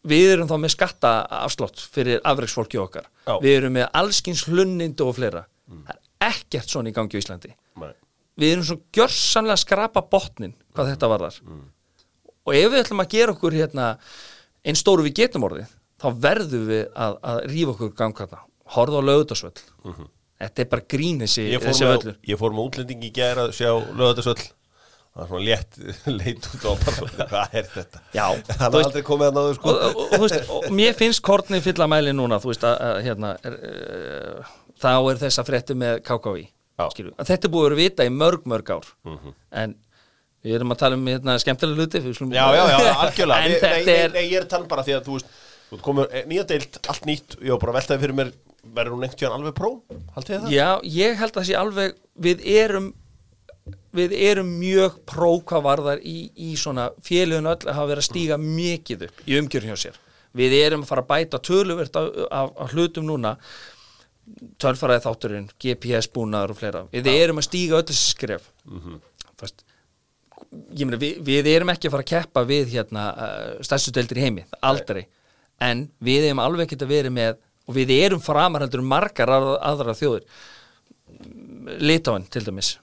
Við 0.03 0.33
erum 0.33 0.49
þá 0.51 0.57
með 0.59 0.73
skattaafslott 0.75 1.79
fyrir 1.93 2.19
afreiksfólki 2.27 2.77
okkar. 2.81 3.07
Já. 3.23 3.37
við 3.39 3.53
erum 3.61 3.77
með 3.77 3.87
allskins 3.95 4.43
hlunnindu 4.49 5.07
og 5.07 5.15
fleira. 5.15 5.45
Það 5.71 5.93
er 5.95 6.33
ekkert 6.33 6.69
svona 6.69 6.91
í 6.91 6.93
gangi 6.93 7.15
á 7.15 7.21
Íslandi. 7.23 7.53
Nei, 7.79 7.93
við 8.39 8.55
erum 8.55 8.67
svo 8.67 8.79
gjörsamlega 8.95 9.57
að 9.57 9.63
skrapa 9.63 10.03
botnin 10.09 10.55
hvað 10.73 10.93
þetta 10.93 11.11
varðar. 11.11 11.39
Og 12.43 12.55
ef 12.57 12.71
við 12.73 12.81
ætlum 12.81 13.03
að 13.03 13.13
gera 13.13 13.35
okkur 13.35 13.55
hérna 13.55 13.91
einn 14.63 14.79
stóru 14.79 15.05
við 15.05 15.17
getum 15.21 15.45
orðið 15.47 15.69
þá 16.03 16.09
verðum 16.25 16.65
við 16.67 16.83
að, 16.95 17.15
að 17.23 17.39
rífa 17.51 17.75
okkur 17.75 17.93
gangkvæmna 17.99 18.41
horfa 18.73 18.99
á 18.99 19.07
lögutasvöll 19.07 19.55
þetta 20.43 20.63
er 20.63 20.69
bara 20.71 20.85
grín 20.89 21.21
þessi, 21.23 21.45
þessi 21.61 21.85
með, 21.85 21.93
völlur. 21.93 22.19
ég 22.27 22.39
fór 22.41 22.55
með 22.55 22.67
útlendingi 22.69 23.09
í 23.09 23.15
gæra 23.15 23.47
að 23.47 23.55
sjá 23.59 23.69
lögðarsvöll 23.71 24.39
það 24.43 25.19
var 25.21 25.29
svona 25.29 25.45
létt 25.47 25.77
leit 26.19 26.47
út 26.49 26.65
á 26.65 26.71
hvað 26.73 27.59
er 27.59 27.69
þetta? 27.75 28.01
Já, 28.15 28.25
har 28.33 28.73
veist- 28.73 28.89
aldrei 28.89 29.05
komið 29.07 29.29
að 29.29 29.37
náðu 29.37 29.51
og, 29.53 29.59
sko 29.59 29.73
og, 29.75 29.85
og, 29.93 30.15
þú 30.15 30.21
veist, 30.25 30.51
og 30.57 30.67
mér 30.79 30.97
finnst 30.99 31.23
kortni 31.23 31.61
fylla 31.63 31.87
mæli 31.91 32.15
núna 32.15 32.41
þú 32.43 32.51
veist 32.51 32.65
að, 32.67 32.75
að 32.89 32.99
hérna 33.07 33.33
er, 33.45 33.59
uh, 33.69 34.53
þá 34.83 34.91
er 34.97 35.23
þessa 35.27 35.47
fréttu 35.47 35.77
með 35.79 35.99
að 35.99 36.03
þetta 36.79 37.47
er 37.47 37.51
búið 37.53 37.65
að 37.65 37.69
vera 37.69 37.79
vita 37.83 38.05
í 38.07 38.13
mörg, 38.13 38.45
mörg 38.49 38.71
ár. 38.73 38.87
En 39.51 39.75
við 40.43 40.55
erum 40.57 40.73
að 40.75 40.79
tala 40.83 40.97
um 40.99 41.05
hérna, 41.07 41.37
skemmtilega 41.39 42.01
skulum- 42.13 42.33
Já, 42.35 42.45
já, 42.57 42.63
já, 42.71 42.93
algjörlega. 43.05 43.43
En 43.43 43.51
Nei, 43.61 43.83
nei, 43.85 44.07
nei, 44.15 44.23
ég 44.31 44.39
er 44.41 44.47
að 44.47 44.49
tala 44.55 44.67
bara 44.71 44.83
því 44.83 44.95
að 44.97 45.05
þú 45.07 45.19
veist 45.19 45.81
komið 45.83 46.11
eh, 46.13 46.25
nýja 46.29 46.43
deild, 46.49 46.79
allt 46.91 47.05
nýtt 47.09 47.37
Ég 47.41 47.49
var 47.55 47.61
bara 47.63 47.71
að 47.73 47.77
veltaði 47.79 48.03
fyrir 48.03 48.17
mér 48.19 48.33
Verður 48.63 48.93
hún 48.95 49.05
einhvern 49.05 49.19
tíðan 49.19 49.33
alveg 49.37 49.55
pró? 49.57 49.69
Haldið 50.15 50.37
það? 50.43 50.51
Já, 50.53 50.67
ég 50.97 51.17
held 51.19 51.31
að 51.33 51.39
það 51.39 51.47
sé 51.49 51.55
alveg 51.59 51.95
við 52.27 52.43
erum 52.57 52.85
við 53.93 54.13
erum 54.17 54.47
mjög 54.59 54.95
pró 55.09 55.29
hvað 55.45 55.63
varðar 55.67 55.99
í, 56.03 56.15
í 56.35 56.53
svona 56.59 56.87
félugin 57.05 57.45
öll 57.51 57.59
að 57.67 57.75
hafa 57.77 57.89
verið 57.91 58.01
að 58.03 58.07
stíga 58.07 58.37
mikið 58.41 59.03
upp 59.07 59.19
í 59.29 59.35
umgjörn 59.39 59.69
hjá 59.69 59.75
sér. 59.83 59.99
Við 60.33 60.55
erum 60.63 60.81
að 60.85 60.89
fara 60.89 61.03
að 61.03 61.09
bæta 61.11 61.39
töluvert 61.45 61.99
af, 61.99 62.07
af, 62.33 62.53
af 62.65 62.71
hlutum 62.73 63.05
núna 63.05 63.35
tölfaraði 64.61 65.03
þátturinn, 65.05 65.47
GPS 65.61 66.09
búnaður 66.13 66.53
og 66.53 66.59
fleira. 66.59 66.83
Við 66.93 67.09
erum 67.13 67.41
að 67.41 67.47
stíga 67.49 67.79
öll 67.79 67.87
þessi 67.89 68.11
skref. 68.13 68.49
Mm 68.65 68.83
-hmm. 68.83 68.99
Fast, 69.39 69.65
meina, 70.51 70.99
við, 71.01 71.17
við 71.25 71.49
erum 71.53 71.73
ekki 71.73 71.89
að 71.89 71.95
fara 71.95 72.05
að 72.05 72.11
keppa 72.13 72.45
við 72.47 72.75
hérna 72.75 73.07
uh, 73.13 73.63
stærstu 73.65 73.91
deildir 73.95 74.21
í 74.21 74.27
heimi, 74.27 74.45
aldrei. 74.61 75.03
En 75.61 75.87
við 76.03 76.29
erum 76.29 76.43
alveg 76.43 76.67
ekki 76.67 76.79
að 76.83 76.95
vera 76.95 77.09
með 77.13 77.41
og 77.67 77.75
við 77.77 77.91
erum 77.95 78.21
framar 78.23 78.65
heldur 78.65 78.83
en 78.83 78.91
margar 78.91 79.31
aðra, 79.31 79.95
þjóðir. 79.95 80.23
Litáin 81.79 82.25
til 82.31 82.43
dæmis. 82.43 82.77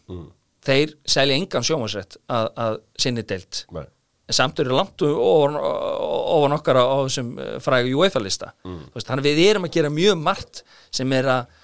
Þeir 0.65 0.95
selja 1.09 1.37
engan 1.37 1.65
sjómasrætt 1.65 2.19
að, 2.29 2.47
að 2.57 2.79
sinni 3.01 3.25
deilt 3.25 3.65
Nei. 3.73 3.87
En 4.31 4.37
samt 4.37 4.61
eru 4.63 4.77
langt 4.79 5.03
ofan, 5.07 5.57
ofan 5.61 6.57
okkar 6.57 6.79
á, 6.79 6.87
þessum 7.09 7.33
eh, 7.43 7.57
frægu 7.65 7.97
UEFA 7.99 8.23
lista 8.23 8.53
mm. 8.63 8.85
þannig 8.99 9.27
við 9.27 9.41
erum 9.49 9.67
að 9.67 9.75
gera 9.79 9.95
mjög 9.95 10.21
margt 10.23 10.63
sem 10.95 11.17
er 11.17 11.31
að 11.35 11.57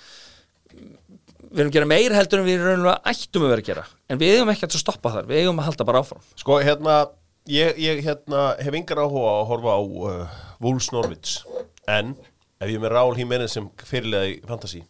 við 1.47 1.63
erum 1.63 1.71
að 1.71 1.77
gera 1.79 1.89
meira 1.89 2.19
heldur 2.19 2.43
en 2.43 2.49
við 2.49 2.65
raunlega 2.65 3.13
ættum 3.13 3.47
að 3.47 3.53
vera 3.55 3.63
að 3.63 3.69
gera. 3.71 3.85
En 4.11 4.19
við 4.21 4.35
eigum 4.35 4.51
ekki 4.53 4.67
að 4.67 4.75
stoppa 4.83 5.13
þar, 5.15 5.29
við 5.31 5.45
eigum 5.45 5.63
að 5.63 5.69
halda 5.71 5.87
bara 5.89 6.03
áfram. 6.03 6.27
Sko, 6.37 6.59
hérna 6.61 6.97
Ég, 7.47 7.77
ég 7.79 8.01
hérna, 8.03 8.57
hef 8.59 8.75
yngar 8.75 8.99
áhuga 9.05 9.37
að 9.37 9.45
horfa 9.53 9.75
á 9.79 9.81
uh, 9.87 10.39
Wolves 10.59 10.89
Norwich 10.91 11.37
En 11.87 12.17
ef 12.59 12.67
ég 12.67 12.75
er 12.75 12.83
með 12.83 12.91
Rál 12.97 13.15
Hímenez 13.15 13.55
sem 13.55 13.69
fyrirlega 13.87 14.33
í 14.33 14.41
Fantasí 14.49 14.81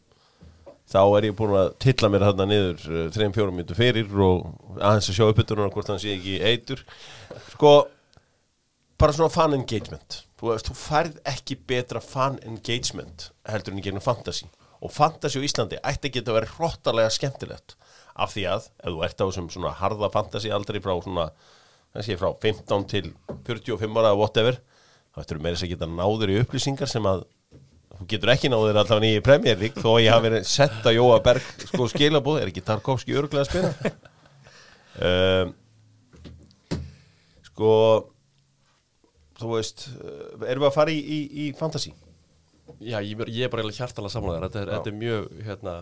þá 0.87 1.01
er 1.19 1.29
ég 1.29 1.37
búin 1.39 1.57
að 1.59 1.73
tilla 1.83 2.11
mér 2.13 2.27
þarna 2.29 2.47
niður 2.51 2.87
uh, 2.91 3.03
3-4 3.15 3.55
minnum 3.55 3.79
fyrir 3.79 4.23
og 4.27 4.47
aðeins 4.79 5.11
að 5.11 5.19
sjá 5.19 5.27
uppbyttunar 5.27 5.73
hvort 5.75 5.91
hann 5.93 6.03
sé 6.03 6.15
ekki 6.15 6.39
eitur. 6.47 6.85
Sko 7.55 7.73
bara 9.01 9.17
svona 9.17 9.33
fan 9.33 9.57
engagement. 9.57 10.23
Þú 10.37 10.53
veist, 10.53 10.69
þú 10.69 10.77
færð 10.79 11.19
ekki 11.33 11.59
betra 11.69 12.03
fan 12.05 12.39
engagement 12.47 13.31
heldur 13.49 13.75
en 13.75 13.81
í 13.81 13.85
gegnum 13.85 14.05
fantasy. 14.05 14.49
Og 14.85 14.93
fantasy 14.93 15.41
á 15.41 15.47
Íslandi 15.47 15.81
ætti 15.81 16.11
ekki 16.11 16.23
að 16.25 16.39
vera 16.39 16.55
hróttalega 16.55 17.13
skemmtilegt 17.13 17.77
af 18.17 18.33
því 18.33 18.47
að 18.53 18.67
ef 18.81 18.93
þú 18.93 19.05
ert 19.05 19.21
á 19.21 19.25
þessum 19.27 19.49
svona 19.53 19.77
harða 19.77 20.11
fantasy 20.13 20.53
aldrei 20.53 20.81
frá 20.85 20.95
svona 21.05 21.31
kannski 21.97 22.17
frá 22.21 22.31
15 22.43 22.87
til 22.93 23.11
45 23.49 23.97
ára 23.97 24.13
eða 24.13 24.21
whatever 24.21 24.59
þá 25.13 25.23
ættir 25.23 25.39
þú 25.39 25.45
meira 25.47 25.61
að 25.61 25.73
geta 25.73 25.89
náður 25.91 26.33
í 26.33 26.39
upplýsingar 26.43 26.91
sem 26.91 27.09
að 27.09 27.25
þú 28.01 28.07
getur 28.13 28.33
ekki 28.35 28.51
náður 28.53 28.81
allavega 28.83 29.13
í 29.19 29.23
Premier 29.25 29.59
League 29.61 29.83
þó 29.83 29.95
ég 30.03 30.11
hafi 30.13 30.27
verið 30.29 30.49
sett 30.51 30.87
að 30.91 30.97
Jóa 30.99 31.21
Berg 31.25 31.47
sko 31.71 31.89
skilabóð, 31.93 32.41
er 32.43 32.51
ekki 32.53 32.65
Tarkovski 32.67 33.17
öruglega 33.17 33.45
að 33.45 33.51
spila? 33.51 33.95
Um, 34.97 35.55
sko 37.47 37.71
þú 39.41 39.51
veist 39.53 39.87
uh, 39.93 40.47
erum 40.49 40.65
við 40.65 40.71
að 40.71 40.77
fara 40.79 40.93
í, 40.95 41.01
í, 41.01 41.19
í 41.45 41.47
fantasy? 41.59 41.93
Já, 42.81 42.99
ég, 43.05 43.13
ég 43.33 43.47
er 43.47 43.53
bara 43.53 43.65
hjartalega 43.69 44.13
samanlega 44.13 44.49
þetta, 44.49 44.63
er- 44.65 44.73
þetta 44.75 44.91
er 44.93 44.99
mjög 45.01 45.29
hérna, 45.47 45.75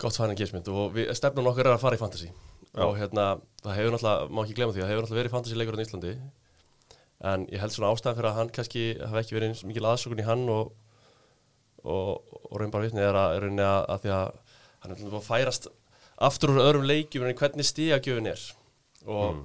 gott 0.00 0.16
fan 0.20 0.32
engagement 0.32 0.68
og 0.72 0.92
við, 0.96 1.10
stefnum 1.18 1.48
okkar 1.50 1.68
er 1.68 1.76
að 1.76 1.82
fara 1.82 1.98
í 1.98 2.00
fantasy. 2.00 2.30
Og 2.80 2.94
hérna, 3.00 3.24
það 3.64 3.74
hefur 3.80 3.96
náttúrulega, 3.96 4.28
má 4.30 4.40
ekki 4.44 4.54
glemma 4.56 4.72
því 4.76 4.80
að 4.80 4.84
það 4.86 4.92
hefur 4.92 5.04
náttúrulega 5.04 5.20
verið 5.24 5.34
fantasy 5.34 5.58
leikur 5.58 5.76
á 5.76 5.84
Íslandi. 5.84 6.12
En 7.30 7.44
ég 7.52 7.60
held 7.64 7.74
svona 7.74 7.90
ástæðan 7.92 8.16
fyrir 8.20 8.28
að 8.30 8.38
hann 8.38 8.52
kannski 8.56 8.84
hafi 9.02 9.20
ekki 9.24 9.36
verið 9.36 9.50
eins 9.50 9.64
mikil 9.68 9.88
aðsókun 9.90 10.22
í 10.22 10.28
hann 10.28 10.44
og, 10.54 10.70
og, 11.84 12.40
og 12.50 12.56
raun 12.60 12.72
bara 12.72 12.86
vitni 12.86 13.04
er 13.04 13.16
að, 13.16 13.36
er 13.38 13.46
að, 13.50 13.84
að 13.94 14.02
því 14.04 14.12
að 14.16 14.26
hann 14.80 14.92
er 14.94 15.00
búinn 15.00 15.18
að 15.20 15.28
færast 15.28 15.70
aftur 16.20 16.54
úr 16.54 16.62
öðrum 16.66 16.86
leikjum 16.88 17.24
en 17.26 17.38
hvernig 17.38 17.68
stíagjöfin 17.68 18.28
er. 18.30 18.42
Og 19.06 19.34
mm. 19.36 19.42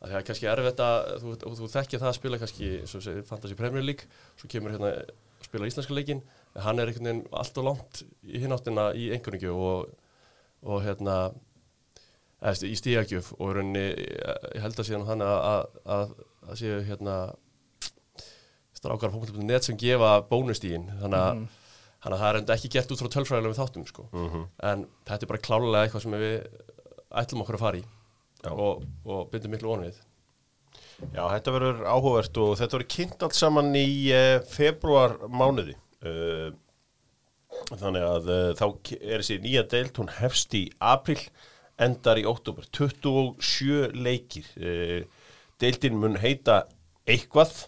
að 0.00 0.10
því 0.10 0.18
að 0.18 0.26
kannski 0.30 0.48
er 0.48 0.62
erfitt 0.62 0.82
að 0.84 0.98
þú, 1.22 1.36
þú, 1.42 1.52
þú 1.60 1.70
þekkja 1.74 2.02
það 2.02 2.10
að 2.10 2.18
spila 2.18 2.40
kannski 2.42 2.72
Fantasy 3.28 3.58
Premier 3.58 3.84
League 3.84 4.08
svo 4.40 4.50
kemur 4.52 4.76
hérna 4.76 4.92
að 4.94 5.14
spila 5.44 5.68
íslenska 5.68 5.96
leikin 5.96 6.22
en 6.56 6.64
hann 6.64 6.80
er 6.80 6.90
einhvern 6.90 7.10
veginn 7.10 7.26
allt 7.36 7.60
og 7.60 7.68
langt 7.68 8.02
í 8.24 8.40
hináttina 8.42 8.88
í 8.96 9.10
einhverjum 9.14 9.60
og, 9.60 9.90
og 10.64 10.80
hérna 10.86 11.16
eða, 12.40 12.54
í 12.68 12.76
stíagjöf 12.80 13.34
og 13.36 13.52
rauninni 13.58 13.84
ég 13.92 14.62
held 14.64 14.80
að 14.80 14.88
síðan 14.88 15.06
þannig 15.10 15.32
að, 15.32 15.44
að, 15.50 15.84
að, 15.96 16.16
að 16.46 16.62
séu 16.62 16.80
hérna 16.88 17.18
strákar 18.76 19.12
á 19.12 19.14
fólk.net 19.14 19.68
sem 19.68 19.78
gefa 19.80 20.16
bónustígin 20.30 20.88
þannig 21.02 21.20
að 21.20 21.44
Þannig 22.02 22.16
að 22.16 22.22
það 22.22 22.28
er 22.30 22.38
enda 22.40 22.54
ekki 22.56 22.68
gert 22.76 22.90
út 22.92 23.02
frá 23.02 23.08
tölfræðilega 23.14 23.52
við 23.52 23.60
þáttum 23.60 23.86
sko. 23.88 24.02
en 24.70 24.82
þetta 25.08 25.24
er 25.24 25.30
bara 25.30 25.44
klálega 25.46 25.84
eitthvað 25.86 26.02
sem 26.04 26.16
við 26.20 26.36
ætlum 27.22 27.42
okkur 27.42 27.56
að 27.58 27.64
fara 27.64 27.80
í 27.80 27.84
Já. 28.44 28.50
og, 28.52 28.84
og 29.06 29.30
bindum 29.32 29.50
miklu 29.56 29.70
vonum 29.72 29.88
við. 29.88 29.98
Já, 31.12 31.22
þetta 31.28 31.52
verður 31.56 31.80
áhugavert 31.88 32.38
og 32.40 32.54
þetta 32.60 32.76
verður 32.78 32.92
kynnt 32.94 33.22
allt 33.26 33.36
saman 33.36 33.74
í 33.76 33.88
uh, 34.12 34.38
februar 34.48 35.16
mánuði 35.28 35.74
uh, 36.04 36.52
þannig 37.76 38.04
að 38.06 38.30
uh, 38.32 38.48
þá 38.56 38.64
er 39.00 39.20
þessi 39.22 39.38
nýja 39.44 39.64
deild, 39.72 39.96
hún 39.98 40.12
hefst 40.20 40.54
í 40.56 40.66
april, 40.80 41.18
endar 41.80 42.20
í 42.20 42.24
óttúber 42.28 42.68
27 42.76 43.92
leikir. 43.96 44.48
Uh, 44.56 45.02
deildin 45.60 45.96
mun 46.00 46.16
heita 46.20 46.66
eitthvað 47.08 47.66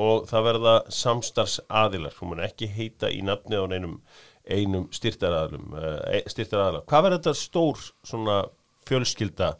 og 0.00 0.26
það 0.30 0.46
verða 0.48 0.74
samstars 0.94 1.58
aðilar, 1.68 2.16
hún 2.20 2.32
mun 2.32 2.44
ekki 2.44 2.70
heita 2.72 3.10
í 3.12 3.22
nafni 3.26 3.60
á 3.60 3.64
neinum 3.70 3.98
einum 4.50 4.86
styrtaraðalum 4.94 5.74
uh, 5.76 6.20
styrtaraðalar, 6.30 6.86
hvað 6.88 7.06
verður 7.06 7.20
þetta 7.20 7.34
stór 7.38 7.82
svona 8.06 8.38
fjölskylda 8.88 9.54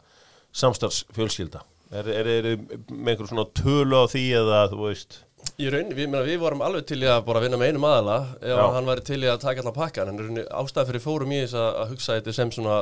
samstars 0.51 1.03
fjölskylda 1.15 1.61
er, 1.91 2.07
er, 2.11 2.47
með 2.89 3.13
einhver 3.13 3.29
svona 3.29 3.49
tölu 3.57 3.99
á 3.99 4.05
því 4.11 4.23
eða 4.41 4.63
þú 4.71 4.87
veist? 4.87 5.19
Í 5.57 5.69
rauninni, 5.73 5.95
við, 5.97 6.09
meina, 6.11 6.21
við 6.25 6.37
vorum 6.43 6.61
alveg 6.63 6.85
til 6.91 6.99
í 7.01 7.07
að 7.09 7.23
bara 7.25 7.41
vinna 7.41 7.57
með 7.57 7.71
einum 7.71 7.85
aðala 7.89 8.17
ef 8.37 8.51
Já. 8.51 8.65
hann 8.75 8.89
væri 8.89 9.05
til 9.07 9.19
í 9.23 9.29
að 9.29 9.39
taka 9.41 9.63
allan 9.63 9.77
pakkan 9.77 10.11
en 10.11 10.41
ástæða 10.45 10.87
fyrir 10.91 11.03
fórum 11.03 11.33
í 11.33 11.39
þess 11.41 11.57
að, 11.57 11.69
að 11.81 11.93
hugsa 11.95 12.17
þetta 12.19 12.35
sem 12.37 12.51
svona 12.55 12.75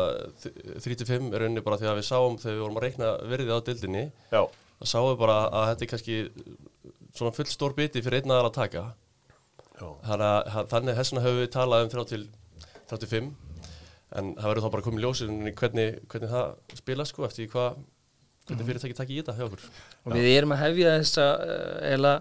3-5 0.83 1.29
er 1.29 1.45
rauninni 1.45 1.63
bara 1.65 1.79
því 1.79 1.91
að 1.91 2.01
við 2.01 2.09
sáum 2.09 2.35
þegar 2.41 2.57
við 2.57 2.65
vorum 2.65 2.81
að 2.81 2.85
reikna 2.87 3.13
verðið 3.31 3.53
á 3.55 3.59
dildinni 3.69 4.03
já, 4.09 4.41
þá 4.81 4.91
sáum 4.91 5.21
bara 5.21 5.37
að 5.47 5.69
þetta 5.71 5.85
er 5.85 5.91
kannski 5.93 6.19
svona 7.15 7.33
full 7.35 7.49
stór 7.49 7.75
biti 7.77 8.01
fyrir 8.05 8.21
einn 8.23 8.33
aðala 8.33 8.51
að 8.51 8.57
taka. 8.59 8.83
Þannig 9.79 10.25
að 10.25 10.49
að- 10.49 10.67
þannig 10.73 10.97
þessuna 10.99 11.23
höfum 11.23 11.39
við 11.43 11.51
talað 11.55 11.85
um 11.85 11.91
30 11.93 12.09
til 12.09 12.25
35 12.89 13.29
en 14.19 14.33
það 14.35 14.49
verður 14.49 14.65
þá 14.65 14.71
bara 14.73 14.85
komið 14.87 15.03
ljósið 15.05 15.31
hvernig, 15.61 15.99
hvernig 16.09 16.31
það 16.33 16.79
spila 16.81 17.05
sko 17.05 17.25
eftir 17.27 17.47
hvað 17.51 17.77
hvernig 18.49 18.65
fyrirtæki 18.65 18.95
takk 18.97 19.11
í 19.13 19.19
þetta 19.21 19.35
hjá 19.37 19.45
okkur. 19.45 19.65
Og 20.05 20.13
við 20.17 20.27
erum 20.33 20.53
að 20.55 20.61
hefja 20.63 20.93
þessa 20.97 21.25
uh, 21.37 21.91
eila, 21.91 22.13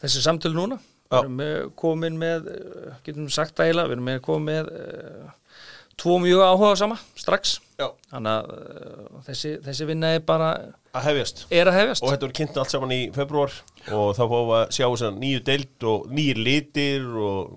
þessi 0.00 0.22
samtölu 0.24 0.56
núna. 0.56 0.78
Við 1.12 1.18
erum 1.20 1.42
uh, 1.44 1.70
komin 1.76 2.16
með 2.18 2.48
uh, 2.54 2.94
getum 3.04 3.28
sagt 3.28 3.54
það 3.58 3.68
eila, 3.70 3.84
við 3.90 3.98
erum 3.98 4.08
með 4.08 4.22
komin 4.24 4.48
með 4.48 4.70
uh, 4.72 5.34
tvo 6.00 6.16
mjög 6.24 6.40
áhuga 6.48 6.72
sama 6.80 6.96
strax. 7.20 7.58
Já. 7.78 7.90
þannig 8.10 8.32
að 8.32 9.20
þessi, 9.28 9.52
þessi 9.66 9.86
vinna 9.90 10.14
er 10.16 10.24
bara 10.24 10.48
að 10.94 11.06
hefjast. 11.08 11.44
Er 11.50 11.70
að 11.70 11.78
hefjast. 11.80 12.04
Og 12.04 12.12
þetta 12.12 12.26
verður 12.26 12.36
kynnt 12.38 12.58
allt 12.62 12.74
saman 12.74 12.94
í 12.94 13.02
februar 13.14 13.54
og 13.90 14.08
þá 14.16 14.24
fáum 14.24 14.48
við 14.48 14.56
að 14.60 14.66
sjá 14.76 14.86
þess 14.86 15.06
að 15.08 15.20
nýju 15.22 15.44
deild 15.50 15.86
og 15.90 16.08
nýjir 16.14 16.42
litir 16.48 17.06
og 17.28 17.54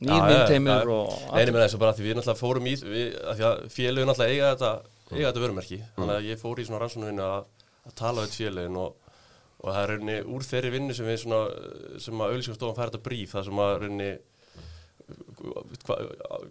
myndteimur 0.00 0.88
já. 0.88 0.94
og 0.94 1.34
Nei, 1.34 1.42
ég 1.42 1.52
meina 1.52 1.66
þessu 1.66 1.80
bara 1.80 1.96
því 1.96 2.06
við 2.06 2.18
náttúrulega 2.18 2.40
fórum 2.40 2.68
í 2.70 2.74
við, 2.80 3.06
að 3.20 3.40
því 3.40 3.46
að 3.50 3.62
félögin 3.74 4.10
náttúrulega 4.10 4.36
eiga 4.36 4.50
þetta 4.54 4.72
eiga 5.10 5.28
þetta 5.30 5.44
vörumerki, 5.44 5.78
þannig 5.96 6.16
að 6.16 6.28
ég 6.30 6.40
fór 6.40 6.60
í 6.60 6.66
svona 6.66 6.80
rannsókninu 6.80 7.26
að, 7.26 7.46
að 7.88 7.96
tala 7.98 8.24
við 8.24 8.36
félögin 8.38 8.80
og, 8.80 9.14
og 9.60 9.70
það 9.70 9.80
er 9.82 9.92
rauninni 9.92 10.18
úr 10.30 10.46
þeirri 10.46 10.72
vinnu 10.76 10.96
sem 10.96 11.08
við 11.08 11.18
svona, 11.24 11.40
sem 12.04 12.22
að 12.22 12.34
auðlýsingastofan 12.34 12.78
fær 12.78 12.92
þetta 12.92 13.02
bríf, 13.08 13.34
það 13.34 13.48
sem 13.48 13.62
að 13.64 13.74
rauninni 13.82 14.10
hva, 15.84 15.98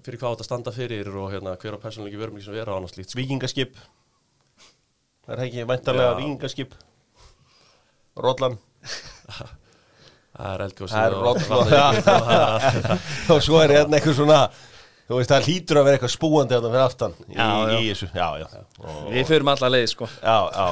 fyrir 0.04 0.20
hvað 0.20 0.36
átt 0.36 0.44
að 0.44 0.50
standa 0.50 0.76
fyrir 0.76 1.10
og 1.16 1.32
hérna 1.34 1.56
hver 1.62 1.80
á 1.80 1.84
persónleiki 1.84 2.20
vörumerki 2.20 2.50
sem 2.50 2.58
vera 2.58 2.76
á 2.76 2.78
annars 2.78 2.96
slíkt 2.98 3.14
sko. 3.14 3.22
vikingaskip 3.22 3.80
það 5.30 5.38
er 5.38 5.46
ekki 5.46 5.66
væntarlega 5.70 6.10
Já. 6.10 6.18
vikingaskip 6.20 6.72
Rollan. 8.20 8.58
Það 10.40 10.50
er 10.50 10.64
eldgóðsið 10.66 10.96
Það 10.96 11.06
er 11.06 11.14
Rollan 11.26 11.70
og 13.36 13.44
svo 13.46 13.62
er 13.62 13.76
hérna 13.78 14.00
eitthvað 14.00 14.18
svona 14.18 14.40
þú 15.10 15.18
veist, 15.18 15.32
það 15.34 15.48
hlýtur 15.50 15.80
að 15.80 15.86
vera 15.88 15.98
eitthvað 15.98 16.12
spúandi 16.14 16.56
að 16.56 16.66
það 16.66 16.74
fyrir 16.76 16.84
aftan 16.86 17.16
í, 17.26 17.34
Já, 17.34 17.46
já. 17.50 17.74
í 17.80 17.88
þessu, 17.90 18.10
já, 18.14 18.28
já. 18.40 18.46
Og, 18.84 19.00
Við 19.16 19.26
förum 19.32 19.52
alla 19.54 19.70
leið 19.74 19.86
sko. 19.92 20.08
Já, 20.22 20.36
já, 20.54 20.66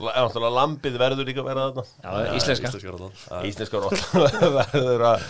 náttúrulega 0.00 0.52
lambið 0.56 0.98
verður 1.02 1.28
líka 1.28 1.42
að 1.44 1.48
vera 1.50 1.66
þarna. 1.68 1.84
Já, 2.02 2.36
íslenska. 2.38 2.72
Íslenska 3.50 3.82
verður 4.56 5.06
að, 5.10 5.26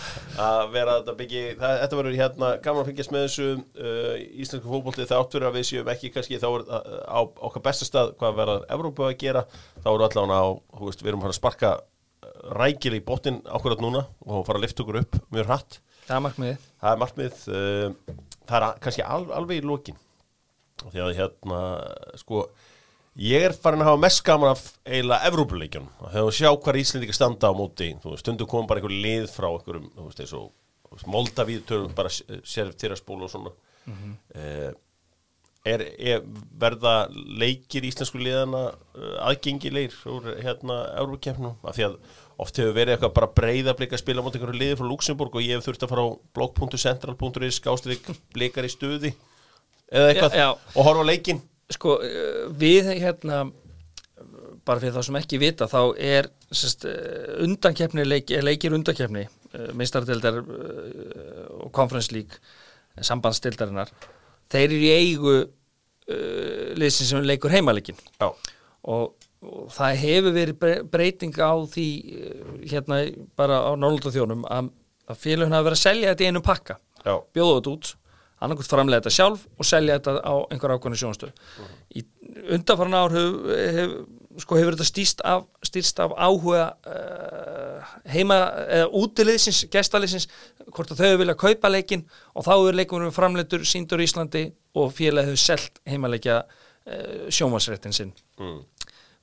að 0.47 0.63
vera 0.77 0.97
þetta 1.01 1.17
byggi, 1.19 1.43
þetta 1.59 1.99
verður 1.99 2.19
hérna 2.21 2.51
gaman 2.63 2.83
að 2.85 2.91
fylgjast 2.91 3.13
með 3.15 3.27
þessu 3.27 3.47
uh, 3.53 4.11
íslensku 4.45 4.71
fótbolti 4.73 5.09
þátt 5.11 5.35
fyrir 5.37 5.49
að 5.51 5.57
við 5.59 5.69
séum 5.73 5.93
ekki 5.93 6.13
kannski 6.15 6.39
þá 6.41 6.49
er 6.53 6.67
uh, 6.67 6.99
á 7.03 7.19
okkar 7.49 7.67
besta 7.67 7.87
stað 7.87 8.13
hvað 8.19 8.37
verður 8.39 8.67
Evrópu 8.77 9.07
að 9.09 9.17
gera, 9.25 9.45
þá 9.83 9.89
eru 9.93 10.07
allavega 10.07 10.39
á, 10.39 10.45
þú 10.79 10.87
veist, 10.87 11.03
við 11.03 11.13
erum 11.13 11.27
að 11.27 11.35
sparka 11.37 11.75
rækil 12.57 12.95
í 12.97 13.01
botnin 13.03 13.41
ákvörðat 13.47 13.83
núna 13.83 14.05
og 14.27 14.45
fara 14.47 14.59
að 14.59 14.65
lifta 14.65 14.83
okkur 14.83 15.01
upp 15.03 15.17
mjög 15.33 15.49
hratt. 15.49 15.79
Það 16.03 16.15
er 16.17 16.23
markmiðið. 16.25 16.63
Það 16.83 16.93
er 16.95 17.01
markmið 17.03 17.43
uh, 17.47 18.15
það 18.49 18.67
er 18.67 18.79
kannski 18.83 19.05
al, 19.05 19.25
alveg 19.39 19.61
í 19.61 19.65
lokin. 19.67 19.99
Því 20.83 21.03
að 21.03 21.17
hérna 21.19 21.59
sko 22.19 22.47
ég 23.21 23.47
er 23.49 23.53
farin 23.55 23.83
að 23.83 23.91
hafa 23.91 24.01
mest 24.01 24.23
gaman 24.25 24.55
af 24.55 24.63
eiginlega 24.87 25.29
Evrópuleikjum 25.29 25.85
þegar 25.99 26.25
við 26.27 26.37
sjá 26.39 26.49
hvar 26.65 26.79
Íslendingar 26.81 27.17
standa 27.17 27.51
á 27.51 27.53
móti 27.53 27.91
veist, 28.01 28.23
stundum 28.23 28.49
kom 28.49 28.65
bara 28.69 28.81
einhver 28.81 28.95
lið 29.05 29.27
frá 29.31 29.51
einhverjum, 29.51 30.49
Moldavíð 31.09 31.61
tölum 31.69 31.93
bara 31.97 32.09
sér 32.09 32.73
til 32.77 32.91
að 32.91 32.99
spóla 32.99 33.25
og 33.25 33.31
svona. 33.33 33.53
Mm 33.85 34.17
er, 35.67 35.83
er 35.97 36.23
verða 36.59 36.93
leikir 37.13 37.85
íslensku 37.87 38.19
liðana 38.21 38.65
uh, 38.73 39.15
aðgengilegir 39.29 39.95
úr 40.11 40.29
hérna 40.43 40.79
Európa-keppnum 40.99 41.55
af 41.63 41.77
því 41.77 41.87
að 41.87 41.97
oft 42.41 42.57
hefur 42.57 42.75
verið 42.75 42.95
eitthvað 42.95 43.15
bara 43.17 43.31
breyðablika 43.37 43.97
að 43.97 44.03
spila 44.03 44.23
mot 44.25 44.35
einhverju 44.35 44.59
liði 44.59 44.77
frá 44.79 44.87
Luxemburg 44.89 45.35
og 45.37 45.45
ég 45.45 45.57
hef 45.57 45.67
þurft 45.67 45.85
að 45.85 45.93
fara 45.93 46.05
á 46.07 46.09
blog.central.is 46.37 47.59
skástrið 47.59 48.13
blikar 48.33 48.67
í 48.67 48.71
stuði 48.73 49.13
eða 49.93 50.09
eitthvað 50.09 50.37
Já, 50.37 50.45
já. 50.45 50.49
og 50.73 50.87
horfa 50.87 51.05
á 51.05 51.09
leikinn. 51.11 51.43
Sko, 51.73 51.97
uh, 51.99 52.47
við 52.59 52.89
hérna 52.97 53.43
bara 54.63 54.79
fyrir 54.79 54.95
þá 54.95 55.07
sem 55.07 55.19
ekki 55.19 55.39
vita 55.41 55.67
þá 55.67 55.79
er 55.99 56.29
sest, 56.53 56.85
undankeppni 57.43 58.05
leik, 58.07 58.31
er 58.31 58.45
leikir 58.45 58.75
undankeppni 58.75 59.25
minstardildar 59.77 60.39
og 60.39 61.69
conference 61.75 62.13
league 62.13 62.39
sambandstildarinnar 63.03 63.91
þeir 64.53 64.65
eru 64.65 64.79
í 64.79 64.93
eigu 64.93 65.35
uh, 65.41 66.71
liðsin 66.79 67.09
sem 67.09 67.27
leikur 67.27 67.53
og, 68.23 68.37
og 68.83 69.22
það 69.73 69.99
hefur 70.03 70.37
verið 70.37 70.59
bre- 70.61 70.83
breyting 70.93 71.35
á 71.39 71.53
því 71.73 71.87
uh, 72.13 72.53
hérna 72.71 73.01
bara 73.39 73.59
á 73.67 73.71
Norrlunda 73.75 74.13
þjónum 74.13 74.47
að, 74.47 74.71
að 75.09 75.21
félagin 75.25 75.57
hafa 75.57 75.67
verið 75.69 75.79
að 75.79 75.85
selja 75.87 76.13
þetta 76.13 76.25
í 76.25 76.31
einum 76.31 76.45
pakka. 76.45 76.79
Já, 77.03 77.17
bjóða 77.35 77.59
þetta 77.59 77.75
út 77.75 77.93
annarkvæmt 78.43 78.73
framlega 78.73 79.03
þetta 79.03 79.15
sjálf 79.15 79.45
og 79.55 79.67
selja 79.67 79.95
þetta 79.99 80.19
á 80.19 80.33
einhver 80.51 80.73
ákvæmni 80.75 80.99
sjónastöð 80.99 81.31
í 81.95 82.03
undanfarn 82.55 82.95
ár 82.97 83.13
hef, 83.15 83.37
hef, 83.77 83.93
sko, 84.43 84.57
hefur 84.59 84.75
þetta 84.75 84.87
stýst 84.89 85.23
af, 85.27 85.45
stýst 85.63 86.01
af 86.03 86.15
áhuga 86.17 86.65
uh, 86.89 87.93
heima 88.11 88.39
eða 88.65 88.89
útiliðsins, 88.99 89.63
gestaliðsins 89.71 90.27
hvort 90.65 90.91
að 90.91 91.03
þau 91.05 91.21
vilja 91.21 91.37
kaupa 91.39 91.71
leikin 91.71 92.03
og 92.33 92.47
þá 92.47 92.53
er 92.57 92.79
leikunum 92.81 93.15
framleitur 93.15 93.63
síndur 93.67 94.03
í 94.03 94.09
Íslandi 94.09 94.45
og 94.75 94.91
félagi 94.97 95.31
hefur 95.31 95.43
selt 95.43 95.79
heimaleikja 95.87 96.41
uh, 96.43 97.27
sjónvarsréttin 97.31 97.95
sinn. 97.95 98.11
Mm. 98.41 98.63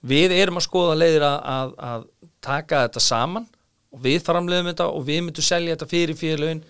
Við 0.01 0.35
erum 0.37 0.61
að 0.61 0.67
skoða 0.67 0.99
leiðir 0.99 1.27
að, 1.27 1.41
að, 1.55 1.73
að 1.91 2.07
taka 2.45 2.85
þetta 2.87 3.03
saman 3.05 3.49
og 3.91 4.05
við 4.05 4.23
framleiðum 4.25 4.71
þetta 4.73 4.89
og 4.95 5.05
við 5.09 5.21
myndum 5.27 5.45
selja 5.45 5.75
þetta 5.75 5.91
fyrir 5.91 6.19
félögin 6.19 6.63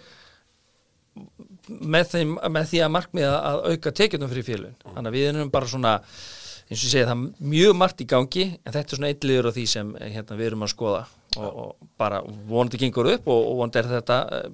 með, 1.68 2.16
með 2.51 2.68
því 2.72 2.83
að 2.85 2.93
markmiða 2.97 3.39
að 3.47 3.62
auka 3.70 3.95
tekjunum 3.95 4.31
fyrir 4.33 4.47
félögin. 4.47 4.78
Þannig 4.83 5.11
að 5.11 5.18
við 5.18 5.28
erum 5.31 5.53
bara 5.53 5.70
svona 5.70 5.95
eins 6.01 6.81
og 6.81 6.87
ég 6.87 6.93
segi 6.95 7.07
það 7.07 7.22
mjög 7.53 7.78
margt 7.78 8.03
í 8.03 8.09
gangi 8.11 8.47
en 8.55 8.72
þetta 8.72 8.85
er 8.85 8.99
svona 8.99 9.12
liður 9.26 9.51
á 9.51 9.57
því 9.57 9.66
sem 9.70 9.95
eh, 9.99 10.12
hérna, 10.16 10.39
við 10.39 10.51
erum 10.51 10.66
að 10.66 10.74
skoða. 10.74 11.07
Og, 11.39 11.49
og 11.62 11.89
bara 12.01 12.22
vonandi 12.26 12.78
gengur 12.81 13.12
upp 13.12 13.28
og, 13.31 13.41
og 13.53 13.59
vonandi 13.61 13.78
er 13.78 13.89
þetta 13.93 14.20
uh, 14.35 14.47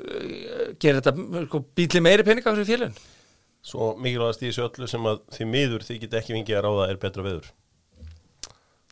uh, 0.00 0.68
gerir 0.80 1.00
þetta 1.02 1.44
sko, 1.48 1.60
bíli 1.76 2.00
meiri 2.04 2.24
peninga 2.24 2.54
fyrir 2.54 2.68
félögin 2.68 3.00
Svo 3.60 3.90
mikilvægast 4.00 4.42
í 4.42 4.48
þessu 4.48 4.66
öllu 4.68 4.86
sem 4.88 5.08
að 5.10 5.18
því 5.36 5.46
miður 5.52 5.82
þið 5.84 5.98
get 6.04 6.14
ekki 6.20 6.36
vingið 6.36 6.58
að 6.58 6.64
ráða 6.66 6.86
er 6.90 7.00
betra 7.02 7.24
veður. 7.26 7.48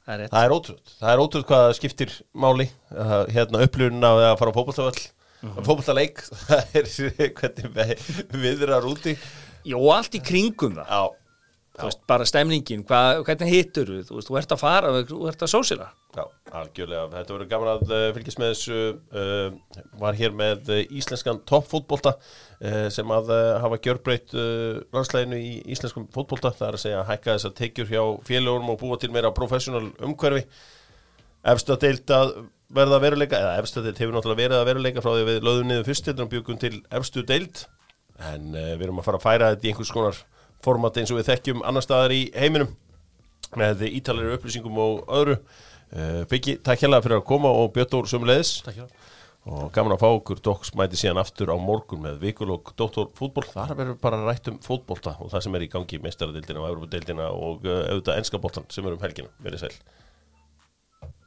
Það 0.08 0.24
er 0.24 0.44
er 0.48 0.52
ótrúð, 0.56 0.92
það 0.98 1.12
er 1.12 1.22
ótrúð 1.22 1.46
hvað 1.48 1.70
skiptir 1.76 2.12
máli 2.32 2.66
hérna 3.34 3.62
upplifun 3.64 4.04
af 4.08 4.20
að 4.24 4.36
fara 4.40 4.52
á 4.52 4.56
fótboltavöll. 4.56 5.06
Mm 5.38 5.50
-hmm. 5.50 5.64
fótboltaleik, 5.68 6.22
það 6.48 6.76
er 6.80 6.86
hvernig 7.38 7.68
við- 7.76 8.36
viðrar 8.44 8.88
úti. 8.88 9.16
Jó, 9.68 9.78
allt 9.92 10.14
í 10.14 10.20
kringum 10.24 10.74
það. 10.80 10.88
Já, 10.88 11.02
veist, 11.86 12.02
bara 12.10 12.26
stemningin, 12.26 12.82
hva, 12.88 13.00
hvernig 13.26 13.52
hittur 13.52 13.90
þú, 14.02 14.18
veist, 14.18 14.28
þú 14.28 14.38
ert 14.40 14.54
að 14.54 14.60
fara, 14.62 14.92
þú 15.06 15.18
ert 15.30 15.44
að 15.44 15.52
sósila 15.52 15.88
já, 16.16 16.24
algjörlega. 16.60 17.04
Þetta 17.12 17.34
verður 17.34 17.50
gaman 17.52 17.70
að 17.74 17.92
uh, 17.92 18.04
fylgjast 18.16 18.40
með 18.42 18.52
þessu 18.52 18.78
uh, 19.20 19.78
var 20.00 20.18
hér 20.18 20.34
með 20.36 20.72
uh, 20.72 20.80
íslenskan 21.00 21.40
toppfótbolta 21.48 22.14
uh, 22.16 22.86
sem 22.94 23.14
að 23.14 23.32
uh, 23.34 23.58
hafa 23.62 23.80
gjörbreytt 23.84 24.34
uh, 24.36 24.80
landslæginu 24.94 25.40
í 25.40 25.52
íslenskum 25.74 26.08
fótbolta. 26.14 26.52
Það 26.56 26.68
er 26.68 26.78
að 26.78 26.84
segja 26.84 27.00
að 27.02 27.10
hækka 27.12 27.36
þessar 27.36 27.56
tekjur 27.62 27.92
hjá 27.92 28.02
félagurum 28.28 28.72
og 28.74 28.80
búa 28.82 29.00
til 29.00 29.12
meira 29.14 29.34
professional 29.36 29.90
umhverfi. 29.96 30.46
Efstu 31.48 31.76
að 31.76 31.84
deild 31.86 32.14
að 32.14 32.32
verða 32.74 32.98
að 32.98 33.04
veruleika, 33.06 33.38
eða 33.38 33.60
efstu 33.62 33.80
að 33.80 33.88
deild 33.88 34.02
hefur 34.02 34.16
náttúrulega 34.16 34.42
verið 34.42 34.58
að 34.58 34.70
veruleika 34.72 35.04
frá 35.04 35.12
því 35.12 35.22
að 35.22 35.30
við 35.30 35.46
löðum 35.46 35.70
niður 35.70 35.86
fyrst 35.88 36.10
og 36.12 36.32
bjögum 36.32 36.58
til 36.60 36.74
efstu 36.98 37.22
deild. 37.28 37.62
En 38.28 38.50
við 38.50 38.82
erum 38.88 38.98
að 38.98 39.06
fara 39.06 39.20
að 39.20 39.24
færa 39.28 39.52
þetta 39.54 39.68
í 39.68 39.70
einhvers 39.70 39.94
konar 39.94 40.18
format 40.64 41.00
eins 41.00 41.12
og 41.14 41.20
við 41.20 41.30
þekkjum 41.32 41.64
annar 41.68 41.86
staðar 41.86 42.14
í 42.16 42.22
heiminum. 42.36 42.74
Með 43.58 43.86
ítalegri 43.88 44.36
upplýsingum 44.36 44.80
og 44.82 45.04
öðru. 45.20 45.38
Uh, 45.88 46.24
Byggi, 46.28 46.58
takk 46.60 46.82
hérlega 46.84 47.06
fyrir 47.06 47.20
að 47.22 47.28
koma 47.30 47.48
og 47.48 47.70
Björn 47.72 47.88
hjá 48.76 48.84
og 49.48 49.70
gaman 49.72 49.94
að 49.94 50.02
fá 50.02 50.08
okkur 50.10 50.40
Doks 50.44 50.74
mæti 50.76 50.98
síðan 51.00 51.20
aftur 51.22 51.52
á 51.54 51.56
morgun 51.60 52.02
með 52.04 52.18
vikulók 52.24 52.74
Dóttor 52.76 53.08
fútból, 53.16 53.46
þar 53.48 53.76
verður 53.78 54.00
bara 54.02 54.20
rætt 54.26 54.50
um 54.52 54.58
fótbolta 54.64 55.14
og 55.22 55.30
það 55.32 55.44
sem 55.46 55.56
er 55.56 55.64
í 55.64 55.70
gangi 55.72 56.00
mestaradildina 56.04 56.60
og 56.64 56.68
Európa-dildina 56.72 57.30
og 57.32 57.64
uh, 57.64 57.78
auðvitað 57.88 58.20
enska 58.20 58.42
boltan 58.42 58.68
sem 58.74 58.86
er 58.86 58.98
um 58.98 59.04
helgina, 59.04 59.32
verið 59.44 59.64
sæl 59.64 59.72